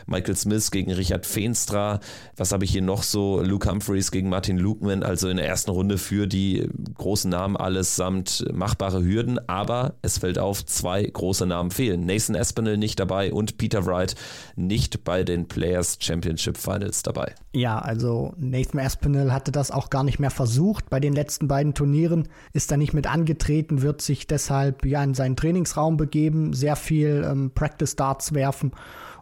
Michael 0.07 0.37
Smith 0.37 0.71
gegen 0.71 0.93
Richard 0.93 1.27
Feenstra. 1.27 2.01
Was 2.37 2.53
habe 2.53 2.65
ich 2.65 2.71
hier 2.71 2.83
noch 2.83 3.03
so? 3.03 3.43
Luke 3.43 3.69
Humphreys 3.71 4.11
gegen 4.11 4.29
Martin 4.29 4.59
Lukeman. 4.59 5.03
Also 5.03 5.29
in 5.29 5.37
der 5.37 5.47
ersten 5.47 5.71
Runde 5.71 5.99
für 5.99 6.27
die 6.27 6.69
großen 6.95 7.31
Namen 7.31 7.57
allesamt 7.57 8.45
machbare 8.53 9.05
Hürden. 9.05 9.39
Aber 9.49 9.95
es 10.03 10.19
fällt 10.19 10.39
auf, 10.39 10.65
zwei 10.65 11.03
große 11.03 11.47
Namen 11.47 11.60
Namen 11.61 11.71
fehlen. 11.71 12.07
Nathan 12.07 12.35
Espinel 12.35 12.79
nicht 12.79 12.99
dabei 12.99 13.33
und 13.33 13.59
Peter 13.59 13.85
Wright 13.85 14.15
nicht 14.57 15.05
bei 15.05 15.25
den 15.25 15.47
Players 15.47 15.99
Championship 16.01 16.57
Finals 16.57 17.03
dabei. 17.03 17.35
Ja, 17.53 17.79
also 17.79 18.33
Nathan 18.39 18.81
Espinel 18.81 19.33
hatte 19.33 19.53
das 19.53 19.71
auch 19.71 19.91
gar 19.91 20.05
nicht 20.05 20.19
mehr 20.19 20.31
versucht. 20.31 20.89
Bei 20.89 21.01
den 21.01 21.13
letzten 21.13 21.49
beiden 21.49 21.75
Turnieren 21.75 22.29
ist 22.55 22.71
er 22.71 22.79
nicht 22.79 22.95
mit 22.95 23.07
angetreten, 23.07 23.83
wird 23.83 24.01
sich 24.01 24.27
deshalb 24.27 24.87
ja 24.87 25.05
in 25.05 25.15
seinen 25.15 25.37
Trainingsraum 25.37 25.99
begeben, 25.99 26.55
sehr 26.55 26.77
viel 26.77 27.27
ähm, 27.31 27.53
Practice 27.55 27.97
Darts 27.97 28.35
werfen 28.35 28.73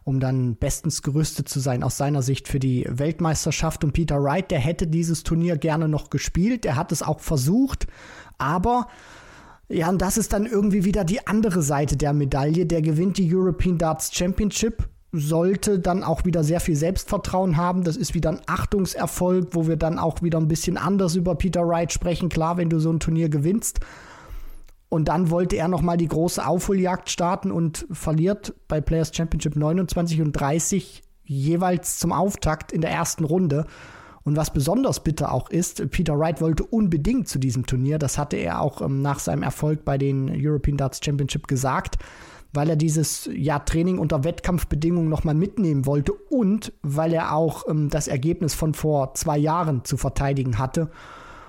um 0.05 0.21
dann 0.21 0.57
bestens 0.57 1.03
gerüstet 1.03 1.51
zu 1.51 1.61
sein 1.61 1.83
aus 1.83 1.99
seiner 1.99 2.23
Sicht 2.23 2.49
für 2.49 2.59
die 2.59 2.87
Weltmeisterschaft. 2.89 3.85
Und 3.85 3.93
Peter 3.93 4.23
Wright, 4.23 4.51
der 4.51 4.59
hätte 4.59 4.87
dieses 4.87 5.23
Turnier 5.23 5.59
gerne 5.59 5.87
noch 5.87 6.09
gespielt. 6.09 6.65
Er 6.65 6.77
hat 6.77 6.93
es 6.93 7.03
auch 7.03 7.21
versucht, 7.21 7.87
aber 8.39 8.87
ja, 9.69 9.89
und 9.91 10.01
das 10.01 10.17
ist 10.17 10.33
dann 10.33 10.47
irgendwie 10.47 10.85
wieder 10.85 11.05
die 11.05 11.27
andere 11.27 11.63
Seite 11.63 11.97
der 11.97 12.15
Medaille. 12.15 12.65
Der 12.65 12.81
gewinnt 12.81 13.19
die 13.19 13.35
European 13.35 13.77
Darts 13.77 14.15
Championship, 14.15 14.89
sollte 15.13 15.79
dann 15.79 16.03
auch 16.03 16.25
wieder 16.25 16.43
sehr 16.43 16.61
viel 16.61 16.77
Selbstvertrauen 16.77 17.57
haben. 17.57 17.85
Das 17.85 17.97
ist 17.97 18.15
wieder 18.15 18.31
ein 18.31 18.41
Achtungserfolg, 18.47 19.49
wo 19.53 19.67
wir 19.67 19.77
dann 19.77 19.99
auch 19.99 20.23
wieder 20.23 20.39
ein 20.39 20.49
bisschen 20.49 20.79
anders 20.79 21.17
über 21.17 21.35
Peter 21.35 21.67
Wright 21.67 21.93
sprechen. 21.93 22.31
Klar, 22.31 22.57
wenn 22.57 22.71
du 22.71 22.79
so 22.79 22.91
ein 22.91 23.01
Turnier 23.01 23.29
gewinnst. 23.29 23.81
Und 24.89 25.09
dann 25.09 25.31
wollte 25.31 25.57
er 25.57 25.69
nochmal 25.69 25.99
die 25.99 26.09
große 26.09 26.47
Aufholjagd 26.47 27.11
starten 27.11 27.53
und 27.53 27.87
verliert 27.91 28.55
bei 28.69 28.81
Players 28.81 29.15
Championship 29.15 29.55
29 29.55 30.23
und 30.23 30.33
30 30.33 31.03
jeweils 31.25 31.99
zum 31.99 32.11
Auftakt 32.13 32.73
in 32.73 32.81
der 32.81 32.91
ersten 32.91 33.25
Runde. 33.25 33.67
Und 34.29 34.37
was 34.37 34.53
besonders 34.53 35.01
bitter 35.01 35.33
auch 35.33 35.49
ist, 35.49 35.91
Peter 35.91 36.19
Wright 36.19 36.43
wollte 36.43 36.63
unbedingt 36.63 37.29
zu 37.29 37.39
diesem 37.39 37.65
Turnier. 37.65 37.99
Das 37.99 38.19
hatte 38.19 38.37
er 38.37 38.61
auch 38.61 38.83
ähm, 38.83 39.01
nach 39.01 39.21
seinem 39.21 39.43
Erfolg 39.43 39.87
bei 39.87 39.97
den 39.97 40.31
European 40.31 40.77
Darts 40.77 41.01
Championship 41.03 41.49
gesagt, 41.49 41.97
weil 42.53 42.69
er 42.69 42.77
dieses 42.77 43.27
ja, 43.33 43.59
Training 43.59 43.97
unter 43.97 44.25
Wettkampfbedingungen 44.25 45.09
nochmal 45.09 45.35
mitnehmen 45.35 45.87
wollte 45.87 46.13
und 46.13 46.75
weil 46.83 47.15
er 47.15 47.35
auch 47.35 47.67
ähm, 47.71 47.89
das 47.89 48.07
Ergebnis 48.07 48.53
von 48.53 48.75
vor 48.75 49.15
zwei 49.15 49.39
Jahren 49.39 49.87
zu 49.87 49.97
verteidigen 49.97 50.59
hatte. 50.59 50.91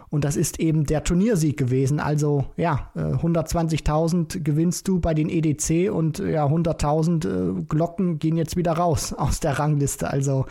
Und 0.09 0.23
das 0.23 0.37
ist 0.37 0.61
eben 0.61 0.85
der 0.85 1.03
Turniersieg 1.03 1.57
gewesen. 1.57 1.99
Also 1.99 2.45
ja, 2.55 2.91
120.000 2.95 4.37
äh, 4.37 4.39
gewinnst 4.39 4.87
du 4.87 5.01
bei 5.01 5.13
den 5.13 5.27
EDC 5.27 5.91
und 5.91 6.19
ja, 6.19 6.45
100.000 6.45 7.27
äh, 7.59 7.63
Glocken 7.67 8.19
gehen 8.19 8.37
jetzt 8.37 8.55
wieder 8.55 8.71
raus 8.71 9.11
aus 9.17 9.41
der 9.41 9.59
Rangliste. 9.59 10.09
Also 10.09 10.45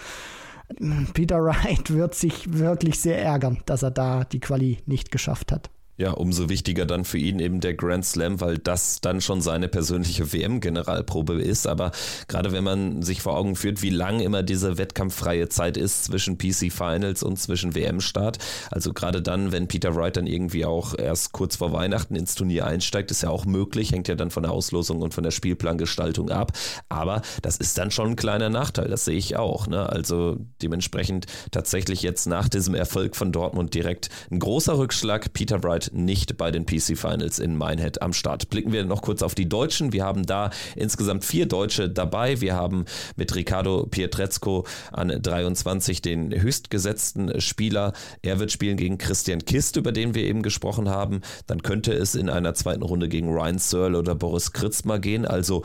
Peter 1.14 1.42
Wright 1.42 1.90
wird 1.90 2.14
sich 2.14 2.58
wirklich 2.58 3.00
sehr 3.00 3.22
ärgern, 3.22 3.62
dass 3.66 3.82
er 3.82 3.90
da 3.90 4.24
die 4.24 4.40
Quali 4.40 4.78
nicht 4.86 5.10
geschafft 5.10 5.50
hat 5.52 5.70
ja, 5.98 6.12
umso 6.12 6.48
wichtiger 6.48 6.86
dann 6.86 7.04
für 7.04 7.18
ihn 7.18 7.40
eben 7.40 7.60
der 7.60 7.74
Grand 7.74 8.06
Slam, 8.06 8.40
weil 8.40 8.58
das 8.58 9.00
dann 9.00 9.20
schon 9.20 9.40
seine 9.40 9.66
persönliche 9.66 10.32
WM-Generalprobe 10.32 11.42
ist. 11.42 11.66
Aber 11.66 11.90
gerade 12.28 12.52
wenn 12.52 12.62
man 12.62 13.02
sich 13.02 13.20
vor 13.20 13.36
Augen 13.36 13.56
führt, 13.56 13.82
wie 13.82 13.90
lang 13.90 14.20
immer 14.20 14.44
diese 14.44 14.78
wettkampffreie 14.78 15.48
Zeit 15.48 15.76
ist 15.76 16.04
zwischen 16.04 16.38
PC 16.38 16.72
Finals 16.72 17.24
und 17.24 17.38
zwischen 17.40 17.74
WM-Start, 17.74 18.38
also 18.70 18.92
gerade 18.92 19.20
dann, 19.20 19.50
wenn 19.50 19.66
Peter 19.66 19.96
Wright 19.96 20.16
dann 20.16 20.28
irgendwie 20.28 20.64
auch 20.64 20.96
erst 20.96 21.32
kurz 21.32 21.56
vor 21.56 21.72
Weihnachten 21.72 22.14
ins 22.14 22.36
Turnier 22.36 22.64
einsteigt, 22.66 23.10
ist 23.10 23.24
ja 23.24 23.30
auch 23.30 23.44
möglich, 23.44 23.90
hängt 23.90 24.06
ja 24.06 24.14
dann 24.14 24.30
von 24.30 24.44
der 24.44 24.52
Auslosung 24.52 25.02
und 25.02 25.14
von 25.14 25.24
der 25.24 25.32
Spielplangestaltung 25.32 26.30
ab. 26.30 26.52
Aber 26.88 27.22
das 27.42 27.56
ist 27.56 27.76
dann 27.76 27.90
schon 27.90 28.10
ein 28.10 28.16
kleiner 28.16 28.50
Nachteil, 28.50 28.86
das 28.86 29.04
sehe 29.04 29.18
ich 29.18 29.36
auch. 29.36 29.66
Ne? 29.66 29.88
Also 29.88 30.36
dementsprechend 30.62 31.26
tatsächlich 31.50 32.02
jetzt 32.02 32.26
nach 32.26 32.48
diesem 32.48 32.76
Erfolg 32.76 33.16
von 33.16 33.32
Dortmund 33.32 33.74
direkt 33.74 34.10
ein 34.30 34.38
großer 34.38 34.78
Rückschlag. 34.78 35.32
Peter 35.32 35.64
Wright 35.64 35.87
nicht 35.92 36.36
bei 36.36 36.50
den 36.50 36.66
PC 36.66 36.96
Finals 36.96 37.38
in 37.38 37.56
Minehead 37.56 38.02
am 38.02 38.12
Start. 38.12 38.50
Blicken 38.50 38.72
wir 38.72 38.84
noch 38.84 39.02
kurz 39.02 39.22
auf 39.22 39.34
die 39.34 39.48
Deutschen. 39.48 39.92
Wir 39.92 40.04
haben 40.04 40.26
da 40.26 40.50
insgesamt 40.76 41.24
vier 41.24 41.46
Deutsche 41.46 41.88
dabei. 41.88 42.40
Wir 42.40 42.54
haben 42.54 42.84
mit 43.16 43.34
Ricardo 43.34 43.86
Pietrezco 43.86 44.66
an 44.92 45.08
23 45.08 46.02
den 46.02 46.40
höchstgesetzten 46.40 47.40
Spieler. 47.40 47.92
Er 48.22 48.38
wird 48.38 48.52
spielen 48.52 48.76
gegen 48.76 48.98
Christian 48.98 49.44
Kist, 49.44 49.76
über 49.76 49.92
den 49.92 50.14
wir 50.14 50.24
eben 50.24 50.42
gesprochen 50.42 50.88
haben. 50.88 51.20
Dann 51.46 51.62
könnte 51.62 51.92
es 51.92 52.14
in 52.14 52.30
einer 52.30 52.54
zweiten 52.54 52.82
Runde 52.82 53.08
gegen 53.08 53.32
Ryan 53.32 53.58
Searle 53.58 53.98
oder 53.98 54.14
Boris 54.14 54.52
Kritzmer 54.52 54.98
gehen. 54.98 55.24
Also 55.24 55.64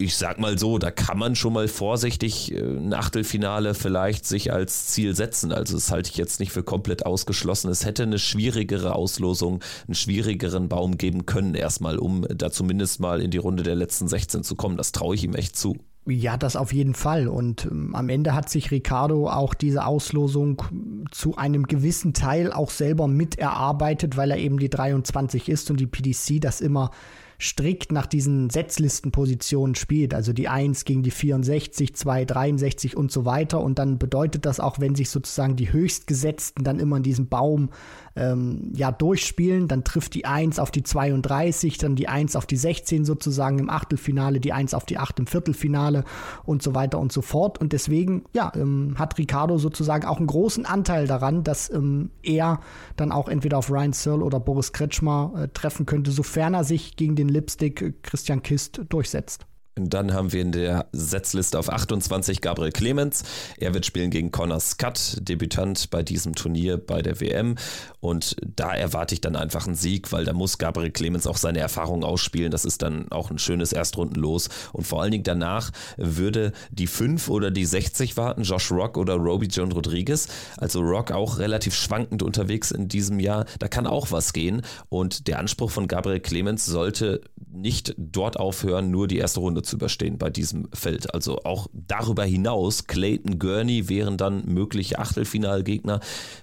ich 0.00 0.16
sag 0.16 0.38
mal 0.38 0.56
so, 0.56 0.78
da 0.78 0.92
kann 0.92 1.18
man 1.18 1.34
schon 1.34 1.52
mal 1.52 1.66
vorsichtig 1.66 2.52
äh, 2.52 2.60
ein 2.60 2.94
Achtelfinale 2.94 3.74
vielleicht 3.74 4.26
sich 4.26 4.52
als 4.52 4.86
Ziel 4.86 5.14
setzen. 5.14 5.52
Also 5.52 5.74
das 5.74 5.90
halte 5.90 6.10
ich 6.10 6.16
jetzt 6.16 6.38
nicht 6.38 6.52
für 6.52 6.62
komplett 6.62 7.04
ausgeschlossen. 7.04 7.68
Es 7.68 7.84
hätte 7.84 8.04
eine 8.04 8.20
schwierigere 8.20 8.94
Auslosung, 8.94 9.60
einen 9.86 9.96
schwierigeren 9.96 10.68
Baum 10.68 10.98
geben 10.98 11.26
können 11.26 11.56
erstmal, 11.56 11.98
um 11.98 12.24
da 12.28 12.52
zumindest 12.52 13.00
mal 13.00 13.20
in 13.20 13.32
die 13.32 13.38
Runde 13.38 13.64
der 13.64 13.74
letzten 13.74 14.06
16 14.06 14.44
zu 14.44 14.54
kommen. 14.54 14.76
Das 14.76 14.92
traue 14.92 15.16
ich 15.16 15.24
ihm 15.24 15.34
echt 15.34 15.56
zu. 15.56 15.76
Ja, 16.06 16.36
das 16.36 16.54
auf 16.54 16.72
jeden 16.72 16.94
Fall. 16.94 17.26
Und 17.26 17.66
ähm, 17.66 17.94
am 17.96 18.08
Ende 18.08 18.34
hat 18.34 18.48
sich 18.48 18.70
Ricardo 18.70 19.28
auch 19.28 19.52
diese 19.52 19.84
Auslosung 19.84 20.62
zu 21.10 21.36
einem 21.36 21.66
gewissen 21.66 22.14
Teil 22.14 22.52
auch 22.52 22.70
selber 22.70 23.08
miterarbeitet, 23.08 24.16
weil 24.16 24.30
er 24.30 24.38
eben 24.38 24.60
die 24.60 24.70
23 24.70 25.48
ist 25.48 25.72
und 25.72 25.80
die 25.80 25.88
PDC 25.88 26.40
das 26.40 26.60
immer 26.60 26.92
strikt 27.40 27.92
nach 27.92 28.06
diesen 28.06 28.50
Setzlistenpositionen 28.50 29.76
spielt, 29.76 30.12
also 30.12 30.32
die 30.32 30.48
1 30.48 30.84
gegen 30.84 31.04
die 31.04 31.12
64, 31.12 31.94
2, 31.94 32.24
63 32.24 32.96
und 32.96 33.12
so 33.12 33.24
weiter. 33.24 33.60
Und 33.60 33.78
dann 33.78 33.98
bedeutet 33.98 34.44
das 34.44 34.58
auch, 34.58 34.80
wenn 34.80 34.96
sich 34.96 35.08
sozusagen 35.10 35.54
die 35.54 35.72
Höchstgesetzten 35.72 36.64
dann 36.64 36.80
immer 36.80 36.96
in 36.96 37.04
diesem 37.04 37.28
Baum 37.28 37.70
ähm, 38.18 38.72
ja, 38.74 38.90
durchspielen, 38.92 39.68
dann 39.68 39.84
trifft 39.84 40.14
die 40.14 40.26
1 40.26 40.58
auf 40.58 40.70
die 40.70 40.82
32, 40.82 41.78
dann 41.78 41.96
die 41.96 42.08
1 42.08 42.36
auf 42.36 42.46
die 42.46 42.56
16 42.56 43.04
sozusagen 43.04 43.58
im 43.58 43.70
Achtelfinale, 43.70 44.40
die 44.40 44.52
1 44.52 44.74
auf 44.74 44.84
die 44.84 44.98
8 44.98 45.20
im 45.20 45.26
Viertelfinale 45.26 46.04
und 46.44 46.62
so 46.62 46.74
weiter 46.74 46.98
und 46.98 47.12
so 47.12 47.22
fort. 47.22 47.58
Und 47.58 47.72
deswegen, 47.72 48.24
ja, 48.32 48.52
ähm, 48.54 48.96
hat 48.98 49.18
Ricardo 49.18 49.58
sozusagen 49.58 50.06
auch 50.06 50.18
einen 50.18 50.26
großen 50.26 50.66
Anteil 50.66 51.06
daran, 51.06 51.44
dass 51.44 51.70
ähm, 51.70 52.10
er 52.22 52.60
dann 52.96 53.12
auch 53.12 53.28
entweder 53.28 53.58
auf 53.58 53.70
Ryan 53.70 53.92
Searle 53.92 54.24
oder 54.24 54.40
Boris 54.40 54.72
Kretschmer 54.72 55.32
äh, 55.36 55.48
treffen 55.48 55.86
könnte, 55.86 56.10
sofern 56.10 56.54
er 56.54 56.64
sich 56.64 56.96
gegen 56.96 57.16
den 57.16 57.28
Lipstick 57.28 57.82
äh, 57.82 57.92
Christian 58.02 58.42
Kist 58.42 58.82
durchsetzt. 58.88 59.46
Dann 59.86 60.12
haben 60.12 60.32
wir 60.32 60.42
in 60.42 60.52
der 60.52 60.88
Setzliste 60.92 61.58
auf 61.58 61.70
28 61.70 62.40
Gabriel 62.40 62.72
Clemens. 62.72 63.22
Er 63.58 63.74
wird 63.74 63.86
spielen 63.86 64.10
gegen 64.10 64.32
Connor 64.32 64.60
Scott, 64.60 65.18
Debütant 65.20 65.90
bei 65.90 66.02
diesem 66.02 66.34
Turnier 66.34 66.78
bei 66.78 67.02
der 67.02 67.20
WM. 67.20 67.56
Und 68.00 68.36
da 68.44 68.74
erwarte 68.74 69.14
ich 69.14 69.20
dann 69.20 69.36
einfach 69.36 69.66
einen 69.66 69.76
Sieg, 69.76 70.12
weil 70.12 70.24
da 70.24 70.32
muss 70.32 70.58
Gabriel 70.58 70.90
Clemens 70.90 71.26
auch 71.26 71.36
seine 71.36 71.60
Erfahrungen 71.60 72.04
ausspielen. 72.04 72.50
Das 72.50 72.64
ist 72.64 72.82
dann 72.82 73.10
auch 73.10 73.30
ein 73.30 73.38
schönes 73.38 73.72
Erstrundenlos. 73.72 74.48
Und 74.72 74.86
vor 74.86 75.02
allen 75.02 75.12
Dingen 75.12 75.24
danach 75.24 75.70
würde 75.96 76.52
die 76.70 76.86
5 76.86 77.28
oder 77.28 77.50
die 77.50 77.64
60 77.64 78.16
warten, 78.16 78.42
Josh 78.42 78.70
Rock 78.70 78.96
oder 78.96 79.14
Roby 79.14 79.46
John 79.46 79.72
Rodriguez. 79.72 80.28
Also 80.56 80.80
Rock 80.80 81.12
auch 81.12 81.38
relativ 81.38 81.74
schwankend 81.74 82.22
unterwegs 82.22 82.70
in 82.70 82.88
diesem 82.88 83.20
Jahr. 83.20 83.44
Da 83.58 83.68
kann 83.68 83.86
auch 83.86 84.10
was 84.10 84.32
gehen. 84.32 84.62
Und 84.88 85.28
der 85.28 85.38
Anspruch 85.38 85.70
von 85.70 85.88
Gabriel 85.88 86.20
Clemens 86.20 86.66
sollte 86.66 87.20
nicht 87.50 87.94
dort 87.96 88.38
aufhören, 88.38 88.90
nur 88.90 89.08
die 89.08 89.18
erste 89.18 89.40
Runde 89.40 89.62
zu 89.68 89.76
überstehen 89.76 90.18
bei 90.18 90.30
diesem 90.30 90.68
Feld. 90.72 91.14
Also 91.14 91.38
auch 91.44 91.68
darüber 91.72 92.24
hinaus, 92.24 92.86
Clayton 92.86 93.38
Gurney 93.38 93.88
wären 93.88 94.16
dann 94.16 94.44
mögliche 94.46 94.98
Achtelfinalgegner. 94.98 96.00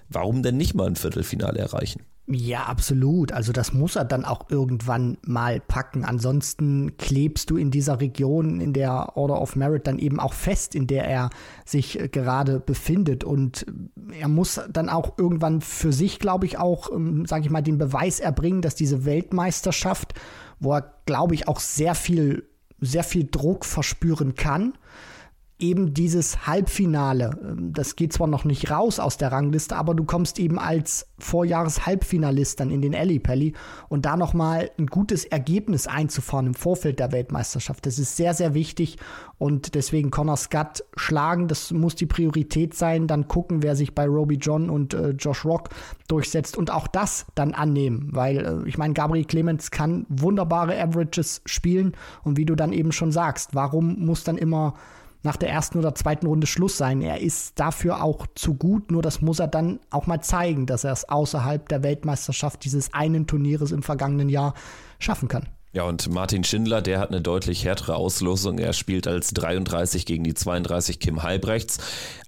Warum 0.08 0.42
denn 0.42 0.56
nicht 0.56 0.74
mal 0.74 0.86
ein 0.86 0.96
Viertelfinale 0.96 1.58
erreichen? 1.58 2.02
Ja, 2.28 2.64
absolut. 2.64 3.30
Also 3.30 3.52
das 3.52 3.72
muss 3.72 3.94
er 3.94 4.04
dann 4.04 4.24
auch 4.24 4.50
irgendwann 4.50 5.16
mal 5.22 5.60
packen. 5.60 6.04
Ansonsten 6.04 6.96
klebst 6.96 7.50
du 7.50 7.56
in 7.56 7.70
dieser 7.70 8.00
Region, 8.00 8.60
in 8.60 8.72
der 8.72 9.16
Order 9.16 9.40
of 9.40 9.54
Merit 9.54 9.86
dann 9.86 10.00
eben 10.00 10.18
auch 10.18 10.32
fest, 10.32 10.74
in 10.74 10.88
der 10.88 11.04
er 11.04 11.30
sich 11.64 12.00
äh, 12.00 12.08
gerade 12.08 12.58
befindet. 12.58 13.22
Und 13.22 13.64
er 14.18 14.26
muss 14.26 14.60
dann 14.68 14.88
auch 14.88 15.16
irgendwann 15.18 15.60
für 15.60 15.92
sich, 15.92 16.18
glaube 16.18 16.46
ich, 16.46 16.58
auch, 16.58 16.90
ähm, 16.92 17.26
sage 17.26 17.44
ich 17.44 17.50
mal, 17.50 17.62
den 17.62 17.78
Beweis 17.78 18.18
erbringen, 18.18 18.60
dass 18.60 18.74
diese 18.74 19.04
Weltmeisterschaft, 19.04 20.14
wo 20.58 20.72
er, 20.72 20.94
glaube 21.06 21.34
ich, 21.34 21.46
auch 21.46 21.60
sehr 21.60 21.94
viel 21.94 22.48
sehr 22.80 23.04
viel 23.04 23.28
Druck 23.30 23.64
verspüren 23.64 24.34
kann 24.34 24.74
eben 25.58 25.94
dieses 25.94 26.46
Halbfinale. 26.46 27.38
Ähm, 27.42 27.72
das 27.72 27.96
geht 27.96 28.12
zwar 28.12 28.26
noch 28.26 28.44
nicht 28.44 28.70
raus 28.70 29.00
aus 29.00 29.16
der 29.16 29.32
Rangliste, 29.32 29.76
aber 29.76 29.94
du 29.94 30.04
kommst 30.04 30.38
eben 30.38 30.58
als 30.58 31.06
Vorjahres-Halbfinalist 31.18 32.60
dann 32.60 32.70
in 32.70 32.82
den 32.82 32.92
Ellipelli 32.92 33.54
und 33.88 34.04
da 34.04 34.16
nochmal 34.16 34.70
ein 34.78 34.86
gutes 34.86 35.24
Ergebnis 35.24 35.86
einzufahren 35.86 36.48
im 36.48 36.54
Vorfeld 36.54 36.98
der 36.98 37.12
Weltmeisterschaft. 37.12 37.86
Das 37.86 37.98
ist 37.98 38.16
sehr, 38.16 38.34
sehr 38.34 38.52
wichtig 38.52 38.98
und 39.38 39.74
deswegen 39.74 40.10
Connor 40.10 40.36
Scott 40.36 40.84
schlagen, 40.96 41.48
das 41.48 41.72
muss 41.72 41.94
die 41.94 42.06
Priorität 42.06 42.74
sein. 42.74 43.06
Dann 43.06 43.28
gucken, 43.28 43.62
wer 43.62 43.76
sich 43.76 43.94
bei 43.94 44.06
Roby 44.06 44.36
John 44.36 44.68
und 44.68 44.92
äh, 44.92 45.10
Josh 45.10 45.44
Rock 45.46 45.70
durchsetzt 46.08 46.56
und 46.56 46.70
auch 46.70 46.86
das 46.86 47.26
dann 47.34 47.54
annehmen, 47.54 48.10
weil 48.12 48.44
äh, 48.44 48.68
ich 48.68 48.76
meine, 48.76 48.92
Gabriel 48.92 49.24
Clemens 49.24 49.70
kann 49.70 50.04
wunderbare 50.10 50.78
Averages 50.78 51.40
spielen 51.46 51.92
und 52.24 52.36
wie 52.36 52.44
du 52.44 52.54
dann 52.54 52.72
eben 52.72 52.92
schon 52.92 53.10
sagst, 53.10 53.54
warum 53.54 54.04
muss 54.04 54.22
dann 54.22 54.36
immer 54.36 54.74
nach 55.26 55.36
der 55.36 55.50
ersten 55.50 55.78
oder 55.78 55.94
zweiten 55.94 56.26
Runde 56.26 56.46
Schluss 56.46 56.78
sein. 56.78 57.02
Er 57.02 57.20
ist 57.20 57.60
dafür 57.60 58.02
auch 58.02 58.26
zu 58.34 58.54
gut, 58.54 58.90
nur 58.90 59.02
das 59.02 59.20
muss 59.20 59.40
er 59.40 59.48
dann 59.48 59.80
auch 59.90 60.06
mal 60.06 60.22
zeigen, 60.22 60.64
dass 60.64 60.84
er 60.84 60.92
es 60.92 61.08
außerhalb 61.08 61.68
der 61.68 61.82
Weltmeisterschaft 61.82 62.64
dieses 62.64 62.94
einen 62.94 63.26
Turnieres 63.26 63.72
im 63.72 63.82
vergangenen 63.82 64.30
Jahr 64.30 64.54
schaffen 64.98 65.28
kann. 65.28 65.48
Ja, 65.76 65.82
und 65.82 66.08
Martin 66.08 66.42
Schindler, 66.42 66.80
der 66.80 66.98
hat 66.98 67.10
eine 67.10 67.20
deutlich 67.20 67.66
härtere 67.66 67.96
Auslosung. 67.96 68.56
Er 68.56 68.72
spielt 68.72 69.06
als 69.06 69.34
33 69.34 70.06
gegen 70.06 70.24
die 70.24 70.32
32 70.32 71.00
Kim 71.00 71.22
Halbrechts 71.22 71.80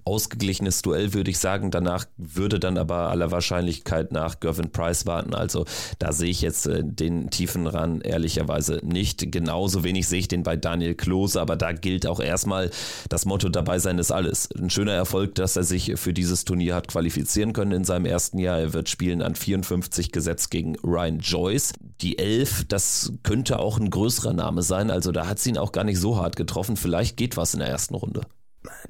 ausgeglichenes 0.09 0.81
Duell, 0.81 1.13
würde 1.13 1.29
ich 1.29 1.37
sagen. 1.37 1.69
Danach 1.69 2.05
würde 2.17 2.59
dann 2.59 2.79
aber 2.79 3.09
aller 3.09 3.31
Wahrscheinlichkeit 3.31 4.11
nach 4.11 4.39
Gervin 4.39 4.71
Price 4.71 5.05
warten. 5.05 5.35
Also 5.35 5.65
da 5.99 6.11
sehe 6.13 6.31
ich 6.31 6.41
jetzt 6.41 6.65
äh, 6.65 6.81
den 6.83 7.29
tiefen 7.29 7.67
Ran 7.67 8.01
ehrlicherweise 8.01 8.81
nicht. 8.83 9.31
Genauso 9.31 9.83
wenig 9.83 10.07
sehe 10.07 10.19
ich 10.19 10.27
den 10.27 10.41
bei 10.41 10.57
Daniel 10.57 10.95
Klose, 10.95 11.39
aber 11.39 11.55
da 11.55 11.73
gilt 11.73 12.07
auch 12.07 12.19
erstmal 12.19 12.71
das 13.09 13.25
Motto 13.25 13.49
dabei 13.49 13.77
sein 13.77 13.99
ist 13.99 14.11
alles. 14.11 14.49
Ein 14.57 14.71
schöner 14.71 14.93
Erfolg, 14.93 15.35
dass 15.35 15.55
er 15.55 15.63
sich 15.63 15.93
für 15.95 16.13
dieses 16.13 16.43
Turnier 16.43 16.73
hat 16.73 16.87
qualifizieren 16.87 17.53
können 17.53 17.71
in 17.71 17.83
seinem 17.83 18.05
ersten 18.05 18.39
Jahr. 18.39 18.59
Er 18.59 18.73
wird 18.73 18.89
spielen 18.89 19.21
an 19.21 19.35
54 19.35 20.11
gesetzt 20.11 20.49
gegen 20.49 20.75
Ryan 20.77 21.19
Joyce. 21.19 21.73
Die 22.01 22.17
11, 22.17 22.65
das 22.67 23.11
könnte 23.21 23.38
auch 23.47 23.79
ein 23.79 23.89
größerer 23.89 24.33
Name 24.33 24.61
sein. 24.61 24.91
Also 24.91 25.11
da 25.11 25.27
hat 25.27 25.39
sie 25.39 25.49
ihn 25.49 25.57
auch 25.57 25.71
gar 25.71 25.83
nicht 25.83 25.99
so 25.99 26.17
hart 26.17 26.35
getroffen. 26.35 26.77
Vielleicht 26.77 27.17
geht 27.17 27.37
was 27.37 27.53
in 27.53 27.59
der 27.59 27.69
ersten 27.69 27.95
Runde. 27.95 28.21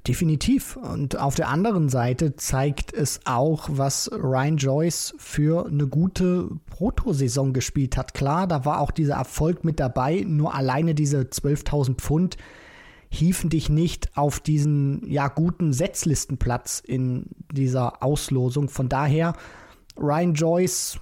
Definitiv. 0.08 0.78
Und 0.78 1.18
auf 1.18 1.36
der 1.36 1.50
anderen 1.50 1.90
Seite 1.90 2.36
zeigt 2.36 2.92
es 2.94 3.22
auch, 3.26 3.70
was 3.72 4.10
Ryan 4.12 4.58
Joyce 4.58 5.14
für 5.18 5.68
eine 5.68 5.88
gute 5.88 6.50
Proto-Saison 6.66 7.54
gespielt 7.54 7.96
hat. 7.96 8.14
Klar, 8.14 8.48
da 8.48 8.66
war 8.66 8.82
auch 8.82 8.92
dieser 8.92 9.16
Erfolg 9.16 9.64
mit 9.64 9.80
dabei, 9.80 10.24
nur 10.28 10.56
alleine 10.56 10.96
diese 10.96 11.22
12.000 11.22 11.96
Pfund 11.96 12.38
hiefen 13.12 13.50
dich 13.50 13.70
nicht 13.70 14.16
auf 14.16 14.40
diesen 14.40 15.08
ja 15.10 15.28
guten 15.28 15.74
Setzlistenplatz 15.74 16.82
in 16.86 17.26
dieser 17.52 18.04
Auslosung. 18.04 18.70
Von 18.70 18.88
daher, 18.88 19.34
Ryan 19.98 20.34
Joyce 20.34 21.00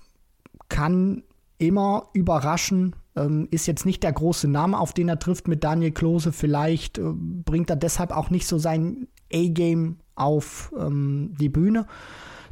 kann 0.69 1.23
immer 1.57 2.07
überraschen, 2.13 2.95
ähm, 3.17 3.47
ist 3.51 3.67
jetzt 3.67 3.85
nicht 3.85 4.03
der 4.03 4.13
große 4.13 4.47
Name, 4.47 4.79
auf 4.79 4.93
den 4.93 5.09
er 5.09 5.19
trifft 5.19 5.47
mit 5.47 5.63
Daniel 5.63 5.91
Klose. 5.91 6.31
Vielleicht 6.31 6.97
äh, 6.97 7.03
bringt 7.03 7.69
er 7.69 7.75
deshalb 7.75 8.11
auch 8.11 8.29
nicht 8.29 8.47
so 8.47 8.57
sein 8.57 9.07
A-Game 9.33 9.97
auf 10.15 10.73
ähm, 10.77 11.33
die 11.39 11.49
Bühne. 11.49 11.87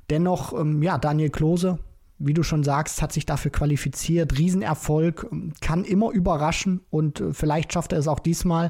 Dennoch, 0.09 0.53
ähm, 0.59 0.83
ja, 0.83 0.97
Daniel 0.97 1.29
Klose, 1.29 1.79
wie 2.17 2.33
du 2.33 2.43
schon 2.43 2.63
sagst, 2.63 3.01
hat 3.01 3.11
sich 3.11 3.25
dafür 3.25 3.51
qualifiziert. 3.51 4.37
Riesenerfolg, 4.37 5.27
ähm, 5.31 5.53
kann 5.61 5.83
immer 5.83 6.11
überraschen 6.11 6.81
und 6.89 7.21
äh, 7.21 7.33
vielleicht 7.33 7.73
schafft 7.73 7.93
er 7.93 7.99
es 7.99 8.07
auch 8.07 8.19
diesmal. 8.19 8.69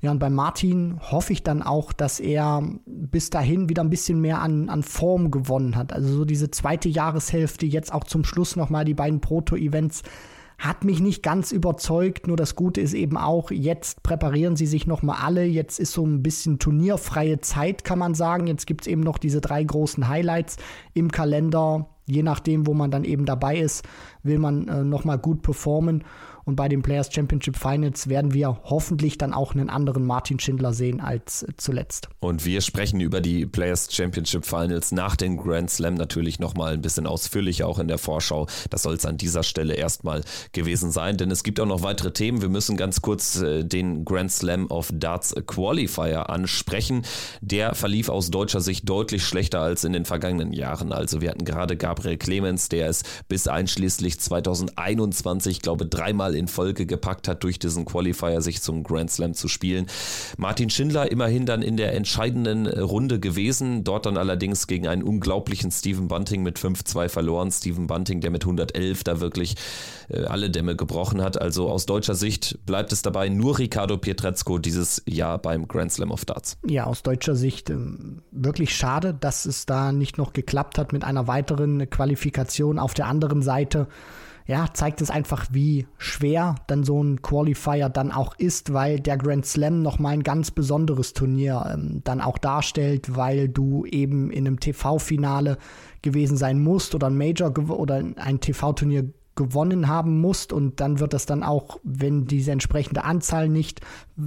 Ja, 0.00 0.10
und 0.10 0.18
bei 0.18 0.28
Martin 0.28 1.00
hoffe 1.00 1.32
ich 1.32 1.42
dann 1.42 1.62
auch, 1.62 1.92
dass 1.92 2.20
er 2.20 2.62
bis 2.84 3.30
dahin 3.30 3.70
wieder 3.70 3.82
ein 3.82 3.90
bisschen 3.90 4.20
mehr 4.20 4.42
an, 4.42 4.68
an 4.68 4.82
Form 4.82 5.30
gewonnen 5.30 5.76
hat. 5.76 5.94
Also 5.94 6.12
so 6.12 6.24
diese 6.26 6.50
zweite 6.50 6.90
Jahreshälfte, 6.90 7.64
jetzt 7.64 7.92
auch 7.92 8.04
zum 8.04 8.22
Schluss 8.22 8.54
nochmal 8.54 8.84
die 8.84 8.94
beiden 8.94 9.20
Proto-Events 9.20 10.02
hat 10.64 10.82
mich 10.82 11.00
nicht 11.00 11.22
ganz 11.22 11.52
überzeugt, 11.52 12.26
nur 12.26 12.38
das 12.38 12.54
Gute 12.56 12.80
ist 12.80 12.94
eben 12.94 13.18
auch, 13.18 13.50
jetzt 13.50 14.02
präparieren 14.02 14.56
sie 14.56 14.66
sich 14.66 14.86
nochmal 14.86 15.18
alle. 15.20 15.44
Jetzt 15.44 15.78
ist 15.78 15.92
so 15.92 16.06
ein 16.06 16.22
bisschen 16.22 16.58
turnierfreie 16.58 17.40
Zeit, 17.40 17.84
kann 17.84 17.98
man 17.98 18.14
sagen. 18.14 18.46
Jetzt 18.46 18.66
gibt 18.66 18.82
es 18.82 18.86
eben 18.86 19.02
noch 19.02 19.18
diese 19.18 19.42
drei 19.42 19.62
großen 19.62 20.08
Highlights 20.08 20.56
im 20.94 21.10
Kalender. 21.10 21.88
Je 22.06 22.22
nachdem, 22.22 22.66
wo 22.66 22.72
man 22.72 22.90
dann 22.90 23.04
eben 23.04 23.26
dabei 23.26 23.58
ist, 23.58 23.84
will 24.22 24.38
man 24.38 24.68
äh, 24.68 24.84
nochmal 24.84 25.18
gut 25.18 25.42
performen. 25.42 26.04
Und 26.44 26.56
bei 26.56 26.68
den 26.68 26.82
Players 26.82 27.12
Championship 27.12 27.56
Finals 27.56 28.08
werden 28.08 28.34
wir 28.34 28.60
hoffentlich 28.64 29.18
dann 29.18 29.32
auch 29.32 29.54
einen 29.54 29.70
anderen 29.70 30.04
Martin 30.04 30.38
Schindler 30.38 30.72
sehen 30.72 31.00
als 31.00 31.42
äh, 31.42 31.52
zuletzt. 31.56 32.08
Und 32.20 32.44
wir 32.44 32.60
sprechen 32.60 33.00
über 33.00 33.20
die 33.20 33.46
Players 33.46 33.88
Championship 33.90 34.44
Finals 34.44 34.92
nach 34.92 35.16
dem 35.16 35.36
Grand 35.36 35.70
Slam 35.70 35.94
natürlich 35.94 36.38
nochmal 36.38 36.74
ein 36.74 36.82
bisschen 36.82 37.06
ausführlicher 37.06 37.66
auch 37.66 37.78
in 37.78 37.88
der 37.88 37.98
Vorschau. 37.98 38.46
Das 38.70 38.82
soll 38.82 38.94
es 38.94 39.06
an 39.06 39.16
dieser 39.16 39.42
Stelle 39.42 39.74
erstmal 39.74 40.22
gewesen 40.52 40.90
sein, 40.90 41.16
denn 41.16 41.30
es 41.30 41.42
gibt 41.42 41.60
auch 41.60 41.66
noch 41.66 41.82
weitere 41.82 42.12
Themen. 42.12 42.42
Wir 42.42 42.48
müssen 42.48 42.76
ganz 42.76 43.00
kurz 43.00 43.40
äh, 43.40 43.64
den 43.64 44.04
Grand 44.04 44.32
Slam 44.32 44.66
of 44.70 44.90
Darts 44.92 45.34
Qualifier 45.46 46.28
ansprechen. 46.30 47.02
Der 47.40 47.74
verlief 47.74 48.08
aus 48.08 48.30
deutscher 48.30 48.60
Sicht 48.60 48.88
deutlich 48.88 49.24
schlechter 49.24 49.60
als 49.60 49.84
in 49.84 49.92
den 49.92 50.04
vergangenen 50.04 50.52
Jahren. 50.52 50.92
Also 50.92 51.20
wir 51.20 51.30
hatten 51.30 51.44
gerade 51.44 51.76
Gabriel 51.76 52.18
Clemens, 52.18 52.68
der 52.68 52.88
es 52.88 53.02
bis 53.28 53.48
einschließlich 53.48 54.20
2021, 54.20 55.62
glaube 55.62 55.86
dreimal 55.86 56.33
in 56.34 56.48
Folge 56.48 56.86
gepackt 56.86 57.28
hat, 57.28 57.44
durch 57.44 57.58
diesen 57.58 57.84
Qualifier 57.84 58.40
sich 58.40 58.62
zum 58.62 58.82
Grand 58.82 59.10
Slam 59.10 59.34
zu 59.34 59.48
spielen. 59.48 59.86
Martin 60.36 60.70
Schindler 60.70 61.10
immerhin 61.10 61.46
dann 61.46 61.62
in 61.62 61.76
der 61.76 61.94
entscheidenden 61.94 62.66
Runde 62.66 63.20
gewesen, 63.20 63.84
dort 63.84 64.06
dann 64.06 64.16
allerdings 64.16 64.66
gegen 64.66 64.86
einen 64.86 65.02
unglaublichen 65.02 65.70
Stephen 65.70 66.08
Bunting 66.08 66.42
mit 66.42 66.58
5-2 66.58 67.08
verloren. 67.08 67.50
Stephen 67.50 67.86
Bunting, 67.86 68.20
der 68.20 68.30
mit 68.30 68.44
111 68.44 69.04
da 69.04 69.20
wirklich 69.20 69.56
äh, 70.08 70.24
alle 70.24 70.50
Dämme 70.50 70.76
gebrochen 70.76 71.22
hat. 71.22 71.40
Also 71.40 71.68
aus 71.68 71.86
deutscher 71.86 72.14
Sicht 72.14 72.58
bleibt 72.66 72.92
es 72.92 73.02
dabei 73.02 73.28
nur 73.28 73.58
Ricardo 73.58 73.96
Pietrezco 73.98 74.58
dieses 74.58 75.02
Jahr 75.06 75.38
beim 75.38 75.68
Grand 75.68 75.92
Slam 75.92 76.10
of 76.10 76.24
Darts. 76.24 76.56
Ja, 76.66 76.84
aus 76.84 77.02
deutscher 77.02 77.36
Sicht 77.36 77.70
ähm, 77.70 78.22
wirklich 78.30 78.74
schade, 78.74 79.14
dass 79.14 79.46
es 79.46 79.66
da 79.66 79.92
nicht 79.92 80.18
noch 80.18 80.32
geklappt 80.32 80.78
hat 80.78 80.92
mit 80.92 81.04
einer 81.04 81.26
weiteren 81.26 81.88
Qualifikation. 81.88 82.78
Auf 82.78 82.94
der 82.94 83.06
anderen 83.06 83.42
Seite 83.42 83.88
ja, 84.46 84.66
zeigt 84.72 85.00
es 85.00 85.10
einfach, 85.10 85.46
wie 85.52 85.86
schwer 85.96 86.56
dann 86.66 86.84
so 86.84 87.02
ein 87.02 87.22
Qualifier 87.22 87.88
dann 87.88 88.12
auch 88.12 88.34
ist, 88.36 88.72
weil 88.72 89.00
der 89.00 89.16
Grand 89.16 89.46
Slam 89.46 89.82
nochmal 89.82 90.12
ein 90.12 90.22
ganz 90.22 90.50
besonderes 90.50 91.14
Turnier 91.14 91.70
ähm, 91.72 92.02
dann 92.04 92.20
auch 92.20 92.36
darstellt, 92.36 93.16
weil 93.16 93.48
du 93.48 93.86
eben 93.86 94.30
in 94.30 94.46
einem 94.46 94.60
TV-Finale 94.60 95.56
gewesen 96.02 96.36
sein 96.36 96.62
musst 96.62 96.94
oder 96.94 97.06
ein 97.06 97.16
Major 97.16 97.52
oder 97.70 98.02
ein 98.16 98.40
TV-Turnier 98.40 99.08
gewonnen 99.36 99.88
haben 99.88 100.20
musst 100.20 100.52
und 100.52 100.80
dann 100.80 101.00
wird 101.00 101.12
das 101.12 101.26
dann 101.26 101.42
auch, 101.42 101.80
wenn 101.82 102.26
diese 102.26 102.52
entsprechende 102.52 103.04
Anzahl 103.04 103.48
nicht 103.48 103.80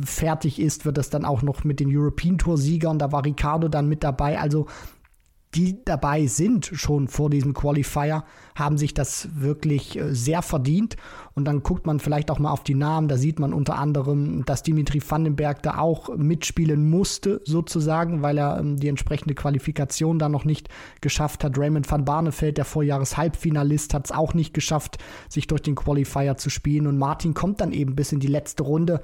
fertig 0.03 0.59
ist, 0.59 0.85
wird 0.85 0.97
das 0.97 1.09
dann 1.09 1.23
auch 1.23 1.41
noch 1.41 1.63
mit 1.63 1.79
den 1.79 1.95
European 1.95 2.37
Tour 2.37 2.57
Siegern, 2.57 2.99
da 2.99 3.11
war 3.11 3.23
Ricardo 3.23 3.69
dann 3.69 3.87
mit 3.87 4.03
dabei, 4.03 4.39
also 4.39 4.65
die 5.57 5.83
dabei 5.83 6.27
sind 6.27 6.69
schon 6.71 7.07
vor 7.07 7.31
diesem 7.31 7.55
Qualifier, 7.55 8.23
haben 8.55 8.77
sich 8.77 8.93
das 8.93 9.27
wirklich 9.33 9.97
äh, 9.97 10.13
sehr 10.13 10.43
verdient. 10.43 10.97
Und 11.33 11.45
dann 11.45 11.63
guckt 11.63 11.87
man 11.87 11.99
vielleicht 11.99 12.29
auch 12.29 12.37
mal 12.37 12.51
auf 12.51 12.63
die 12.63 12.75
Namen. 12.75 13.07
Da 13.07 13.17
sieht 13.17 13.39
man 13.39 13.53
unter 13.53 13.77
anderem, 13.77 14.45
dass 14.45 14.61
Dimitri 14.61 15.01
Vandenberg 15.01 15.63
da 15.63 15.79
auch 15.79 16.15
mitspielen 16.15 16.87
musste, 16.89 17.41
sozusagen, 17.43 18.21
weil 18.21 18.37
er 18.37 18.59
ähm, 18.59 18.77
die 18.77 18.87
entsprechende 18.87 19.33
Qualifikation 19.33 20.19
da 20.19 20.29
noch 20.29 20.45
nicht 20.45 20.69
geschafft 21.01 21.43
hat. 21.43 21.57
Raymond 21.57 21.89
van 21.89 22.05
Barneveld, 22.05 22.57
der 22.57 22.65
Vorjahres-Halbfinalist, 22.65 23.95
hat 23.95 24.05
es 24.05 24.11
auch 24.11 24.35
nicht 24.35 24.53
geschafft, 24.53 24.99
sich 25.27 25.47
durch 25.47 25.63
den 25.63 25.75
Qualifier 25.75 26.37
zu 26.37 26.51
spielen. 26.51 26.85
Und 26.85 26.99
Martin 26.99 27.33
kommt 27.33 27.61
dann 27.61 27.71
eben 27.71 27.95
bis 27.95 28.11
in 28.11 28.19
die 28.19 28.27
letzte 28.27 28.61
Runde. 28.61 29.01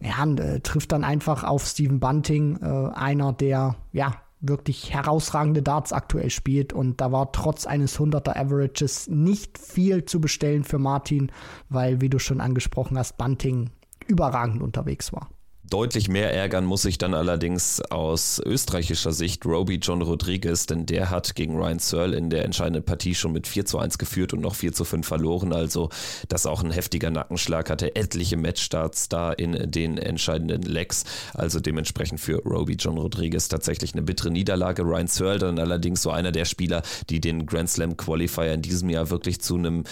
Ja, 0.00 0.22
und, 0.22 0.38
äh, 0.38 0.60
trifft 0.60 0.92
dann 0.92 1.02
einfach 1.02 1.42
auf 1.42 1.66
Steven 1.66 1.98
Bunting, 1.98 2.58
äh, 2.62 2.94
einer 2.94 3.32
der, 3.32 3.74
ja, 3.92 4.14
wirklich 4.40 4.92
herausragende 4.92 5.62
Darts 5.62 5.92
aktuell 5.92 6.30
spielt. 6.30 6.72
Und 6.72 7.00
da 7.00 7.12
war 7.12 7.32
trotz 7.32 7.66
eines 7.66 7.98
100er 7.98 8.36
Averages 8.36 9.08
nicht 9.08 9.58
viel 9.58 10.04
zu 10.04 10.20
bestellen 10.20 10.64
für 10.64 10.78
Martin, 10.78 11.30
weil, 11.68 12.00
wie 12.00 12.08
du 12.08 12.18
schon 12.18 12.40
angesprochen 12.40 12.98
hast, 12.98 13.18
Bunting 13.18 13.70
überragend 14.06 14.62
unterwegs 14.62 15.12
war. 15.12 15.28
Deutlich 15.70 16.08
mehr 16.08 16.34
ärgern 16.34 16.64
muss 16.64 16.82
sich 16.82 16.98
dann 16.98 17.14
allerdings 17.14 17.80
aus 17.80 18.42
österreichischer 18.44 19.12
Sicht 19.12 19.46
Roby 19.46 19.76
John 19.76 20.02
Rodriguez, 20.02 20.66
denn 20.66 20.84
der 20.84 21.10
hat 21.10 21.36
gegen 21.36 21.56
Ryan 21.56 21.78
Searle 21.78 22.16
in 22.16 22.28
der 22.28 22.44
entscheidenden 22.44 22.82
Partie 22.82 23.14
schon 23.14 23.30
mit 23.30 23.46
4 23.46 23.66
zu 23.66 23.78
1 23.78 23.96
geführt 23.98 24.32
und 24.32 24.40
noch 24.40 24.56
4 24.56 24.72
zu 24.72 24.84
5 24.84 25.06
verloren. 25.06 25.52
Also 25.52 25.88
das 26.28 26.44
auch 26.44 26.64
ein 26.64 26.72
heftiger 26.72 27.10
Nackenschlag, 27.10 27.70
hatte 27.70 27.94
etliche 27.94 28.36
Matchstarts 28.36 29.08
da 29.08 29.32
in 29.32 29.70
den 29.70 29.96
entscheidenden 29.96 30.62
Legs. 30.62 31.04
Also 31.34 31.60
dementsprechend 31.60 32.18
für 32.18 32.42
Roby 32.42 32.72
John 32.74 32.98
Rodriguez 32.98 33.46
tatsächlich 33.46 33.92
eine 33.92 34.02
bittere 34.02 34.32
Niederlage. 34.32 34.82
Ryan 34.82 35.06
Searle 35.06 35.38
dann 35.38 35.60
allerdings 35.60 36.02
so 36.02 36.10
einer 36.10 36.32
der 36.32 36.46
Spieler, 36.46 36.82
die 37.10 37.20
den 37.20 37.46
Grand 37.46 37.70
Slam 37.70 37.96
Qualifier 37.96 38.54
in 38.54 38.62
diesem 38.62 38.90
Jahr 38.90 39.10
wirklich 39.10 39.40
zu 39.40 39.54
einem 39.54 39.84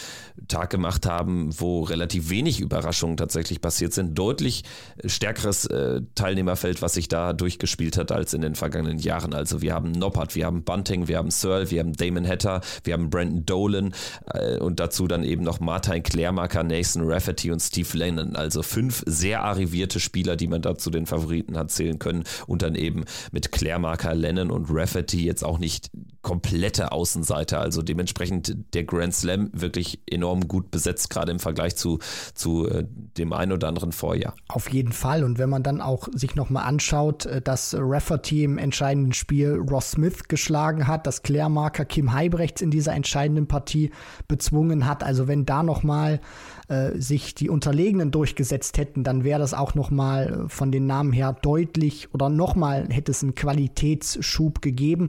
Tag 0.49 0.71
gemacht 0.71 1.07
haben, 1.07 1.51
wo 1.57 1.85
relativ 1.85 2.31
wenig 2.31 2.59
Überraschungen 2.59 3.17
tatsächlich 3.17 3.61
passiert 3.61 3.93
sind. 3.93 4.19
Deutlich 4.19 4.65
stärkeres 5.05 5.68
äh, 5.71 6.03
Teilnehmerfeld, 6.15 6.83
was 6.83 6.95
sich 6.95 7.09
da 7.09 7.33
durchgespielt 7.33 7.97
hat, 7.97 8.13
als 8.13 8.35
in 8.35 8.41
den 8.41 8.55
vergangenen 8.55 8.99
Jahren. 8.99 9.35
Also 9.35 9.63
wir 9.63 9.75
haben 9.75 9.93
Noppert, 9.93 10.35
wir 10.35 10.47
haben 10.47 10.63
Bunting, 10.65 11.09
wir 11.09 11.19
haben 11.19 11.31
Searle, 11.31 11.71
wir 11.71 11.81
haben 11.81 11.93
Damon 11.93 12.27
Hatter, 12.27 12.61
wir 12.85 12.95
haben 12.95 13.11
Brandon 13.11 13.47
Dolan 13.47 13.95
äh, 14.33 14.59
und 14.59 14.81
dazu 14.81 15.07
dann 15.07 15.25
eben 15.25 15.43
noch 15.43 15.61
Martin 15.61 16.03
Klärmarker, 16.03 16.63
Nathan 16.63 17.03
Rafferty 17.05 17.51
und 17.51 17.61
Steve 17.61 17.97
Lennon. 17.97 18.37
Also 18.37 18.63
fünf 18.63 19.03
sehr 19.07 19.43
arrivierte 19.43 20.01
Spieler, 20.01 20.37
die 20.37 20.47
man 20.47 20.63
da 20.63 20.77
zu 20.77 20.91
den 20.91 21.07
Favoriten 21.07 21.57
hat 21.57 21.71
zählen 21.71 21.99
können 21.99 22.25
und 22.47 22.63
dann 22.63 22.75
eben 22.75 23.05
mit 23.33 23.53
Klärmarker, 23.53 24.15
Lennon 24.15 24.51
und 24.51 24.67
Rafferty 24.71 25.25
jetzt 25.25 25.45
auch 25.45 25.59
nicht 25.59 25.91
komplette 26.29 26.93
Außenseiter. 26.93 27.59
Also 27.59 27.81
dementsprechend 27.81 28.55
der 28.75 28.85
Grand 28.85 29.15
Slam 29.15 29.49
wirklich 29.55 30.03
enorm 30.05 30.47
gut 30.47 30.71
besetzt, 30.71 31.09
gerade 31.09 31.33
im 31.33 31.39
Vergleich 31.39 31.75
zu, 31.75 32.01
zu 32.35 32.69
äh, 32.69 32.85
dem 33.17 33.33
ein 33.33 33.51
oder 33.51 33.67
anderen 33.67 33.93
Vorjahr. 33.93 34.35
Auf 34.49 34.71
jeden 34.71 34.93
Fall. 34.93 35.25
Und 35.25 35.39
wenn 35.39 35.49
man 35.49 35.63
dann 35.63 35.81
auch 35.81 36.07
sich 36.13 36.35
nochmal 36.35 36.65
anschaut, 36.65 37.25
äh, 37.25 37.41
dass 37.41 37.75
Rafferty 37.79 38.45
im 38.45 38.59
entscheidenden 38.59 39.15
Spiel 39.15 39.55
Ross 39.55 39.93
Smith 39.93 40.29
geschlagen 40.29 40.87
hat, 40.87 41.07
dass 41.07 41.23
Klärmarker 41.23 41.87
Kim 41.87 42.13
Heibrechts 42.13 42.61
in 42.61 42.71
dieser 42.71 42.93
entscheidenden 42.93 43.49
Partie 43.49 43.91
bezwungen 44.29 44.85
hat. 44.85 45.03
Also 45.03 45.29
wenn 45.29 45.47
da 45.47 45.63
nochmal 45.63 46.21
äh, 46.69 46.99
sich 47.01 47.35
die 47.35 47.49
Unterlegenen 47.49 48.11
durchgesetzt 48.11 48.77
hätten, 48.79 49.03
dann 49.03 49.25
wäre 49.25 49.41
das 49.41 49.55
auch 49.55 49.75
nochmal 49.75 50.45
äh, 50.45 50.49
von 50.49 50.71
den 50.71 50.87
Namen 50.87 51.13
her 51.13 51.33
deutlich 51.33 52.13
oder 52.13 52.29
nochmal 52.29 52.89
hätte 52.91 53.11
es 53.11 53.23
einen 53.23 53.35
Qualitätsschub 53.35 54.61
gegeben. 54.61 55.09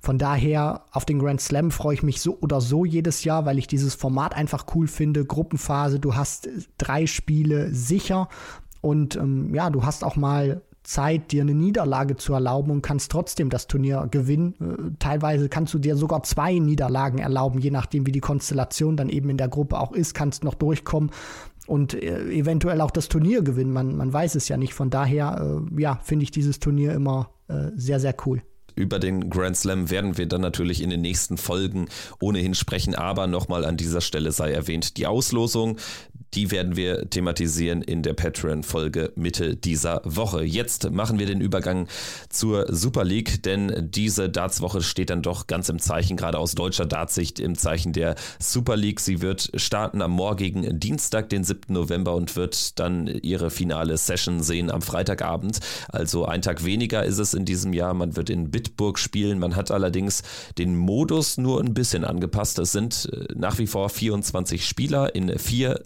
Von 0.00 0.18
daher 0.18 0.84
auf 0.92 1.04
den 1.04 1.18
Grand 1.18 1.40
Slam 1.40 1.70
freue 1.70 1.94
ich 1.94 2.02
mich 2.02 2.20
so 2.20 2.38
oder 2.40 2.60
so 2.60 2.84
jedes 2.84 3.24
Jahr, 3.24 3.44
weil 3.46 3.58
ich 3.58 3.66
dieses 3.66 3.94
Format 3.94 4.34
einfach 4.34 4.66
cool 4.74 4.88
finde. 4.88 5.24
Gruppenphase, 5.24 5.98
du 6.00 6.14
hast 6.14 6.48
drei 6.78 7.06
Spiele 7.06 7.72
sicher 7.72 8.28
und 8.80 9.16
ähm, 9.16 9.54
ja, 9.54 9.70
du 9.70 9.84
hast 9.84 10.04
auch 10.04 10.16
mal 10.16 10.62
Zeit, 10.86 11.32
dir 11.32 11.42
eine 11.42 11.54
Niederlage 11.54 12.16
zu 12.16 12.32
erlauben 12.32 12.70
und 12.70 12.82
kannst 12.82 13.10
trotzdem 13.10 13.50
das 13.50 13.66
Turnier 13.66 14.08
gewinnen. 14.10 14.54
Äh, 14.60 14.92
teilweise 14.98 15.48
kannst 15.48 15.74
du 15.74 15.78
dir 15.78 15.96
sogar 15.96 16.22
zwei 16.22 16.58
Niederlagen 16.58 17.18
erlauben, 17.18 17.60
je 17.60 17.70
nachdem, 17.70 18.06
wie 18.06 18.12
die 18.12 18.20
Konstellation 18.20 18.96
dann 18.96 19.08
eben 19.08 19.28
in 19.28 19.36
der 19.36 19.48
Gruppe 19.48 19.78
auch 19.78 19.92
ist, 19.92 20.14
kannst 20.14 20.44
noch 20.44 20.54
durchkommen 20.54 21.10
und 21.66 21.94
äh, 21.94 22.30
eventuell 22.30 22.80
auch 22.80 22.90
das 22.90 23.08
Turnier 23.08 23.42
gewinnen. 23.42 23.72
Man, 23.72 23.96
man 23.96 24.12
weiß 24.12 24.36
es 24.36 24.48
ja 24.48 24.56
nicht. 24.56 24.74
Von 24.74 24.90
daher, 24.90 25.60
äh, 25.76 25.80
ja, 25.80 25.98
finde 26.02 26.22
ich 26.22 26.30
dieses 26.30 26.58
Turnier 26.58 26.94
immer 26.94 27.30
sehr, 27.76 28.00
sehr 28.00 28.16
cool 28.26 28.42
über 28.76 28.98
den 28.98 29.30
Grand 29.30 29.56
Slam 29.56 29.90
werden 29.90 30.18
wir 30.18 30.26
dann 30.26 30.42
natürlich 30.42 30.82
in 30.82 30.90
den 30.90 31.00
nächsten 31.00 31.38
Folgen 31.38 31.88
ohnehin 32.20 32.54
sprechen. 32.54 32.94
Aber 32.94 33.26
nochmal 33.26 33.64
an 33.64 33.76
dieser 33.76 34.02
Stelle 34.02 34.32
sei 34.32 34.52
erwähnt, 34.52 34.98
die 34.98 35.06
Auslosung, 35.06 35.78
die 36.36 36.50
werden 36.50 36.76
wir 36.76 37.08
thematisieren 37.08 37.80
in 37.80 38.02
der 38.02 38.12
Patreon-Folge 38.12 39.12
Mitte 39.16 39.56
dieser 39.56 40.02
Woche. 40.04 40.44
Jetzt 40.44 40.90
machen 40.90 41.18
wir 41.18 41.24
den 41.24 41.40
Übergang 41.40 41.88
zur 42.28 42.66
Super 42.72 43.04
League, 43.04 43.42
denn 43.42 43.88
diese 43.90 44.28
Darts-Woche 44.28 44.82
steht 44.82 45.08
dann 45.08 45.22
doch 45.22 45.46
ganz 45.46 45.70
im 45.70 45.78
Zeichen, 45.78 46.18
gerade 46.18 46.38
aus 46.38 46.54
deutscher 46.54 46.84
Dartsicht, 46.84 47.40
im 47.40 47.56
Zeichen 47.56 47.94
der 47.94 48.16
Super 48.38 48.76
League. 48.76 49.00
Sie 49.00 49.22
wird 49.22 49.50
starten 49.54 50.02
am 50.02 50.10
morgigen 50.10 50.78
Dienstag, 50.78 51.30
den 51.30 51.42
7. 51.42 51.72
November 51.72 52.14
und 52.14 52.36
wird 52.36 52.78
dann 52.78 53.06
ihre 53.06 53.50
finale 53.50 53.96
Session 53.96 54.42
sehen 54.42 54.70
am 54.70 54.82
Freitagabend. 54.82 55.60
Also 55.88 56.26
ein 56.26 56.42
Tag 56.42 56.64
weniger 56.64 57.02
ist 57.02 57.18
es 57.18 57.32
in 57.32 57.46
diesem 57.46 57.72
Jahr. 57.72 57.94
Man 57.94 58.14
wird 58.14 58.28
in 58.28 58.50
Bitburg 58.50 58.98
spielen. 58.98 59.38
Man 59.38 59.56
hat 59.56 59.70
allerdings 59.70 60.22
den 60.58 60.76
Modus 60.76 61.38
nur 61.38 61.60
ein 61.60 61.72
bisschen 61.72 62.04
angepasst. 62.04 62.58
Es 62.58 62.72
sind 62.72 63.08
äh, 63.10 63.32
nach 63.34 63.58
wie 63.58 63.66
vor 63.66 63.88
24 63.88 64.66
Spieler 64.66 65.14
in 65.14 65.38
vier 65.38 65.80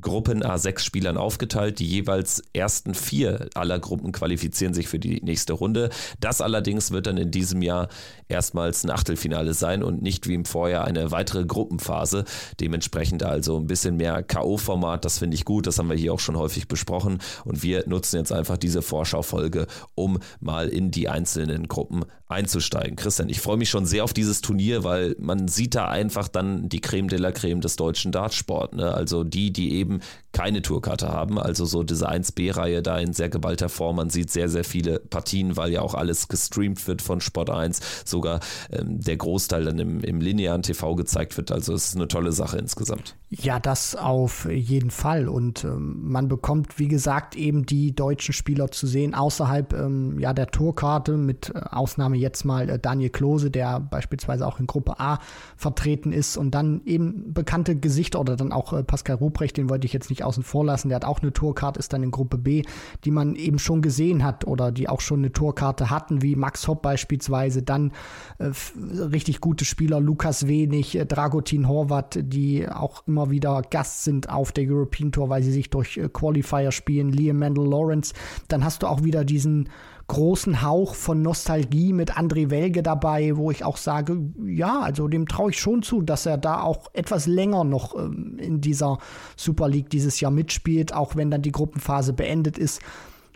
Gruppen 0.00 0.42
A6 0.42 0.80
Spielern 0.80 1.16
aufgeteilt. 1.16 1.78
Die 1.78 1.86
jeweils 1.86 2.42
ersten 2.52 2.94
vier 2.94 3.48
aller 3.54 3.78
Gruppen 3.78 4.12
qualifizieren 4.12 4.74
sich 4.74 4.88
für 4.88 4.98
die 4.98 5.20
nächste 5.22 5.52
Runde. 5.52 5.90
Das 6.20 6.40
allerdings 6.40 6.90
wird 6.90 7.06
dann 7.06 7.16
in 7.16 7.30
diesem 7.30 7.62
Jahr 7.62 7.88
erstmals 8.28 8.84
ein 8.84 8.90
Achtelfinale 8.90 9.54
sein 9.54 9.82
und 9.82 10.02
nicht 10.02 10.26
wie 10.28 10.34
im 10.34 10.44
Vorjahr 10.44 10.84
eine 10.84 11.10
weitere 11.10 11.44
Gruppenphase. 11.44 12.24
Dementsprechend 12.60 13.22
also 13.22 13.58
ein 13.58 13.66
bisschen 13.66 13.96
mehr 13.96 14.22
K.O.-Format. 14.22 15.04
Das 15.04 15.18
finde 15.18 15.34
ich 15.34 15.44
gut. 15.44 15.66
Das 15.66 15.78
haben 15.78 15.88
wir 15.88 15.96
hier 15.96 16.12
auch 16.12 16.20
schon 16.20 16.36
häufig 16.36 16.68
besprochen. 16.68 17.18
Und 17.44 17.62
wir 17.62 17.84
nutzen 17.86 18.16
jetzt 18.16 18.32
einfach 18.32 18.56
diese 18.56 18.82
Vorschaufolge, 18.82 19.66
um 19.94 20.18
mal 20.40 20.68
in 20.68 20.90
die 20.90 21.08
einzelnen 21.08 21.68
Gruppen 21.68 22.04
einzusteigen. 22.28 22.96
Christian, 22.96 23.28
ich 23.28 23.40
freue 23.40 23.56
mich 23.56 23.70
schon 23.70 23.86
sehr 23.86 24.02
auf 24.02 24.12
dieses 24.12 24.40
Turnier, 24.40 24.82
weil 24.82 25.14
man 25.18 25.46
sieht 25.46 25.74
da 25.74 25.86
einfach 25.86 26.26
dann 26.28 26.68
die 26.68 26.80
Creme 26.80 27.08
de 27.08 27.18
la 27.18 27.30
Creme 27.30 27.60
des 27.60 27.76
deutschen 27.76 28.10
Dartsport. 28.10 28.74
Ne? 28.74 28.92
Also 28.92 29.22
die, 29.22 29.52
die 29.52 29.74
eben 29.74 30.00
keine 30.36 30.60
Tourkarte 30.60 31.08
haben. 31.08 31.38
Also 31.38 31.64
so 31.64 31.82
diese 31.82 32.10
1B-Reihe 32.10 32.82
da 32.82 32.98
in 32.98 33.14
sehr 33.14 33.30
geballter 33.30 33.70
Form. 33.70 33.96
Man 33.96 34.10
sieht 34.10 34.30
sehr, 34.30 34.50
sehr 34.50 34.64
viele 34.64 34.98
Partien, 34.98 35.56
weil 35.56 35.72
ja 35.72 35.80
auch 35.80 35.94
alles 35.94 36.28
gestreamt 36.28 36.86
wird 36.86 37.00
von 37.00 37.22
Sport 37.22 37.48
1. 37.48 37.80
Sogar 38.04 38.40
ähm, 38.70 39.00
der 39.00 39.16
Großteil 39.16 39.64
dann 39.64 39.78
im, 39.78 40.00
im 40.00 40.20
linearen 40.20 40.60
TV 40.60 40.94
gezeigt 40.94 41.38
wird. 41.38 41.50
Also 41.52 41.72
es 41.72 41.88
ist 41.88 41.96
eine 41.96 42.06
tolle 42.06 42.32
Sache 42.32 42.58
insgesamt. 42.58 43.16
Ja, 43.28 43.58
das 43.58 43.96
auf 43.96 44.48
jeden 44.48 44.92
Fall. 44.92 45.28
Und 45.28 45.64
ähm, 45.64 45.96
man 46.12 46.28
bekommt, 46.28 46.78
wie 46.78 46.86
gesagt, 46.86 47.34
eben 47.34 47.66
die 47.66 47.92
deutschen 47.92 48.32
Spieler 48.32 48.70
zu 48.70 48.86
sehen, 48.86 49.16
außerhalb 49.16 49.72
ähm, 49.72 50.20
ja, 50.20 50.32
der 50.32 50.46
Tourkarte, 50.46 51.16
mit 51.16 51.52
äh, 51.52 51.58
Ausnahme 51.58 52.16
jetzt 52.16 52.44
mal 52.44 52.70
äh, 52.70 52.78
Daniel 52.78 53.10
Klose, 53.10 53.50
der 53.50 53.80
beispielsweise 53.80 54.46
auch 54.46 54.60
in 54.60 54.68
Gruppe 54.68 55.00
A 55.00 55.18
vertreten 55.56 56.12
ist. 56.12 56.36
Und 56.36 56.52
dann 56.52 56.82
eben 56.84 57.34
bekannte 57.34 57.74
Gesichter 57.74 58.20
oder 58.20 58.36
dann 58.36 58.52
auch 58.52 58.72
äh, 58.72 58.84
Pascal 58.84 59.16
Ruprecht, 59.16 59.56
den 59.56 59.68
wollte 59.70 59.86
ich 59.86 59.92
jetzt 59.92 60.08
nicht 60.08 60.22
außen 60.22 60.44
vor 60.44 60.64
lassen. 60.64 60.90
Der 60.90 60.96
hat 60.96 61.04
auch 61.04 61.20
eine 61.20 61.32
Tourkarte, 61.32 61.80
ist 61.80 61.92
dann 61.92 62.04
in 62.04 62.12
Gruppe 62.12 62.38
B, 62.38 62.62
die 63.04 63.10
man 63.10 63.34
eben 63.34 63.58
schon 63.58 63.82
gesehen 63.82 64.22
hat 64.22 64.46
oder 64.46 64.70
die 64.70 64.88
auch 64.88 65.00
schon 65.00 65.18
eine 65.18 65.32
Tourkarte 65.32 65.90
hatten, 65.90 66.22
wie 66.22 66.36
Max 66.36 66.68
Hopp 66.68 66.82
beispielsweise. 66.82 67.64
Dann 67.64 67.90
äh, 68.38 68.52
richtig 69.00 69.40
gute 69.40 69.64
Spieler, 69.64 69.98
Lukas 69.98 70.46
Wenig, 70.46 70.96
äh, 70.96 71.06
Dragutin 71.06 71.66
Horvath, 71.66 72.20
die 72.22 72.68
auch 72.68 73.02
immer 73.08 73.15
immer 73.16 73.30
wieder 73.30 73.62
Gast 73.70 74.04
sind 74.04 74.28
auf 74.28 74.52
der 74.52 74.64
European 74.68 75.10
Tour, 75.10 75.30
weil 75.30 75.42
sie 75.42 75.50
sich 75.50 75.70
durch 75.70 75.96
äh, 75.96 76.10
Qualifier 76.10 76.70
spielen, 76.70 77.08
Liam 77.08 77.38
Mandel 77.38 77.66
Lawrence, 77.66 78.12
dann 78.48 78.62
hast 78.62 78.82
du 78.82 78.86
auch 78.86 79.04
wieder 79.04 79.24
diesen 79.24 79.70
großen 80.08 80.60
Hauch 80.60 80.94
von 80.94 81.22
Nostalgie 81.22 81.94
mit 81.94 82.12
André 82.12 82.50
Welge 82.50 82.82
dabei, 82.82 83.38
wo 83.38 83.50
ich 83.50 83.64
auch 83.64 83.78
sage, 83.78 84.18
ja, 84.44 84.80
also 84.80 85.08
dem 85.08 85.26
traue 85.26 85.50
ich 85.50 85.58
schon 85.58 85.82
zu, 85.82 86.02
dass 86.02 86.26
er 86.26 86.36
da 86.36 86.60
auch 86.60 86.88
etwas 86.92 87.26
länger 87.26 87.64
noch 87.64 87.96
ähm, 87.96 88.36
in 88.38 88.60
dieser 88.60 88.98
Super 89.34 89.68
League 89.68 89.88
dieses 89.88 90.20
Jahr 90.20 90.30
mitspielt, 90.30 90.92
auch 90.92 91.16
wenn 91.16 91.30
dann 91.30 91.40
die 91.42 91.52
Gruppenphase 91.52 92.12
beendet 92.12 92.58
ist. 92.58 92.82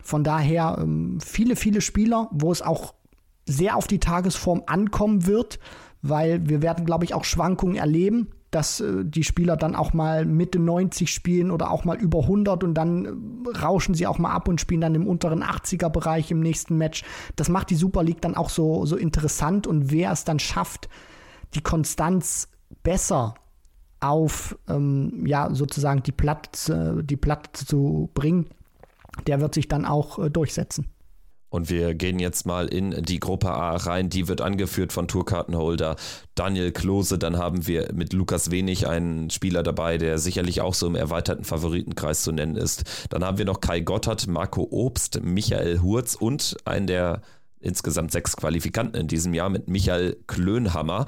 Von 0.03 0.23
daher 0.23 0.77
ähm, 0.79 1.17
viele, 1.19 1.55
viele 1.55 1.81
Spieler, 1.81 2.29
wo 2.31 2.51
es 2.51 2.61
auch 2.61 2.93
sehr 3.47 3.75
auf 3.75 3.87
die 3.87 3.99
Tagesform 3.99 4.61
ankommen 4.67 5.25
wird, 5.25 5.59
weil 6.03 6.47
wir 6.47 6.61
werden, 6.61 6.85
glaube 6.85 7.03
ich, 7.03 7.15
auch 7.15 7.25
Schwankungen 7.25 7.75
erleben 7.75 8.27
dass 8.51 8.81
äh, 8.81 9.03
die 9.03 9.23
Spieler 9.23 9.57
dann 9.57 9.75
auch 9.75 9.93
mal 9.93 10.25
Mitte 10.25 10.59
90 10.59 11.11
spielen 11.11 11.51
oder 11.51 11.71
auch 11.71 11.85
mal 11.85 11.97
über 11.97 12.19
100 12.19 12.63
und 12.63 12.73
dann 12.73 13.05
äh, 13.05 13.57
rauschen 13.57 13.95
sie 13.95 14.05
auch 14.07 14.19
mal 14.19 14.31
ab 14.31 14.47
und 14.47 14.61
spielen 14.61 14.81
dann 14.81 14.95
im 14.95 15.07
unteren 15.07 15.43
80er 15.43 15.89
Bereich 15.89 16.29
im 16.31 16.41
nächsten 16.41 16.77
Match. 16.77 17.03
Das 17.37 17.49
macht 17.49 17.69
die 17.69 17.75
Super 17.75 18.03
League 18.03 18.21
dann 18.21 18.35
auch 18.35 18.49
so, 18.49 18.85
so 18.85 18.97
interessant 18.97 19.67
und 19.67 19.91
wer 19.91 20.11
es 20.11 20.25
dann 20.25 20.39
schafft, 20.39 20.89
die 21.55 21.61
Konstanz 21.61 22.49
besser 22.83 23.35
auf 24.01 24.57
ähm, 24.67 25.25
ja 25.25 25.53
sozusagen 25.53 26.03
die 26.03 26.11
Platte, 26.11 27.01
die 27.03 27.17
Platte 27.17 27.65
zu 27.65 28.09
bringen, 28.13 28.47
der 29.27 29.39
wird 29.39 29.53
sich 29.53 29.67
dann 29.67 29.85
auch 29.85 30.19
äh, 30.19 30.29
durchsetzen. 30.29 30.87
Und 31.51 31.69
wir 31.69 31.93
gehen 31.95 32.17
jetzt 32.19 32.45
mal 32.45 32.67
in 32.67 33.03
die 33.03 33.19
Gruppe 33.19 33.51
A 33.51 33.75
rein. 33.75 34.09
Die 34.09 34.29
wird 34.29 34.39
angeführt 34.39 34.93
von 34.93 35.09
Tourkartenholder 35.09 35.97
Daniel 36.33 36.71
Klose. 36.71 37.19
Dann 37.19 37.37
haben 37.37 37.67
wir 37.67 37.89
mit 37.93 38.13
Lukas 38.13 38.51
Wenig 38.51 38.87
einen 38.87 39.29
Spieler 39.29 39.61
dabei, 39.61 39.97
der 39.97 40.17
sicherlich 40.17 40.61
auch 40.61 40.73
so 40.73 40.87
im 40.87 40.95
erweiterten 40.95 41.43
Favoritenkreis 41.43 42.23
zu 42.23 42.31
nennen 42.31 42.55
ist. 42.55 43.05
Dann 43.09 43.25
haben 43.25 43.37
wir 43.37 43.43
noch 43.43 43.59
Kai 43.59 43.81
Gotthard, 43.81 44.27
Marco 44.27 44.65
Obst, 44.71 45.23
Michael 45.23 45.81
Hurz 45.81 46.15
und 46.15 46.55
einen 46.63 46.87
der 46.87 47.21
insgesamt 47.59 48.13
sechs 48.13 48.37
Qualifikanten 48.37 49.01
in 49.01 49.07
diesem 49.09 49.33
Jahr 49.33 49.49
mit 49.49 49.67
Michael 49.67 50.17
Klönhammer. 50.27 51.05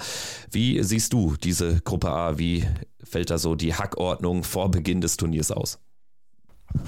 Wie 0.51 0.83
siehst 0.83 1.13
du 1.13 1.35
diese 1.41 1.79
Gruppe 1.81 2.11
A? 2.11 2.37
Wie 2.37 2.67
fällt 3.01 3.29
da 3.29 3.37
so 3.37 3.55
die 3.55 3.75
Hackordnung 3.75 4.43
vor 4.43 4.69
Beginn 4.69 4.99
des 4.99 5.15
Turniers 5.15 5.51
aus? 5.51 5.79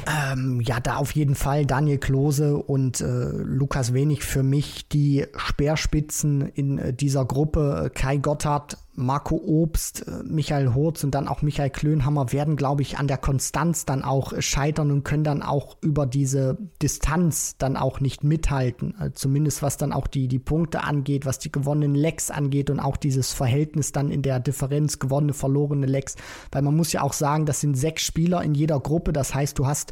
Ähm, 0.08 0.62
ja, 0.62 0.80
da 0.80 0.98
auf 0.98 1.12
jeden 1.12 1.36
Fall 1.36 1.66
Daniel 1.66 1.98
Klose 1.98 2.58
und 2.58 3.02
äh, 3.02 3.06
Lukas 3.06 3.94
Wenig 3.94 4.24
für 4.24 4.44
mich 4.44 4.88
die 4.90 5.26
Speerspitzen 5.36 6.42
in 6.42 6.78
äh, 6.78 6.94
dieser 6.94 7.26
Gruppe. 7.26 7.92
Kai 7.94 8.18
Gotthard 8.18 8.78
Marco 8.96 9.36
Obst, 9.36 10.08
äh, 10.08 10.24
Michael 10.24 10.74
Hurz 10.74 11.04
und 11.04 11.14
dann 11.14 11.28
auch 11.28 11.42
Michael 11.42 11.70
Klönhammer 11.70 12.32
werden, 12.32 12.56
glaube 12.56 12.82
ich, 12.82 12.98
an 12.98 13.08
der 13.08 13.18
Konstanz 13.18 13.86
dann 13.86 14.04
auch 14.04 14.34
scheitern 14.40 14.92
und 14.92 15.04
können 15.04 15.24
dann 15.24 15.42
auch 15.42 15.78
über 15.82 16.06
diese 16.06 16.58
Distanz 16.82 17.58
dann 17.58 17.78
auch 17.78 18.00
nicht 18.00 18.24
mithalten. 18.24 18.96
Also 18.98 19.14
zumindest 19.16 19.62
was 19.62 19.78
dann 19.78 19.92
auch 19.92 20.08
die, 20.08 20.28
die 20.28 20.40
Punkte 20.40 20.84
angeht, 20.84 21.26
was 21.26 21.40
die 21.40 21.52
gewonnenen 21.52 21.96
Lecks 21.96 22.32
angeht 22.32 22.70
und 22.70 22.80
auch 22.80 22.98
dieses 22.98 23.34
Verhältnis 23.34 23.92
dann 23.92 24.12
in 24.12 24.22
der 24.22 24.40
Differenz 24.40 25.00
gewonnene, 25.00 25.34
verlorene 25.34 25.86
Lecks. 25.86 26.16
Weil 26.52 26.62
man 26.62 26.76
muss 26.76 26.94
ja 26.94 27.02
auch 27.02 27.14
sagen, 27.14 27.46
das 27.46 27.62
sind 27.62 27.76
sechs 27.76 28.04
Spieler 28.04 28.42
in 28.42 28.56
jeder 28.56 28.80
Gruppe. 28.80 29.14
Das 29.14 29.36
heißt, 29.36 29.60
du 29.60 29.68
hast 29.68 29.92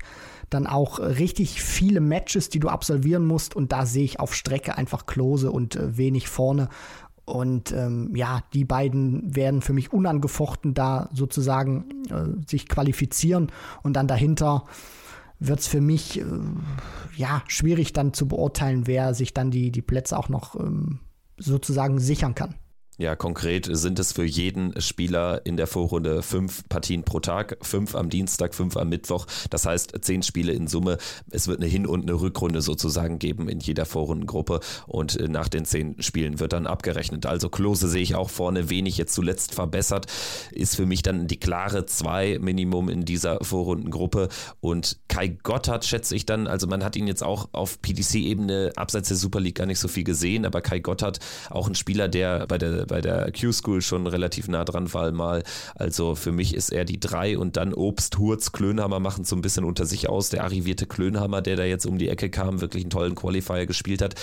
dann 0.49 0.67
auch 0.67 0.99
richtig 0.99 1.61
viele 1.61 1.99
Matches, 1.99 2.49
die 2.49 2.59
du 2.59 2.69
absolvieren 2.69 3.25
musst. 3.25 3.55
Und 3.55 3.71
da 3.71 3.85
sehe 3.85 4.03
ich 4.03 4.19
auf 4.19 4.35
Strecke 4.35 4.77
einfach 4.77 5.05
Klose 5.05 5.51
und 5.51 5.75
äh, 5.75 5.97
wenig 5.97 6.27
vorne. 6.27 6.69
Und 7.25 7.71
ähm, 7.71 8.13
ja, 8.15 8.41
die 8.53 8.65
beiden 8.65 9.35
werden 9.35 9.61
für 9.61 9.73
mich 9.73 9.93
unangefochten 9.93 10.73
da 10.73 11.09
sozusagen 11.13 11.85
äh, 12.09 12.49
sich 12.49 12.67
qualifizieren. 12.67 13.51
Und 13.81 13.93
dann 13.93 14.07
dahinter 14.07 14.65
wird 15.39 15.59
es 15.59 15.67
für 15.67 15.81
mich 15.81 16.19
äh, 16.19 16.25
ja 17.15 17.41
schwierig 17.47 17.93
dann 17.93 18.13
zu 18.13 18.27
beurteilen, 18.27 18.87
wer 18.87 19.13
sich 19.13 19.33
dann 19.33 19.51
die, 19.51 19.71
die 19.71 19.81
Plätze 19.81 20.17
auch 20.17 20.29
noch 20.29 20.59
ähm, 20.59 20.99
sozusagen 21.37 21.99
sichern 21.99 22.35
kann. 22.35 22.55
Ja, 22.99 23.15
konkret 23.15 23.67
sind 23.71 23.97
es 23.97 24.13
für 24.13 24.23
jeden 24.23 24.79
Spieler 24.79 25.43
in 25.45 25.57
der 25.57 25.65
Vorrunde 25.65 26.21
fünf 26.21 26.63
Partien 26.69 27.01
pro 27.01 27.19
Tag, 27.19 27.57
fünf 27.63 27.95
am 27.95 28.11
Dienstag, 28.11 28.53
fünf 28.53 28.77
am 28.77 28.89
Mittwoch. 28.89 29.25
Das 29.49 29.65
heißt, 29.65 29.93
zehn 30.01 30.21
Spiele 30.21 30.53
in 30.53 30.67
Summe. 30.67 30.99
Es 31.31 31.47
wird 31.47 31.59
eine 31.59 31.67
Hin- 31.67 31.87
und 31.87 32.03
eine 32.03 32.21
Rückrunde 32.21 32.61
sozusagen 32.61 33.17
geben 33.17 33.49
in 33.49 33.59
jeder 33.59 33.87
Vorrundengruppe 33.87 34.59
und 34.85 35.19
äh, 35.19 35.27
nach 35.27 35.47
den 35.47 35.65
zehn 35.65 35.99
Spielen 36.03 36.39
wird 36.39 36.53
dann 36.53 36.67
abgerechnet. 36.67 37.25
Also 37.25 37.49
Klose 37.49 37.87
sehe 37.87 38.03
ich 38.03 38.13
auch 38.13 38.29
vorne 38.29 38.69
wenig 38.69 38.97
jetzt 38.97 39.15
zuletzt 39.15 39.55
verbessert. 39.55 40.05
Ist 40.51 40.75
für 40.75 40.85
mich 40.85 41.01
dann 41.01 41.25
die 41.25 41.39
klare 41.39 41.87
zwei 41.87 42.37
Minimum 42.39 42.89
in 42.89 43.05
dieser 43.05 43.43
Vorrundengruppe 43.43 44.29
und 44.59 44.99
Kai 45.07 45.29
Gotthard 45.29 45.83
schätze 45.83 46.15
ich 46.15 46.27
dann, 46.27 46.45
also 46.45 46.67
man 46.67 46.83
hat 46.83 46.95
ihn 46.95 47.07
jetzt 47.07 47.23
auch 47.23 47.49
auf 47.53 47.81
PDC-Ebene 47.81 48.73
abseits 48.75 49.07
der 49.07 49.17
Super 49.17 49.39
League 49.39 49.55
gar 49.55 49.65
nicht 49.65 49.79
so 49.79 49.87
viel 49.87 50.03
gesehen, 50.03 50.45
aber 50.45 50.61
Kai 50.61 50.77
Gotthard 50.77 51.17
auch 51.49 51.67
ein 51.67 51.73
Spieler, 51.73 52.07
der 52.07 52.45
bei 52.45 52.59
der 52.59 52.82
bei 52.87 53.01
der 53.01 53.31
Q-School 53.31 53.81
schon 53.81 54.07
relativ 54.07 54.47
nah 54.47 54.65
dran 54.65 54.93
war 54.93 55.11
mal. 55.11 55.43
Also 55.75 56.15
für 56.15 56.31
mich 56.31 56.53
ist 56.55 56.71
er 56.71 56.85
die 56.85 56.99
drei 56.99 57.37
und 57.37 57.57
dann 57.57 57.73
Obst, 57.73 58.17
Hurz, 58.17 58.51
Klönhammer 58.51 58.99
machen 58.99 59.25
so 59.25 59.35
ein 59.35 59.41
bisschen 59.41 59.63
unter 59.63 59.85
sich 59.85 60.09
aus. 60.09 60.29
Der 60.29 60.43
arrivierte 60.43 60.85
Klönhammer, 60.85 61.41
der 61.41 61.55
da 61.55 61.63
jetzt 61.63 61.85
um 61.85 61.97
die 61.97 62.09
Ecke 62.09 62.29
kam, 62.29 62.61
wirklich 62.61 62.83
einen 62.83 62.89
tollen 62.89 63.15
Qualifier 63.15 63.65
gespielt 63.65 64.01
hat. 64.01 64.15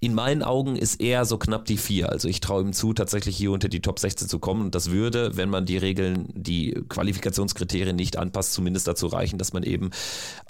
In 0.00 0.14
meinen 0.14 0.42
Augen 0.42 0.76
ist 0.76 1.00
er 1.00 1.24
so 1.24 1.38
knapp 1.38 1.66
die 1.66 1.76
vier. 1.76 2.10
Also 2.10 2.28
ich 2.28 2.40
traue 2.40 2.62
ihm 2.62 2.72
zu, 2.72 2.92
tatsächlich 2.92 3.36
hier 3.36 3.52
unter 3.52 3.68
die 3.68 3.80
Top 3.80 3.98
16 3.98 4.28
zu 4.28 4.38
kommen. 4.38 4.62
Und 4.62 4.74
das 4.74 4.90
würde, 4.90 5.36
wenn 5.36 5.50
man 5.50 5.66
die 5.66 5.76
Regeln, 5.76 6.28
die 6.34 6.80
Qualifikationskriterien 6.88 7.96
nicht 7.96 8.16
anpasst, 8.16 8.52
zumindest 8.52 8.86
dazu 8.86 9.08
reichen, 9.08 9.38
dass 9.38 9.52
man 9.52 9.64
eben 9.64 9.90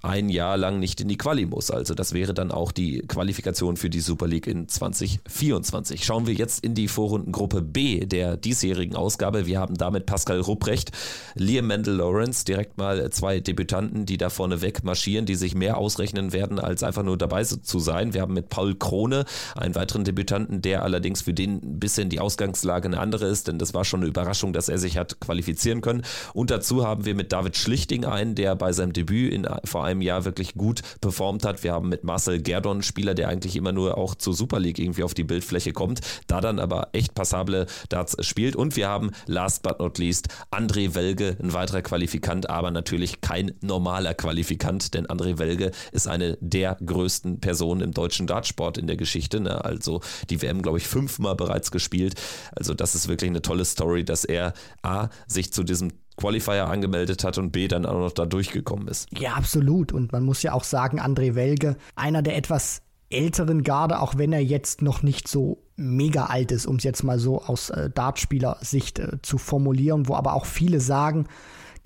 ein 0.03 0.29
Jahr 0.29 0.57
lang 0.57 0.79
nicht 0.79 1.01
in 1.01 1.09
die 1.09 1.17
Quali 1.17 1.47
muss. 1.47 1.71
Also 1.71 1.95
das 1.95 2.13
wäre 2.13 2.35
dann 2.35 2.53
auch 2.53 2.73
die 2.73 3.01
Qualifikation 3.01 3.77
für 3.77 3.91
die 3.91 4.01
Super 4.01 4.27
League 4.27 4.47
in 4.47 4.69
2024. 4.69 6.05
Schauen 6.05 6.27
wir 6.27 6.35
jetzt 6.35 6.63
in 6.65 6.75
die 6.75 6.89
Vorrundengruppe 6.89 7.49
Gruppe 7.49 7.63
B 7.63 8.05
der 8.05 8.37
diesjährigen 8.37 8.97
Ausgabe. 8.97 9.47
Wir 9.47 9.59
haben 9.59 9.77
damit 9.77 10.07
Pascal 10.07 10.41
Rupprecht, 10.41 10.93
Liam 11.35 11.69
Mendel 11.69 11.95
Lawrence, 11.95 12.45
direkt 12.45 12.77
mal 12.77 13.09
zwei 13.11 13.41
Debütanten, 13.41 14.07
die 14.07 14.19
da 14.19 14.29
vorne 14.29 14.61
weg 14.61 14.85
marschieren, 14.85 15.25
die 15.25 15.35
sich 15.35 15.55
mehr 15.55 15.79
ausrechnen 15.79 16.33
werden, 16.33 16.59
als 16.59 16.83
einfach 16.83 17.05
nur 17.05 17.17
dabei 17.17 17.45
zu 17.45 17.79
sein. 17.79 18.13
Wir 18.13 18.21
haben 18.21 18.35
mit 18.35 18.49
Paul 18.49 18.75
Krone 18.75 19.25
einen 19.55 19.75
weiteren 19.75 20.05
Debütanten, 20.05 20.63
der 20.63 20.83
allerdings 20.83 21.23
für 21.23 21.35
den 21.35 21.57
ein 21.57 21.81
bisschen 21.81 22.09
die 22.09 22.21
Ausgangslage 22.21 22.89
eine 22.89 23.01
andere 23.01 23.27
ist, 23.27 23.49
denn 23.49 23.59
das 23.59 23.75
war 23.75 23.85
schon 23.85 24.01
eine 24.01 24.09
Überraschung, 24.09 24.53
dass 24.53 24.69
er 24.69 24.79
sich 24.79 24.97
hat 24.97 25.21
qualifizieren 25.21 25.81
können. 25.81 26.03
Und 26.35 26.51
dazu 26.51 26.87
haben 26.87 27.05
wir 27.05 27.15
mit 27.15 27.33
David 27.33 27.57
Schlichting 27.57 28.05
einen, 28.05 28.35
der 28.35 28.57
bei 28.57 28.73
seinem 28.73 28.93
Debüt 28.93 29.33
in, 29.33 29.47
vor 29.65 29.85
einem 29.85 30.03
Jahr 30.03 30.25
wirklich 30.25 30.55
gut 30.55 30.83
performt 31.01 31.45
hat. 31.45 31.63
Wir 31.63 31.73
haben 31.73 31.89
mit 31.89 32.05
Marcel 32.05 32.41
Gerdon 32.41 32.79
einen 32.79 32.83
Spieler, 32.83 33.15
der 33.15 33.29
eigentlich 33.29 33.57
immer 33.57 33.73
nur 33.73 33.99
auch 33.99 34.15
zur 34.15 34.35
Super 34.35 34.61
League 34.61 34.79
irgendwie 34.79 35.03
auf 35.03 35.15
die 35.15 35.25
Bildfläche 35.25 35.73
kommt, 35.73 36.01
da 36.27 36.41
dann 36.41 36.59
aber 36.59 36.89
echt 36.93 37.15
passable 37.15 37.67
Darts 37.89 38.17
spielt. 38.27 38.57
Und 38.57 38.77
wir 38.77 38.89
haben 38.89 39.11
last 39.27 39.63
but 39.63 39.79
not 39.81 39.99
least 39.99 40.29
André 40.51 40.95
Welge, 40.95 41.37
ein 41.43 41.53
weiterer 41.53 41.83
Qualifikant, 41.83 42.49
aber 42.49 42.71
natürlich 42.71 43.21
kein 43.21 43.53
normaler 43.61 44.15
Qualifikant, 44.15 44.95
denn 44.95 45.07
André 45.07 45.39
Welge 45.39 45.73
ist 45.93 46.09
eine 46.09 46.39
der 46.41 46.77
größten 46.85 47.41
Personen 47.41 47.81
im 47.81 47.93
deutschen 47.93 48.27
Dartsport 48.27 48.79
in 48.79 48.87
der 48.87 48.97
Geschichte. 48.97 49.28
Ne? 49.35 49.65
Also 49.65 50.01
die 50.31 50.43
WM, 50.43 50.63
glaube 50.63 50.79
ich, 50.79 50.87
fünfmal 50.87 51.37
bereits 51.37 51.71
gespielt. 51.71 52.15
Also 52.55 52.75
das 52.75 52.95
ist 52.95 53.09
wirklich 53.09 53.31
eine 53.31 53.43
tolle 53.43 53.65
Story, 53.65 54.05
dass 54.05 54.25
er 54.25 54.53
A, 54.83 55.09
sich 55.27 55.53
zu 55.53 55.65
diesem 55.65 55.93
Qualifier 56.17 56.67
angemeldet 56.67 57.25
hat 57.25 57.39
und 57.39 57.53
B 57.53 57.69
dann 57.69 57.87
auch 57.87 57.99
noch 57.99 58.13
da 58.13 58.27
durchgekommen 58.27 58.89
ist. 58.89 59.09
Ja, 59.17 59.35
absolut. 59.35 59.93
Und 59.93 60.13
man 60.13 60.25
muss 60.25 60.43
ja 60.43 60.53
auch 60.53 60.65
sagen, 60.65 61.01
André 61.01 61.35
Welge, 61.35 61.77
einer 61.95 62.23
der 62.23 62.37
etwas 62.37 62.83
älteren 63.11 63.63
Garde, 63.63 64.01
auch 64.01 64.19
wenn 64.19 64.33
er 64.33 64.43
jetzt 64.43 64.83
noch 64.83 65.03
nicht 65.03 65.29
so 65.29 65.63
mega 65.77 66.27
alt 66.27 66.53
ist, 66.53 66.67
um 66.67 66.77
es 66.77 66.85
jetzt 66.85 67.05
mal 67.05 67.19
so 67.19 67.43
aus 67.43 67.71
äh, 67.71 67.89
Dartspieler-Sicht 67.89 68.99
äh, 68.99 69.23
zu 69.23 69.39
formulieren, 69.39 70.09
wo 70.09 70.15
aber 70.15 70.35
auch 70.35 70.45
viele 70.45 70.81
sagen, 70.81 71.27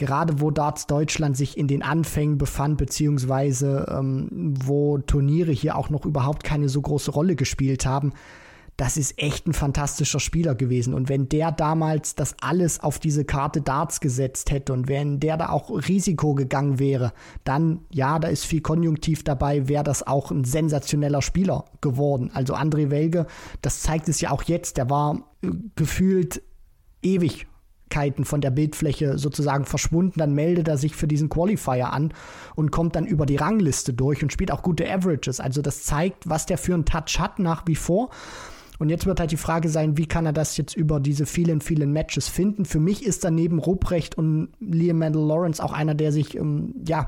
gerade 0.02 0.40
wo 0.40 0.50
Darts 0.50 0.88
Deutschland 0.88 1.36
sich 1.36 1.56
in 1.56 1.68
den 1.68 1.82
Anfängen 1.82 2.36
befand, 2.36 2.76
beziehungsweise 2.76 3.86
ähm, 3.88 4.28
wo 4.64 4.98
Turniere 4.98 5.52
hier 5.52 5.76
auch 5.76 5.90
noch 5.90 6.04
überhaupt 6.04 6.42
keine 6.42 6.68
so 6.68 6.82
große 6.82 7.12
Rolle 7.12 7.36
gespielt 7.36 7.86
haben, 7.86 8.12
das 8.76 8.96
ist 8.96 9.16
echt 9.16 9.46
ein 9.46 9.52
fantastischer 9.52 10.18
Spieler 10.18 10.56
gewesen. 10.56 10.92
Und 10.92 11.08
wenn 11.08 11.28
der 11.28 11.52
damals 11.52 12.16
das 12.16 12.34
alles 12.40 12.80
auf 12.80 12.98
diese 12.98 13.24
Karte 13.24 13.60
Darts 13.60 14.00
gesetzt 14.00 14.50
hätte 14.50 14.72
und 14.72 14.88
wenn 14.88 15.20
der 15.20 15.36
da 15.36 15.50
auch 15.50 15.70
Risiko 15.70 16.34
gegangen 16.34 16.80
wäre, 16.80 17.12
dann, 17.44 17.82
ja, 17.92 18.18
da 18.18 18.26
ist 18.26 18.44
viel 18.44 18.60
Konjunktiv 18.60 19.22
dabei, 19.22 19.68
wäre 19.68 19.84
das 19.84 20.04
auch 20.04 20.32
ein 20.32 20.42
sensationeller 20.42 21.22
Spieler 21.22 21.66
geworden. 21.80 22.32
Also 22.34 22.56
André 22.56 22.90
Welge, 22.90 23.26
das 23.60 23.82
zeigt 23.82 24.08
es 24.08 24.20
ja 24.20 24.32
auch 24.32 24.42
jetzt, 24.42 24.78
der 24.78 24.90
war 24.90 25.28
äh, 25.42 25.50
gefühlt 25.76 26.42
ewig 27.02 27.46
von 28.24 28.40
der 28.40 28.50
Bildfläche 28.50 29.18
sozusagen 29.18 29.64
verschwunden, 29.64 30.18
dann 30.18 30.34
meldet 30.34 30.68
er 30.68 30.78
sich 30.78 30.96
für 30.96 31.06
diesen 31.06 31.28
Qualifier 31.28 31.92
an 31.92 32.12
und 32.54 32.70
kommt 32.70 32.96
dann 32.96 33.06
über 33.06 33.26
die 33.26 33.36
Rangliste 33.36 33.92
durch 33.92 34.22
und 34.22 34.32
spielt 34.32 34.50
auch 34.50 34.62
gute 34.62 34.90
Averages. 34.90 35.40
Also 35.40 35.62
das 35.62 35.84
zeigt, 35.84 36.28
was 36.28 36.46
der 36.46 36.58
für 36.58 36.74
einen 36.74 36.84
Touch 36.84 37.18
hat 37.18 37.38
nach 37.38 37.64
wie 37.66 37.76
vor. 37.76 38.10
Und 38.78 38.88
jetzt 38.88 39.06
wird 39.06 39.20
halt 39.20 39.30
die 39.30 39.36
Frage 39.36 39.68
sein, 39.68 39.96
wie 39.96 40.06
kann 40.06 40.26
er 40.26 40.32
das 40.32 40.56
jetzt 40.56 40.74
über 40.74 40.98
diese 40.98 41.26
vielen, 41.26 41.60
vielen 41.60 41.92
Matches 41.92 42.28
finden? 42.28 42.64
Für 42.64 42.80
mich 42.80 43.04
ist 43.04 43.22
daneben 43.22 43.58
Ruprecht 43.60 44.18
und 44.18 44.48
Liam 44.58 44.98
Mandel 44.98 45.24
Lawrence 45.24 45.62
auch 45.62 45.72
einer, 45.72 45.94
der 45.94 46.10
sich, 46.10 46.36
ähm, 46.36 46.74
ja, 46.86 47.06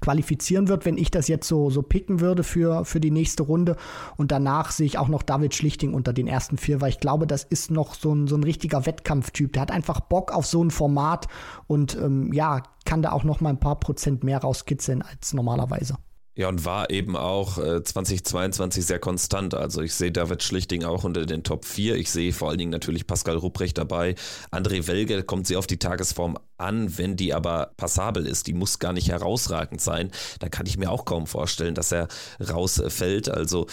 qualifizieren 0.00 0.68
wird, 0.68 0.84
wenn 0.84 0.96
ich 0.96 1.10
das 1.10 1.28
jetzt 1.28 1.48
so, 1.48 1.70
so 1.70 1.82
picken 1.82 2.20
würde 2.20 2.42
für, 2.42 2.84
für 2.84 3.00
die 3.00 3.10
nächste 3.10 3.42
Runde. 3.42 3.76
Und 4.16 4.32
danach 4.32 4.70
sehe 4.70 4.86
ich 4.86 4.98
auch 4.98 5.08
noch 5.08 5.22
David 5.22 5.54
Schlichting 5.54 5.94
unter 5.94 6.12
den 6.12 6.26
ersten 6.26 6.58
vier, 6.58 6.80
weil 6.80 6.90
ich 6.90 7.00
glaube, 7.00 7.26
das 7.26 7.44
ist 7.44 7.70
noch 7.70 7.94
so 7.94 8.14
ein, 8.14 8.26
so 8.26 8.36
ein 8.36 8.44
richtiger 8.44 8.86
Wettkampftyp. 8.86 9.52
Der 9.52 9.62
hat 9.62 9.70
einfach 9.70 10.00
Bock 10.00 10.32
auf 10.32 10.46
so 10.46 10.62
ein 10.62 10.70
Format 10.70 11.26
und 11.66 11.96
ähm, 11.96 12.32
ja, 12.32 12.62
kann 12.84 13.02
da 13.02 13.12
auch 13.12 13.24
noch 13.24 13.40
mal 13.40 13.50
ein 13.50 13.60
paar 13.60 13.80
Prozent 13.80 14.24
mehr 14.24 14.38
rauskitzeln 14.38 15.02
als 15.02 15.32
normalerweise. 15.32 15.96
Ja, 16.36 16.48
und 16.48 16.64
war 16.64 16.90
eben 16.90 17.16
auch 17.16 17.58
äh, 17.58 17.82
2022 17.82 18.86
sehr 18.86 18.98
konstant. 18.98 19.52
Also 19.54 19.82
ich 19.82 19.92
sehe 19.94 20.10
David 20.12 20.42
Schlichting 20.42 20.84
auch 20.84 21.04
unter 21.04 21.26
den 21.26 21.42
Top 21.42 21.64
4. 21.64 21.96
Ich 21.96 22.10
sehe 22.10 22.32
vor 22.32 22.48
allen 22.48 22.58
Dingen 22.58 22.70
natürlich 22.70 23.06
Pascal 23.06 23.36
Rupprecht 23.36 23.76
dabei. 23.76 24.14
André 24.50 24.86
Welge 24.86 25.22
kommt 25.22 25.48
sehr 25.48 25.58
auf 25.58 25.66
die 25.66 25.78
Tagesform 25.78 26.38
an, 26.60 26.98
wenn 26.98 27.16
die 27.16 27.34
aber 27.34 27.72
passabel 27.76 28.26
ist. 28.26 28.46
Die 28.46 28.52
muss 28.52 28.78
gar 28.78 28.92
nicht 28.92 29.08
herausragend 29.08 29.80
sein. 29.80 30.10
Da 30.38 30.48
kann 30.48 30.66
ich 30.66 30.78
mir 30.78 30.90
auch 30.90 31.04
kaum 31.04 31.26
vorstellen, 31.26 31.74
dass 31.74 31.92
er 31.92 32.08
rausfällt. 32.40 33.28
Also 33.28 33.66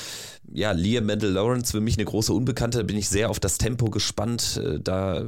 ja, 0.53 0.71
Liam 0.71 1.05
Mendel 1.05 1.31
Lawrence 1.31 1.71
für 1.71 1.81
mich 1.81 1.97
eine 1.97 2.05
große 2.05 2.33
Unbekannte. 2.33 2.79
Da 2.79 2.83
bin 2.83 2.97
ich 2.97 3.09
sehr 3.09 3.29
auf 3.29 3.39
das 3.39 3.57
Tempo 3.57 3.89
gespannt. 3.89 4.61
Äh, 4.63 4.79
da 4.79 5.25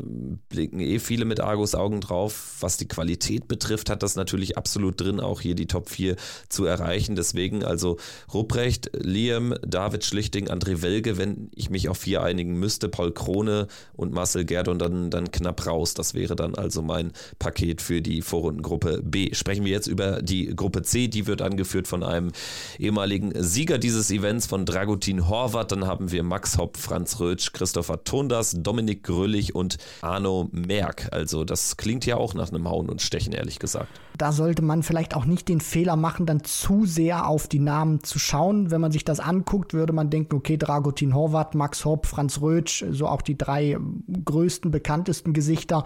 blicken 0.49 0.80
eh 0.80 0.99
viele 0.99 1.26
mit 1.26 1.39
Argus 1.39 1.76
Augen 1.76 2.01
drauf. 2.01 2.57
Was 2.62 2.78
die 2.78 2.88
Qualität 2.88 3.47
betrifft, 3.47 3.89
hat 3.89 4.03
das 4.03 4.16
natürlich 4.16 4.57
absolut 4.57 4.99
drin, 5.01 5.20
auch 5.20 5.41
hier 5.41 5.55
die 5.55 5.68
Top 5.68 5.89
4 5.89 6.16
zu 6.47 6.66
erreichen. 6.66 7.16
Deswegen 7.16 7.64
also 7.64 7.97
Rupprecht, 8.34 8.91
Liam, 8.93 9.53
David 9.66 10.05
Schlichting, 10.05 10.47
André 10.47 10.82
Welge, 10.82 11.18
wenn 11.18 11.49
ich 11.53 11.70
mich 11.70 11.89
auf 11.89 11.97
vier 11.97 12.24
einigen 12.24 12.57
müsste, 12.57 12.88
Paul 12.88 13.12
Krone 13.12 13.68
und 13.93 14.14
Marcel 14.14 14.45
Gerd 14.45 14.70
und 14.70 14.80
dann, 14.80 15.10
dann 15.10 15.32
knapp 15.32 15.66
raus. 15.68 15.93
Das 15.93 16.14
wäre 16.14 16.36
dann 16.36 16.55
also 16.55 16.82
mein 16.82 17.12
Paket 17.39 17.49
für 17.82 18.02
die 18.02 18.22
Vorrundengruppe 18.22 19.02
B. 19.04 19.34
Sprechen 19.34 19.66
wir 19.66 19.72
jetzt 19.72 19.88
über 19.88 20.22
die 20.22 20.56
Gruppe 20.56 20.84
C. 20.84 21.08
Die 21.08 21.28
wird 21.28 21.41
angeführt 21.41 21.88
von 21.88 22.04
einem 22.04 22.32
ehemaligen 22.78 23.34
Sieger 23.36 23.78
dieses 23.78 24.12
Events, 24.12 24.47
von 24.47 24.66
Dragutin 24.66 25.28
Horvath. 25.28 25.72
Dann 25.72 25.86
haben 25.86 26.12
wir 26.12 26.24
Max 26.24 26.58
Hopp, 26.58 26.78
Franz 26.78 27.20
Rötsch, 27.20 27.52
Christopher 27.52 28.04
Tundas, 28.04 28.56
Dominik 28.58 29.04
Grüllig 29.04 29.56
und 29.56 29.78
Arno 30.02 30.47
Merck. 30.52 31.10
Also 31.12 31.43
das 31.43 31.76
klingt 31.76 32.06
ja 32.06 32.16
auch 32.16 32.34
nach 32.34 32.50
einem 32.50 32.70
Hauen 32.70 32.88
und 32.88 33.02
Stechen, 33.02 33.34
ehrlich 33.34 33.60
gesagt. 33.60 33.89
Da 34.18 34.32
sollte 34.32 34.62
man 34.62 34.84
vielleicht 34.84 35.16
auch 35.16 35.26
nicht 35.26 35.47
den 35.47 35.62
Fehler 35.62 35.95
machen, 35.95 36.26
dann 36.26 36.43
zu 36.43 36.86
sehr 36.86 37.10
sehr 37.10 37.28
auf 37.28 37.47
die 37.47 37.60
Namen 37.60 38.04
zu 38.04 38.20
schauen. 38.20 38.70
Wenn 38.70 38.82
man 38.82 38.91
sich 38.91 39.04
das 39.04 39.20
anguckt, 39.20 39.74
würde 39.74 39.93
man 39.93 40.12
denken, 40.12 40.36
okay, 40.36 40.58
Dragutin 40.58 41.16
Horvath, 41.16 41.56
Max 41.56 41.86
Hopp, 41.86 42.06
Franz 42.06 42.39
Rötsch, 42.39 42.86
so 42.91 43.08
auch 43.08 43.24
die 43.24 43.36
drei 43.36 43.78
größten, 44.26 44.70
bekanntesten 44.70 45.34
Gesichter 45.34 45.86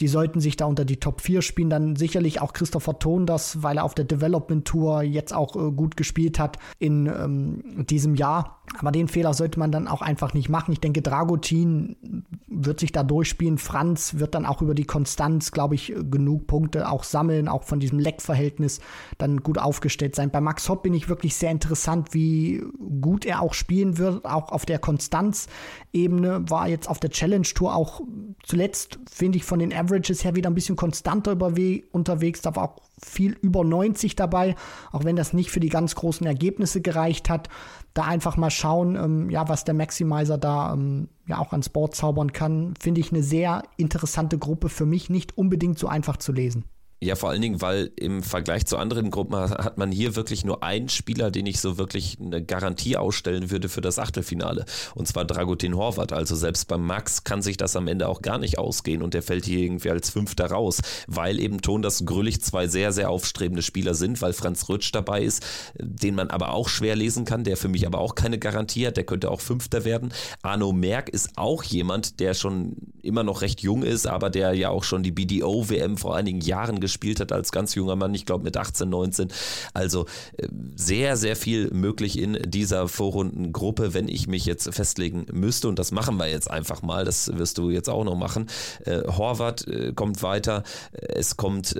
die 0.00 0.08
sollten 0.08 0.40
sich 0.40 0.56
da 0.56 0.64
unter 0.64 0.84
die 0.84 0.98
Top 0.98 1.20
4 1.20 1.42
spielen. 1.42 1.70
Dann 1.70 1.96
sicherlich 1.96 2.40
auch 2.40 2.52
Christopher 2.52 2.98
Tonders, 2.98 3.62
weil 3.62 3.76
er 3.76 3.84
auf 3.84 3.94
der 3.94 4.04
Development 4.04 4.64
Tour 4.64 5.02
jetzt 5.02 5.34
auch 5.34 5.54
äh, 5.56 5.70
gut 5.70 5.96
gespielt 5.96 6.38
hat 6.38 6.58
in 6.78 7.06
ähm, 7.06 7.86
diesem 7.86 8.14
Jahr. 8.14 8.62
Aber 8.78 8.90
den 8.90 9.08
Fehler 9.08 9.34
sollte 9.34 9.58
man 9.58 9.70
dann 9.70 9.86
auch 9.86 10.00
einfach 10.00 10.34
nicht 10.34 10.48
machen. 10.48 10.72
Ich 10.72 10.80
denke, 10.80 11.02
Dragutin 11.02 12.24
wird 12.46 12.80
sich 12.80 12.92
da 12.92 13.02
durchspielen. 13.02 13.58
Franz 13.58 14.18
wird 14.18 14.34
dann 14.34 14.46
auch 14.46 14.62
über 14.62 14.74
die 14.74 14.84
Konstanz, 14.84 15.52
glaube 15.52 15.74
ich, 15.74 15.92
genug 16.10 16.46
Punkte 16.46 16.88
auch 16.88 17.04
sammeln, 17.04 17.48
auch 17.48 17.64
von 17.64 17.80
diesem 17.80 17.98
Leckverhältnis 17.98 18.80
dann 19.18 19.42
gut 19.42 19.58
aufgestellt 19.58 20.16
sein. 20.16 20.30
Bei 20.30 20.40
Max 20.40 20.68
Hopp 20.68 20.84
bin 20.84 20.94
ich 20.94 21.08
wirklich 21.08 21.34
sehr 21.34 21.50
interessant, 21.50 22.14
wie 22.14 22.62
gut 23.00 23.26
er 23.26 23.42
auch 23.42 23.52
spielen 23.52 23.98
wird, 23.98 24.24
auch 24.24 24.50
auf 24.50 24.64
der 24.64 24.78
Konstanzebene. 24.78 26.48
War 26.48 26.68
jetzt 26.68 26.88
auf 26.88 26.98
der 26.98 27.10
Challenge 27.10 27.42
Tour 27.42 27.74
auch 27.74 28.00
zuletzt, 28.42 28.98
finde 29.10 29.38
ich, 29.38 29.44
von 29.44 29.58
den 29.58 29.70
Averages 29.82 30.24
her 30.24 30.34
wieder 30.34 30.50
ein 30.50 30.54
bisschen 30.54 30.76
konstanter 30.76 31.32
unterwegs. 31.32 32.40
Da 32.42 32.56
war 32.56 32.64
auch 32.64 32.76
viel 33.02 33.32
über 33.40 33.64
90 33.64 34.16
dabei, 34.16 34.54
auch 34.92 35.04
wenn 35.04 35.16
das 35.16 35.32
nicht 35.32 35.50
für 35.50 35.60
die 35.60 35.68
ganz 35.68 35.94
großen 35.94 36.26
Ergebnisse 36.26 36.80
gereicht 36.80 37.28
hat. 37.28 37.48
Da 37.94 38.04
einfach 38.04 38.36
mal 38.36 38.50
schauen, 38.50 38.96
ähm, 38.96 39.30
ja, 39.30 39.48
was 39.48 39.64
der 39.64 39.74
Maximizer 39.74 40.38
da 40.38 40.72
ähm, 40.72 41.08
ja 41.26 41.38
auch 41.38 41.52
ans 41.52 41.68
Board 41.68 41.94
zaubern 41.94 42.32
kann, 42.32 42.74
finde 42.80 43.00
ich 43.00 43.12
eine 43.12 43.22
sehr 43.22 43.62
interessante 43.76 44.38
Gruppe 44.38 44.68
für 44.68 44.86
mich, 44.86 45.10
nicht 45.10 45.36
unbedingt 45.36 45.78
so 45.78 45.88
einfach 45.88 46.16
zu 46.16 46.32
lesen. 46.32 46.64
Ja, 47.02 47.16
vor 47.16 47.30
allen 47.30 47.42
Dingen, 47.42 47.60
weil 47.60 47.90
im 47.96 48.22
Vergleich 48.22 48.64
zu 48.64 48.76
anderen 48.76 49.10
Gruppen 49.10 49.34
hat 49.36 49.76
man 49.76 49.90
hier 49.90 50.14
wirklich 50.14 50.44
nur 50.44 50.62
einen 50.62 50.88
Spieler, 50.88 51.32
den 51.32 51.46
ich 51.46 51.58
so 51.58 51.76
wirklich 51.76 52.18
eine 52.20 52.44
Garantie 52.44 52.96
ausstellen 52.96 53.50
würde 53.50 53.68
für 53.68 53.80
das 53.80 53.98
Achtelfinale. 53.98 54.66
Und 54.94 55.08
zwar 55.08 55.24
Dragutin 55.24 55.76
Horvath. 55.76 56.12
Also 56.12 56.36
selbst 56.36 56.68
beim 56.68 56.86
Max 56.86 57.24
kann 57.24 57.42
sich 57.42 57.56
das 57.56 57.74
am 57.74 57.88
Ende 57.88 58.06
auch 58.06 58.22
gar 58.22 58.38
nicht 58.38 58.56
ausgehen 58.56 59.02
und 59.02 59.14
der 59.14 59.24
fällt 59.24 59.46
hier 59.46 59.58
irgendwie 59.58 59.90
als 59.90 60.10
Fünfter 60.10 60.46
raus, 60.46 60.80
weil 61.08 61.40
eben 61.40 61.60
Ton 61.60 61.82
das 61.82 62.04
Grüllig 62.04 62.40
zwei 62.40 62.68
sehr, 62.68 62.92
sehr 62.92 63.10
aufstrebende 63.10 63.62
Spieler 63.62 63.94
sind, 63.94 64.22
weil 64.22 64.32
Franz 64.32 64.68
Rütsch 64.68 64.92
dabei 64.92 65.24
ist, 65.24 65.44
den 65.80 66.14
man 66.14 66.30
aber 66.30 66.52
auch 66.52 66.68
schwer 66.68 66.94
lesen 66.94 67.24
kann, 67.24 67.42
der 67.42 67.56
für 67.56 67.68
mich 67.68 67.84
aber 67.84 67.98
auch 67.98 68.14
keine 68.14 68.38
Garantie 68.38 68.86
hat, 68.86 68.96
der 68.96 69.02
könnte 69.02 69.32
auch 69.32 69.40
Fünfter 69.40 69.84
werden. 69.84 70.14
Arno 70.42 70.70
Merck 70.70 71.08
ist 71.08 71.30
auch 71.34 71.64
jemand, 71.64 72.20
der 72.20 72.34
schon 72.34 72.76
immer 73.02 73.24
noch 73.24 73.40
recht 73.40 73.60
jung 73.60 73.82
ist, 73.82 74.06
aber 74.06 74.30
der 74.30 74.52
ja 74.52 74.68
auch 74.68 74.84
schon 74.84 75.02
die 75.02 75.10
BDO-WM 75.10 75.96
vor 75.96 76.14
einigen 76.14 76.40
Jahren 76.40 76.78
gespielt 76.78 76.91
gespielt 76.92 77.20
hat 77.20 77.32
als 77.32 77.52
ganz 77.52 77.74
junger 77.74 77.96
Mann, 77.96 78.14
ich 78.14 78.26
glaube 78.26 78.44
mit 78.44 78.56
18, 78.56 78.88
19. 78.88 79.28
Also 79.72 80.06
äh, 80.36 80.48
sehr, 80.76 81.16
sehr 81.16 81.36
viel 81.36 81.70
möglich 81.72 82.18
in 82.18 82.38
dieser 82.44 82.86
Vorrundengruppe, 82.86 83.94
wenn 83.94 84.08
ich 84.08 84.28
mich 84.28 84.44
jetzt 84.44 84.72
festlegen 84.74 85.26
müsste. 85.32 85.68
Und 85.68 85.78
das 85.78 85.90
machen 85.90 86.18
wir 86.18 86.28
jetzt 86.28 86.50
einfach 86.50 86.82
mal. 86.82 87.04
Das 87.04 87.36
wirst 87.36 87.56
du 87.58 87.70
jetzt 87.70 87.88
auch 87.88 88.04
noch 88.04 88.16
machen. 88.16 88.48
Äh, 88.84 89.02
Horvath 89.06 89.66
äh, 89.66 89.92
kommt 89.94 90.22
weiter. 90.22 90.62
Es 90.92 91.36
kommt 91.36 91.74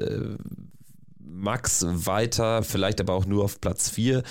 Max 1.18 1.84
weiter, 1.88 2.62
vielleicht 2.62 3.00
aber 3.00 3.14
auch 3.14 3.26
nur 3.26 3.44
auf 3.44 3.60
Platz 3.60 3.90
4. 3.90 4.22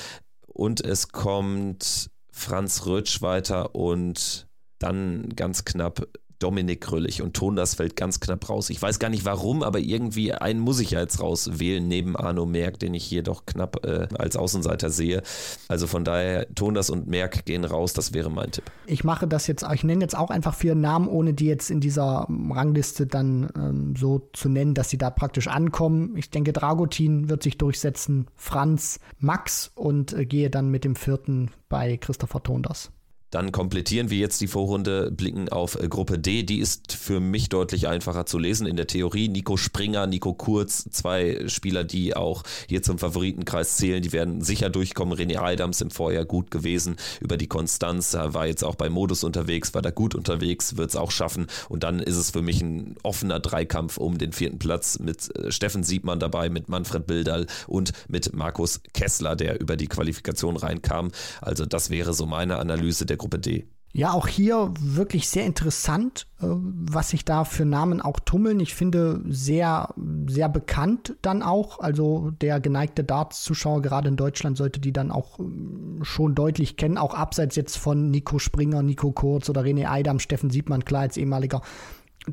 Und 0.47 0.81
es 0.81 1.09
kommt 1.09 2.09
Franz 2.31 2.85
Rötsch 2.85 3.21
weiter 3.21 3.75
und 3.75 4.47
dann 4.79 5.29
ganz 5.35 5.65
knapp 5.65 6.07
Dominik 6.41 6.81
Krüllig 6.81 7.21
und 7.21 7.35
Tondas 7.35 7.75
fällt 7.75 7.95
ganz 7.95 8.19
knapp 8.19 8.49
raus. 8.49 8.69
Ich 8.69 8.81
weiß 8.81 8.99
gar 8.99 9.09
nicht 9.09 9.25
warum, 9.25 9.63
aber 9.63 9.79
irgendwie 9.79 10.33
einen 10.33 10.59
muss 10.59 10.79
ich 10.79 10.91
ja 10.91 10.99
jetzt 10.99 11.21
rauswählen, 11.21 11.87
neben 11.87 12.15
Arno 12.15 12.45
Merck, 12.45 12.79
den 12.79 12.93
ich 12.93 13.03
hier 13.03 13.23
doch 13.23 13.45
knapp 13.45 13.85
äh, 13.85 14.07
als 14.17 14.35
Außenseiter 14.35 14.89
sehe. 14.89 15.21
Also 15.67 15.87
von 15.87 16.03
daher, 16.03 16.47
Tondas 16.55 16.89
und 16.89 17.07
Merck 17.07 17.45
gehen 17.45 17.63
raus, 17.63 17.93
das 17.93 18.13
wäre 18.13 18.31
mein 18.31 18.51
Tipp. 18.51 18.65
Ich 18.87 19.03
mache 19.03 19.27
das 19.27 19.47
jetzt, 19.47 19.65
ich 19.73 19.83
nenne 19.83 20.01
jetzt 20.01 20.17
auch 20.17 20.29
einfach 20.29 20.55
vier 20.55 20.75
Namen, 20.75 21.07
ohne 21.07 21.33
die 21.33 21.45
jetzt 21.45 21.69
in 21.69 21.79
dieser 21.79 22.27
Rangliste 22.29 23.05
dann 23.05 23.49
ähm, 23.55 23.95
so 23.95 24.29
zu 24.33 24.49
nennen, 24.49 24.73
dass 24.73 24.89
sie 24.89 24.97
da 24.97 25.09
praktisch 25.09 25.47
ankommen. 25.47 26.15
Ich 26.17 26.29
denke, 26.29 26.53
Dragutin 26.53 27.29
wird 27.29 27.43
sich 27.43 27.57
durchsetzen, 27.57 28.27
Franz, 28.35 28.99
Max 29.19 29.71
und 29.75 30.13
äh, 30.13 30.25
gehe 30.25 30.49
dann 30.49 30.69
mit 30.69 30.83
dem 30.83 30.95
vierten 30.95 31.51
bei 31.69 31.97
Christopher 31.97 32.41
Tondas. 32.43 32.91
Dann 33.31 33.53
komplettieren 33.53 34.09
wir 34.09 34.17
jetzt 34.17 34.41
die 34.41 34.47
Vorrunde, 34.47 35.09
blicken 35.09 35.49
auf 35.49 35.81
äh, 35.81 35.87
Gruppe 35.87 36.19
D. 36.19 36.43
Die 36.43 36.59
ist 36.59 36.91
für 36.93 37.19
mich 37.19 37.47
deutlich 37.49 37.87
einfacher 37.87 38.25
zu 38.25 38.37
lesen 38.37 38.67
in 38.67 38.75
der 38.75 38.87
Theorie. 38.87 39.29
Nico 39.29 39.55
Springer, 39.57 40.05
Nico 40.05 40.33
Kurz, 40.33 40.83
zwei 40.91 41.47
Spieler, 41.47 41.85
die 41.85 42.15
auch 42.15 42.43
hier 42.67 42.83
zum 42.83 42.99
Favoritenkreis 42.99 43.77
zählen. 43.77 44.01
Die 44.01 44.11
werden 44.11 44.41
sicher 44.41 44.69
durchkommen. 44.69 45.17
René 45.17 45.39
Adams 45.39 45.79
im 45.79 45.91
Vorjahr 45.91 46.25
gut 46.25 46.51
gewesen 46.51 46.97
über 47.21 47.37
die 47.37 47.47
Konstanz. 47.47 48.13
war 48.13 48.47
jetzt 48.47 48.63
auch 48.63 48.75
bei 48.75 48.89
Modus 48.89 49.23
unterwegs, 49.23 49.73
war 49.73 49.81
da 49.81 49.91
gut 49.91 50.13
unterwegs, 50.13 50.75
wird 50.75 50.89
es 50.89 50.95
auch 50.97 51.11
schaffen. 51.11 51.47
Und 51.69 51.83
dann 51.83 51.99
ist 51.99 52.17
es 52.17 52.31
für 52.31 52.41
mich 52.41 52.61
ein 52.61 52.95
offener 53.03 53.39
Dreikampf 53.39 53.97
um 53.97 54.17
den 54.17 54.33
vierten 54.33 54.59
Platz 54.59 54.99
mit 54.99 55.33
äh, 55.37 55.51
Steffen 55.51 55.83
Siebmann 55.83 56.19
dabei, 56.19 56.49
mit 56.49 56.67
Manfred 56.67 57.07
Bildal 57.07 57.47
und 57.67 57.93
mit 58.09 58.33
Markus 58.35 58.81
Kessler, 58.93 59.37
der 59.37 59.61
über 59.61 59.77
die 59.77 59.87
Qualifikation 59.87 60.57
reinkam. 60.57 61.11
Also 61.39 61.65
das 61.65 61.89
wäre 61.89 62.13
so 62.13 62.25
meine 62.25 62.57
Analyse 62.57 63.05
der 63.05 63.20
Gruppe 63.21 63.39
D. 63.39 63.67
Ja, 63.93 64.13
auch 64.13 64.27
hier 64.27 64.73
wirklich 64.79 65.27
sehr 65.27 65.45
interessant, 65.45 66.25
äh, 66.39 66.45
was 66.47 67.09
sich 67.09 67.25
da 67.25 67.43
für 67.43 67.65
Namen 67.65 68.01
auch 68.01 68.19
tummeln. 68.21 68.59
Ich 68.61 68.73
finde 68.73 69.21
sehr, 69.27 69.93
sehr 70.27 70.47
bekannt 70.47 71.17
dann 71.21 71.43
auch. 71.43 71.79
Also 71.79 72.31
der 72.31 72.61
geneigte 72.61 73.03
Darts-Zuschauer 73.03 73.81
gerade 73.81 74.07
in 74.07 74.15
Deutschland 74.15 74.57
sollte 74.57 74.79
die 74.79 74.93
dann 74.93 75.11
auch 75.11 75.39
ähm, 75.39 75.99
schon 76.03 76.35
deutlich 76.35 76.77
kennen, 76.77 76.97
auch 76.97 77.13
abseits 77.13 77.57
jetzt 77.57 77.77
von 77.77 78.09
Nico 78.11 78.39
Springer, 78.39 78.81
Nico 78.81 79.11
Kurz 79.11 79.49
oder 79.49 79.61
René 79.61 79.89
Eidam, 79.89 80.19
Steffen 80.19 80.49
Siebmann, 80.49 80.85
klar 80.85 81.01
als 81.01 81.17
ehemaliger 81.17 81.61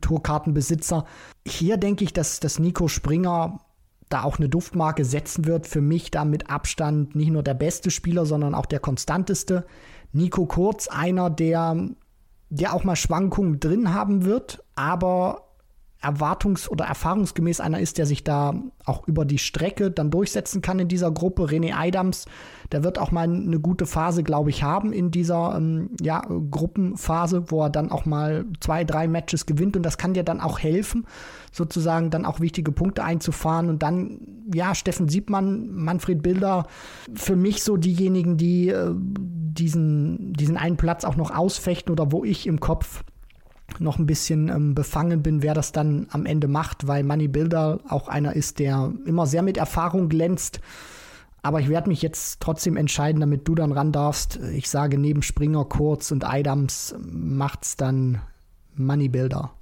Tourkartenbesitzer. 0.01 1.07
Hier 1.45 1.77
denke 1.77 2.05
ich, 2.05 2.13
dass, 2.13 2.39
dass 2.39 2.61
Nico 2.61 2.87
Springer 2.87 3.61
da 4.09 4.23
auch 4.23 4.39
eine 4.39 4.49
Duftmarke 4.49 5.05
setzen 5.05 5.45
wird. 5.45 5.67
Für 5.67 5.81
mich 5.81 6.11
da 6.11 6.25
mit 6.25 6.51
Abstand 6.51 7.15
nicht 7.15 7.31
nur 7.31 7.43
der 7.43 7.55
beste 7.55 7.91
Spieler, 7.91 8.27
sondern 8.27 8.55
auch 8.55 8.67
der 8.67 8.81
konstanteste. 8.81 9.67
Nico 10.13 10.47
Kurz, 10.47 10.89
einer, 10.89 11.31
der, 11.31 11.77
der 12.51 12.75
auch 12.75 12.85
mal 12.85 12.97
Schwankungen 12.97 13.61
drin 13.61 13.93
haben 13.93 14.25
wird, 14.25 14.65
aber 14.75 15.49
erwartungs- 16.01 16.69
oder 16.69 16.85
erfahrungsgemäß 16.85 17.61
einer 17.61 17.81
ist, 17.81 17.99
der 17.99 18.07
sich 18.07 18.23
da 18.23 18.55
auch 18.85 19.09
über 19.09 19.25
die 19.25 19.39
Strecke 19.39 19.91
dann 19.91 20.11
durchsetzen 20.11 20.63
kann 20.63 20.79
in 20.79 20.89
dieser 20.89 21.11
Gruppe. 21.11 21.45
René 21.47 21.77
Eidams, 21.77 22.27
der 22.71 22.85
wird 22.85 22.99
auch 22.99 23.11
mal 23.11 23.25
eine 23.25 23.59
gute 23.59 23.85
Phase, 23.85 24.23
glaube 24.23 24.51
ich, 24.51 24.63
haben 24.63 24.93
in 24.93 25.11
dieser 25.11 25.57
ähm, 25.57 25.91
ja, 26.01 26.21
Gruppenphase, 26.21 27.51
wo 27.51 27.63
er 27.63 27.71
dann 27.71 27.91
auch 27.91 28.05
mal 28.05 28.45
zwei, 28.61 28.85
drei 28.85 29.09
Matches 29.09 29.45
gewinnt 29.45 29.77
und 29.77 29.83
das 29.83 29.99
kann 29.99 30.15
dir 30.15 30.23
dann 30.23 30.41
auch 30.41 30.61
helfen, 30.61 31.05
sozusagen 31.53 32.11
dann 32.11 32.25
auch 32.25 32.41
wichtige 32.41 32.73
Punkte 32.73 33.05
einzufahren 33.05 33.69
und 33.69 33.83
dann, 33.83 34.21
ja, 34.53 34.75
Steffen 34.75 35.09
Siebmann, 35.09 35.71
Manfred 35.73 36.23
Bilder, 36.23 36.67
für 37.15 37.37
mich 37.37 37.63
so 37.63 37.77
diejenigen, 37.77 38.37
die 38.37 38.69
äh, 38.69 38.95
diesen, 38.95 40.33
diesen 40.33 40.57
einen 40.57 40.77
Platz 40.77 41.05
auch 41.05 41.17
noch 41.17 41.31
ausfechten 41.35 41.93
oder 41.93 42.13
wo 42.13 42.25
ich 42.25 42.47
im 42.47 42.61
Kopf 42.61 43.03
noch 43.79 43.99
ein 43.99 44.07
bisschen 44.07 44.49
ähm, 44.49 44.75
befangen 44.75 45.23
bin, 45.23 45.43
wer 45.43 45.55
das 45.55 45.73
dann 45.73 46.07
am 46.11 46.27
Ende 46.27 46.49
macht, 46.49 46.87
weil 46.87 47.05
Money 47.05 47.29
Builder 47.29 47.81
auch 47.89 48.09
einer 48.09 48.35
ist, 48.35 48.59
der 48.59 48.93
immer 49.05 49.27
sehr 49.27 49.43
mit 49.43 49.59
Erfahrung 49.59 50.09
glänzt. 50.09 50.61
Aber 51.43 51.61
ich 51.61 51.69
werde 51.69 51.89
mich 51.89 52.03
jetzt 52.03 52.41
trotzdem 52.41 52.77
entscheiden, 52.77 53.21
damit 53.21 53.47
du 53.47 53.55
dann 53.55 53.73
ran 53.73 53.93
darfst. 53.93 54.41
Ich 54.55 54.69
sage, 54.69 54.99
neben 54.99 55.23
Springer, 55.23 55.65
Kurz 55.67 56.11
und 56.11 56.29
Eidams 56.29 56.95
macht's 56.99 57.77
dann 57.77 58.21
Money 58.75 59.09
Builder 59.09 59.53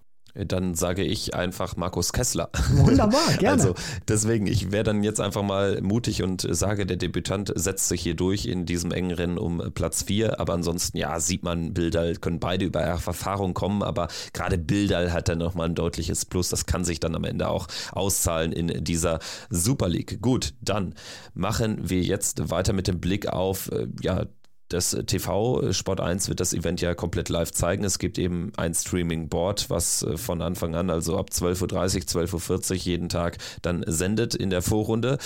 dann 0.44 0.74
sage 0.74 1.02
ich 1.02 1.34
einfach 1.34 1.76
Markus 1.76 2.12
Kessler. 2.12 2.50
Wunderbar, 2.72 3.32
gerne. 3.38 3.62
Also 3.62 3.74
deswegen, 4.08 4.46
ich 4.46 4.72
wäre 4.72 4.84
dann 4.84 5.02
jetzt 5.02 5.20
einfach 5.20 5.42
mal 5.42 5.80
mutig 5.80 6.22
und 6.22 6.46
sage, 6.48 6.86
der 6.86 6.96
Debütant 6.96 7.52
setzt 7.54 7.88
sich 7.88 8.02
hier 8.02 8.14
durch 8.14 8.46
in 8.46 8.66
diesem 8.66 8.92
engen 8.92 9.12
Rennen 9.12 9.38
um 9.38 9.62
Platz 9.74 10.02
4. 10.04 10.40
Aber 10.40 10.54
ansonsten, 10.54 10.98
ja, 10.98 11.18
sieht 11.20 11.42
man, 11.42 11.72
Bildal 11.72 12.16
können 12.16 12.40
beide 12.40 12.64
über 12.64 12.80
Erfahrung 12.80 13.54
kommen, 13.54 13.82
aber 13.82 14.08
gerade 14.32 14.58
Bildal 14.58 15.12
hat 15.12 15.28
dann 15.28 15.38
nochmal 15.38 15.68
ein 15.68 15.74
deutliches 15.74 16.24
Plus. 16.24 16.48
Das 16.48 16.66
kann 16.66 16.84
sich 16.84 17.00
dann 17.00 17.14
am 17.14 17.24
Ende 17.24 17.48
auch 17.48 17.68
auszahlen 17.92 18.52
in 18.52 18.84
dieser 18.84 19.18
Super 19.50 19.88
League. 19.88 20.20
Gut, 20.20 20.54
dann 20.60 20.94
machen 21.34 21.88
wir 21.88 22.02
jetzt 22.02 22.50
weiter 22.50 22.72
mit 22.72 22.88
dem 22.88 23.00
Blick 23.00 23.28
auf 23.28 23.70
äh, 23.72 23.86
ja, 24.02 24.26
das 24.68 24.96
TV 25.06 25.62
äh, 25.62 25.72
Sport 25.72 26.00
1 26.00 26.28
wird 26.28 26.40
das 26.40 26.52
Event 26.52 26.80
ja 26.80 26.94
komplett 26.94 27.28
live 27.28 27.52
zeigen. 27.52 27.84
Es 27.84 27.98
gibt 27.98 28.18
eben 28.18 28.52
ein 28.56 28.74
Streaming-Board, 28.74 29.70
was 29.70 30.02
äh, 30.02 30.16
von 30.16 30.42
Anfang 30.42 30.74
an, 30.74 30.90
also 30.90 31.16
ab 31.16 31.30
12.30 31.32 32.16
Uhr, 32.16 32.24
12.40 32.24 32.70
Uhr 32.70 32.76
jeden 32.76 33.08
Tag 33.08 33.38
dann 33.62 33.84
sendet 33.86 34.34
in 34.34 34.50
der 34.50 34.62
Vorrunde. 34.62 35.18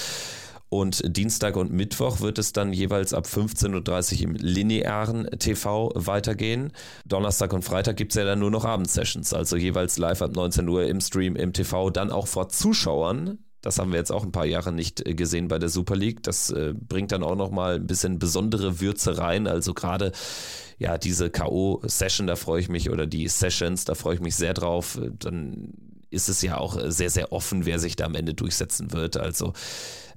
Und 0.71 1.03
Dienstag 1.17 1.57
und 1.57 1.73
Mittwoch 1.73 2.21
wird 2.21 2.39
es 2.39 2.53
dann 2.53 2.73
jeweils 2.73 3.13
ab 3.13 3.27
15.30 3.27 4.15
Uhr 4.15 4.23
im 4.23 4.35
linearen 4.37 5.29
TV 5.39 5.91
weitergehen. 5.97 6.73
Donnerstag 7.05 7.53
und 7.53 7.65
Freitag 7.65 7.97
gibt 7.97 8.13
es 8.13 8.17
ja 8.17 8.25
dann 8.25 8.39
nur 8.39 8.53
noch 8.53 8.65
Abendsessions, 8.65 9.35
also 9.35 9.57
jeweils 9.57 9.99
live 9.99 10.23
ab 10.23 10.31
19 10.33 10.69
Uhr 10.69 10.85
im 10.85 11.01
Stream, 11.01 11.35
im 11.35 11.53
TV, 11.53 11.91
dann 11.91 12.13
auch 12.13 12.29
vor 12.29 12.51
Zuschauern. 12.51 13.39
Das 13.63 13.79
haben 13.79 13.93
wir 13.93 13.99
jetzt 13.99 14.13
auch 14.13 14.25
ein 14.25 14.33
paar 14.33 14.47
Jahre 14.47 14.73
nicht 14.73 15.07
äh, 15.07 15.15
gesehen 15.15 15.49
bei 15.49 15.59
der 15.59 15.69
Super 15.69 15.97
League. 15.97 16.23
Das 16.23 16.51
äh, 16.51 16.75
bringt 16.75 17.13
dann 17.13 17.23
auch 17.23 17.37
nochmal 17.37 17.77
ein 17.77 17.87
bisschen 17.87 18.19
besondere 18.19 18.81
Würze 18.81 19.19
rein. 19.19 19.47
Also 19.47 19.75
gerade 19.75 20.13
ja, 20.79 20.97
diese 20.97 21.29
K.O.-Session, 21.31 22.27
da 22.27 22.37
freue 22.37 22.61
ich 22.61 22.71
mich, 22.71 22.91
oder 22.91 23.07
die 23.07 23.29
Sessions, 23.29 23.85
da 23.85 23.95
freue 23.95 24.15
ich 24.15 24.21
mich 24.21 24.35
sehr 24.35 24.55
drauf. 24.55 24.99
Dann 25.19 25.75
ist 26.11 26.29
es 26.29 26.43
ja 26.43 26.57
auch 26.57 26.79
sehr, 26.87 27.11
sehr 27.11 27.33
offen, 27.33 27.67
wer 27.67 27.79
sich 27.79 27.97
da 27.97 28.07
am 28.07 28.15
Ende 28.15 28.35
durchsetzen 28.35 28.93
wird. 28.93 29.17
Also 29.17 29.53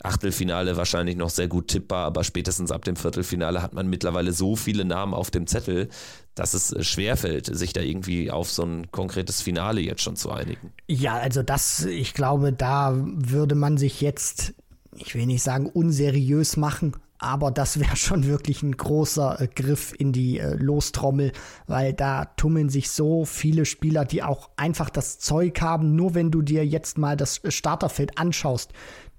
Achtelfinale 0.01 0.75
wahrscheinlich 0.75 1.15
noch 1.15 1.29
sehr 1.29 1.47
gut 1.47 1.69
tippbar, 1.69 2.05
aber 2.05 2.23
spätestens 2.23 2.71
ab 2.71 2.83
dem 2.83 2.95
Viertelfinale 2.95 3.61
hat 3.61 3.73
man 3.73 3.87
mittlerweile 3.87 4.33
so 4.33 4.55
viele 4.55 4.85
Namen 4.85 5.13
auf 5.13 5.31
dem 5.31 5.47
Zettel, 5.47 5.89
dass 6.36 6.53
es 6.53 6.71
äh, 6.71 6.84
schwerfällt, 6.84 7.55
sich 7.55 7.73
da 7.73 7.81
irgendwie 7.81 8.31
auf 8.31 8.51
so 8.51 8.63
ein 8.63 8.91
konkretes 8.91 9.41
Finale 9.41 9.81
jetzt 9.81 10.01
schon 10.01 10.15
zu 10.15 10.31
einigen. 10.31 10.71
Ja, 10.88 11.15
also 11.15 11.43
das, 11.43 11.86
ich 11.86 12.13
glaube, 12.13 12.53
da 12.53 12.93
würde 12.95 13.55
man 13.55 13.77
sich 13.77 14.01
jetzt, 14.01 14.53
ich 14.95 15.15
will 15.15 15.25
nicht 15.25 15.43
sagen 15.43 15.67
unseriös 15.67 16.57
machen, 16.57 16.93
aber 17.23 17.51
das 17.51 17.79
wäre 17.79 17.95
schon 17.95 18.25
wirklich 18.27 18.63
ein 18.63 18.75
großer 18.75 19.39
äh, 19.39 19.47
Griff 19.47 19.93
in 19.97 20.11
die 20.11 20.39
äh, 20.39 20.55
Lostrommel, 20.55 21.31
weil 21.67 21.93
da 21.93 22.25
tummeln 22.25 22.69
sich 22.69 22.91
so 22.91 23.23
viele 23.25 23.65
Spieler, 23.65 24.03
die 24.03 24.23
auch 24.23 24.49
einfach 24.57 24.89
das 24.89 25.19
Zeug 25.19 25.61
haben. 25.61 25.95
Nur 25.95 26.15
wenn 26.15 26.31
du 26.31 26.41
dir 26.41 26.65
jetzt 26.65 26.97
mal 26.97 27.15
das 27.15 27.41
Starterfeld 27.47 28.17
anschaust, 28.17 28.73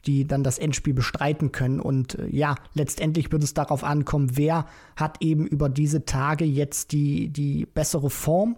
die 0.06 0.26
dann 0.26 0.44
das 0.44 0.58
Endspiel 0.58 0.94
bestreiten 0.94 1.52
können. 1.52 1.80
Und 1.80 2.18
äh, 2.18 2.28
ja, 2.28 2.54
letztendlich 2.74 3.32
wird 3.32 3.42
es 3.42 3.54
darauf 3.54 3.84
ankommen, 3.84 4.36
wer 4.36 4.66
hat 4.96 5.22
eben 5.22 5.46
über 5.46 5.68
diese 5.68 6.04
Tage 6.04 6.44
jetzt 6.44 6.92
die, 6.92 7.28
die 7.28 7.66
bessere 7.66 8.10
Form. 8.10 8.56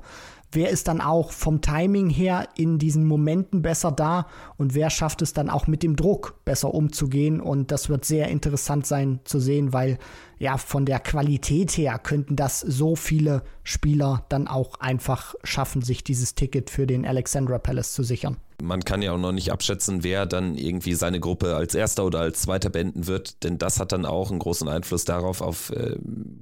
Wer 0.53 0.71
ist 0.71 0.89
dann 0.89 1.01
auch 1.01 1.33
vom 1.33 1.61
Timing 1.61 2.09
her 2.09 2.49
in 2.57 2.79
diesen 2.79 3.05
Momenten 3.05 3.63
besser 3.63 3.91
da 3.91 4.27
und 4.57 4.75
wer 4.75 4.91
schafft 4.91 5.21
es 5.21 5.33
dann 5.33 5.51
auch 5.51 5.67
mit 5.67 5.83
dem 5.83 5.97
Druck 5.97 6.45
besser 6.45 6.73
umzugehen? 6.73 7.41
Und 7.41 7.73
das 7.73 7.89
wird 7.89 8.05
sehr 8.05 8.29
interessant 8.29 8.87
sein 8.87 9.21
zu 9.25 9.41
sehen, 9.41 9.73
weil 9.73 9.99
ja, 10.39 10.59
von 10.59 10.85
der 10.85 11.01
Qualität 11.01 11.73
her 11.73 11.99
könnten 11.99 12.37
das 12.37 12.61
so 12.61 12.97
viele 12.97 13.43
Spieler 13.63 14.25
dann 14.29 14.49
auch 14.49 14.81
einfach 14.81 15.35
schaffen, 15.45 15.83
sich 15.83 16.05
dieses 16.05 16.35
Ticket 16.35 16.71
für 16.71 16.87
den 16.87 17.07
Alexandra 17.07 17.59
Palace 17.59 17.93
zu 17.93 18.03
sichern. 18.03 18.37
Man 18.63 18.85
kann 18.85 19.03
ja 19.03 19.13
auch 19.13 19.19
noch 19.19 19.33
nicht 19.33 19.53
abschätzen, 19.53 20.03
wer 20.03 20.25
dann 20.25 20.57
irgendwie 20.57 20.95
seine 20.95 21.21
Gruppe 21.21 21.57
als 21.57 21.75
erster 21.75 22.07
oder 22.07 22.21
als 22.21 22.41
zweiter 22.41 22.71
beenden 22.71 23.07
wird, 23.07 23.43
denn 23.45 23.59
das 23.59 23.81
hat 23.81 23.93
dann 23.93 24.07
auch 24.07 24.31
einen 24.31 24.39
großen 24.39 24.67
Einfluss 24.67 25.05
darauf 25.05 25.43
auf 25.43 25.71
äh, 25.71 25.97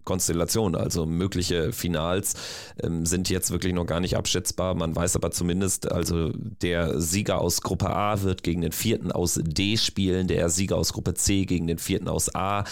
Konstellationen. 0.05 0.81
Also 0.81 1.07
mögliche 1.07 1.73
Finals 1.73 2.35
ähm, 2.81 3.05
sind 3.05 3.31
jetzt 3.31 3.51
wirklich 3.51 3.73
noch 3.73 3.87
gar 3.87 3.99
nicht 3.99 4.17
abschätzbar. 4.17 4.75
Man 4.75 4.95
weiß 4.95 5.17
aber 5.17 5.33
zumindest, 5.33 5.91
also 5.91 6.31
der 6.35 7.01
Sieger 7.01 7.41
aus 7.41 7.63
Gruppe 7.63 7.91
A 7.91 8.23
wird 8.23 8.45
gegen 8.45 8.61
den 8.61 8.73
vierten 8.73 9.11
aus 9.11 9.41
D 9.43 9.77
spielen, 9.77 10.29
der 10.29 10.51
Sieger 10.51 10.77
aus 10.77 10.93
Gruppe 10.93 11.15
C 11.15 11.47
gegen 11.47 11.67
den 11.67 11.79
vierten 11.79 12.09
aus 12.09 12.33
A. 12.35 12.65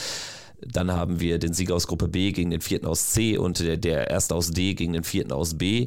Dann 0.66 0.92
haben 0.92 1.20
wir 1.20 1.38
den 1.38 1.52
Sieger 1.52 1.74
aus 1.74 1.86
Gruppe 1.86 2.08
B 2.08 2.32
gegen 2.32 2.50
den 2.50 2.60
vierten 2.60 2.86
aus 2.86 3.10
C 3.10 3.36
und 3.36 3.60
der, 3.60 3.76
der 3.76 4.10
erste 4.10 4.34
aus 4.34 4.50
D 4.50 4.74
gegen 4.74 4.92
den 4.92 5.04
vierten 5.04 5.32
aus 5.32 5.58
B. 5.58 5.86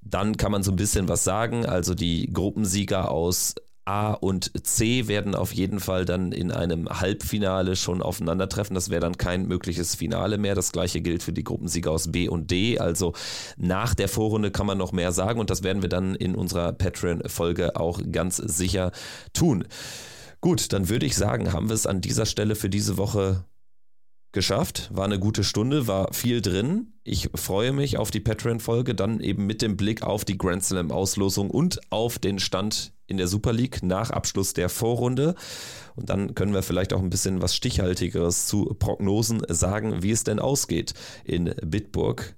Dann 0.00 0.36
kann 0.36 0.52
man 0.52 0.62
so 0.62 0.72
ein 0.72 0.76
bisschen 0.76 1.08
was 1.08 1.24
sagen. 1.24 1.66
Also 1.66 1.94
die 1.94 2.32
Gruppensieger 2.32 3.10
aus 3.10 3.54
A 3.88 4.12
und 4.12 4.52
C 4.66 5.08
werden 5.08 5.34
auf 5.34 5.54
jeden 5.54 5.80
Fall 5.80 6.04
dann 6.04 6.32
in 6.32 6.52
einem 6.52 6.90
Halbfinale 6.90 7.74
schon 7.74 8.02
aufeinandertreffen. 8.02 8.74
Das 8.74 8.90
wäre 8.90 9.00
dann 9.00 9.16
kein 9.16 9.46
mögliches 9.48 9.94
Finale 9.94 10.36
mehr. 10.36 10.54
Das 10.54 10.72
gleiche 10.72 11.00
gilt 11.00 11.22
für 11.22 11.32
die 11.32 11.42
Gruppensieger 11.42 11.90
aus 11.90 12.12
B 12.12 12.28
und 12.28 12.50
D. 12.50 12.78
Also 12.78 13.14
nach 13.56 13.94
der 13.94 14.08
Vorrunde 14.08 14.50
kann 14.50 14.66
man 14.66 14.76
noch 14.76 14.92
mehr 14.92 15.10
sagen 15.12 15.40
und 15.40 15.48
das 15.48 15.62
werden 15.62 15.80
wir 15.80 15.88
dann 15.88 16.14
in 16.14 16.34
unserer 16.34 16.74
Patreon-Folge 16.74 17.76
auch 17.76 18.02
ganz 18.12 18.36
sicher 18.36 18.92
tun. 19.32 19.64
Gut, 20.42 20.74
dann 20.74 20.90
würde 20.90 21.06
ich 21.06 21.16
sagen, 21.16 21.54
haben 21.54 21.70
wir 21.70 21.74
es 21.74 21.86
an 21.86 22.02
dieser 22.02 22.26
Stelle 22.26 22.56
für 22.56 22.68
diese 22.68 22.98
Woche 22.98 23.44
geschafft. 24.32 24.90
War 24.92 25.04
eine 25.04 25.18
gute 25.18 25.44
Stunde, 25.44 25.86
war 25.86 26.12
viel 26.12 26.40
drin. 26.40 26.92
Ich 27.04 27.30
freue 27.34 27.72
mich 27.72 27.96
auf 27.96 28.10
die 28.10 28.20
Patreon-Folge, 28.20 28.94
dann 28.94 29.20
eben 29.20 29.46
mit 29.46 29.62
dem 29.62 29.76
Blick 29.76 30.02
auf 30.02 30.24
die 30.24 30.38
Grand 30.38 30.64
Slam-Auslosung 30.64 31.50
und 31.50 31.80
auf 31.90 32.18
den 32.18 32.38
Stand 32.38 32.92
in 33.06 33.16
der 33.16 33.26
Super 33.26 33.52
League 33.52 33.82
nach 33.82 34.10
Abschluss 34.10 34.52
der 34.52 34.68
Vorrunde. 34.68 35.34
Und 35.96 36.10
dann 36.10 36.34
können 36.34 36.52
wir 36.52 36.62
vielleicht 36.62 36.92
auch 36.92 37.02
ein 37.02 37.10
bisschen 37.10 37.42
was 37.42 37.54
Stichhaltigeres 37.56 38.46
zu 38.46 38.66
Prognosen 38.78 39.42
sagen, 39.48 40.02
wie 40.02 40.10
es 40.10 40.24
denn 40.24 40.38
ausgeht 40.38 40.94
in 41.24 41.54
Bitburg. 41.64 42.37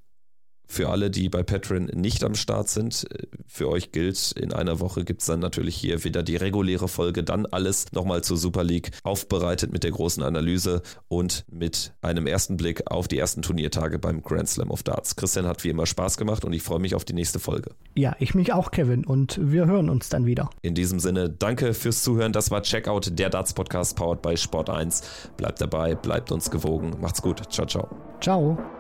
Für 0.71 0.89
alle, 0.89 1.11
die 1.11 1.29
bei 1.29 1.43
Patreon 1.43 1.87
nicht 1.87 2.23
am 2.23 2.37
Start 2.37 2.69
sind, 2.69 3.05
für 3.49 3.69
euch 3.69 3.91
gilt, 3.91 4.31
in 4.31 4.53
einer 4.53 4.79
Woche 4.79 5.05
gibt 5.05 5.21
es 5.21 5.27
dann 5.27 5.41
natürlich 5.41 5.75
hier 5.75 6.05
wieder 6.05 6.23
die 6.23 6.37
reguläre 6.37 6.87
Folge, 6.87 7.25
dann 7.25 7.45
alles 7.45 7.91
nochmal 7.91 8.23
zur 8.23 8.37
Super 8.37 8.63
League 8.63 8.93
aufbereitet 9.03 9.73
mit 9.73 9.83
der 9.83 9.91
großen 9.91 10.23
Analyse 10.23 10.83
und 11.09 11.45
mit 11.51 11.93
einem 12.03 12.29
ersten 12.29 12.57
Blick 12.57 12.89
auf 12.89 13.09
die 13.09 13.19
ersten 13.19 13.43
Turniertage 13.43 13.99
beim 13.99 14.23
Grand 14.23 14.49
Slam 14.49 14.71
of 14.71 14.85
Darts. 14.85 15.17
Christian 15.17 15.45
hat 15.45 15.65
wie 15.65 15.71
immer 15.71 15.87
Spaß 15.87 16.17
gemacht 16.17 16.45
und 16.45 16.53
ich 16.53 16.63
freue 16.63 16.79
mich 16.79 16.95
auf 16.95 17.05
die 17.05 17.15
nächste 17.15 17.41
Folge. 17.41 17.73
Ja, 17.97 18.15
ich 18.21 18.37
mich 18.37 18.53
auch, 18.53 18.71
Kevin, 18.71 19.05
und 19.05 19.41
wir 19.43 19.67
hören 19.67 19.91
uns 19.91 20.09
dann 20.09 20.25
wieder. 20.25 20.51
In 20.63 20.77
diesem 20.77 21.01
Sinne, 21.01 21.31
danke 21.31 21.75
fürs 21.75 22.05
Zuhören. 22.05 22.33
Das 22.33 22.53
war 22.53 22.63
Checkout, 22.63 23.19
der 23.19 23.29
Darts 23.29 23.55
Podcast 23.55 23.97
powered 23.97 24.23
by 24.23 24.37
Sport 24.37 24.71
1. 24.71 25.03
Bleibt 25.37 25.61
dabei, 25.61 25.97
bleibt 25.97 26.31
uns 26.31 26.49
gewogen. 26.49 26.93
Macht's 27.01 27.21
gut. 27.23 27.53
Ciao, 27.53 27.67
ciao. 27.67 27.89
Ciao. 28.21 28.80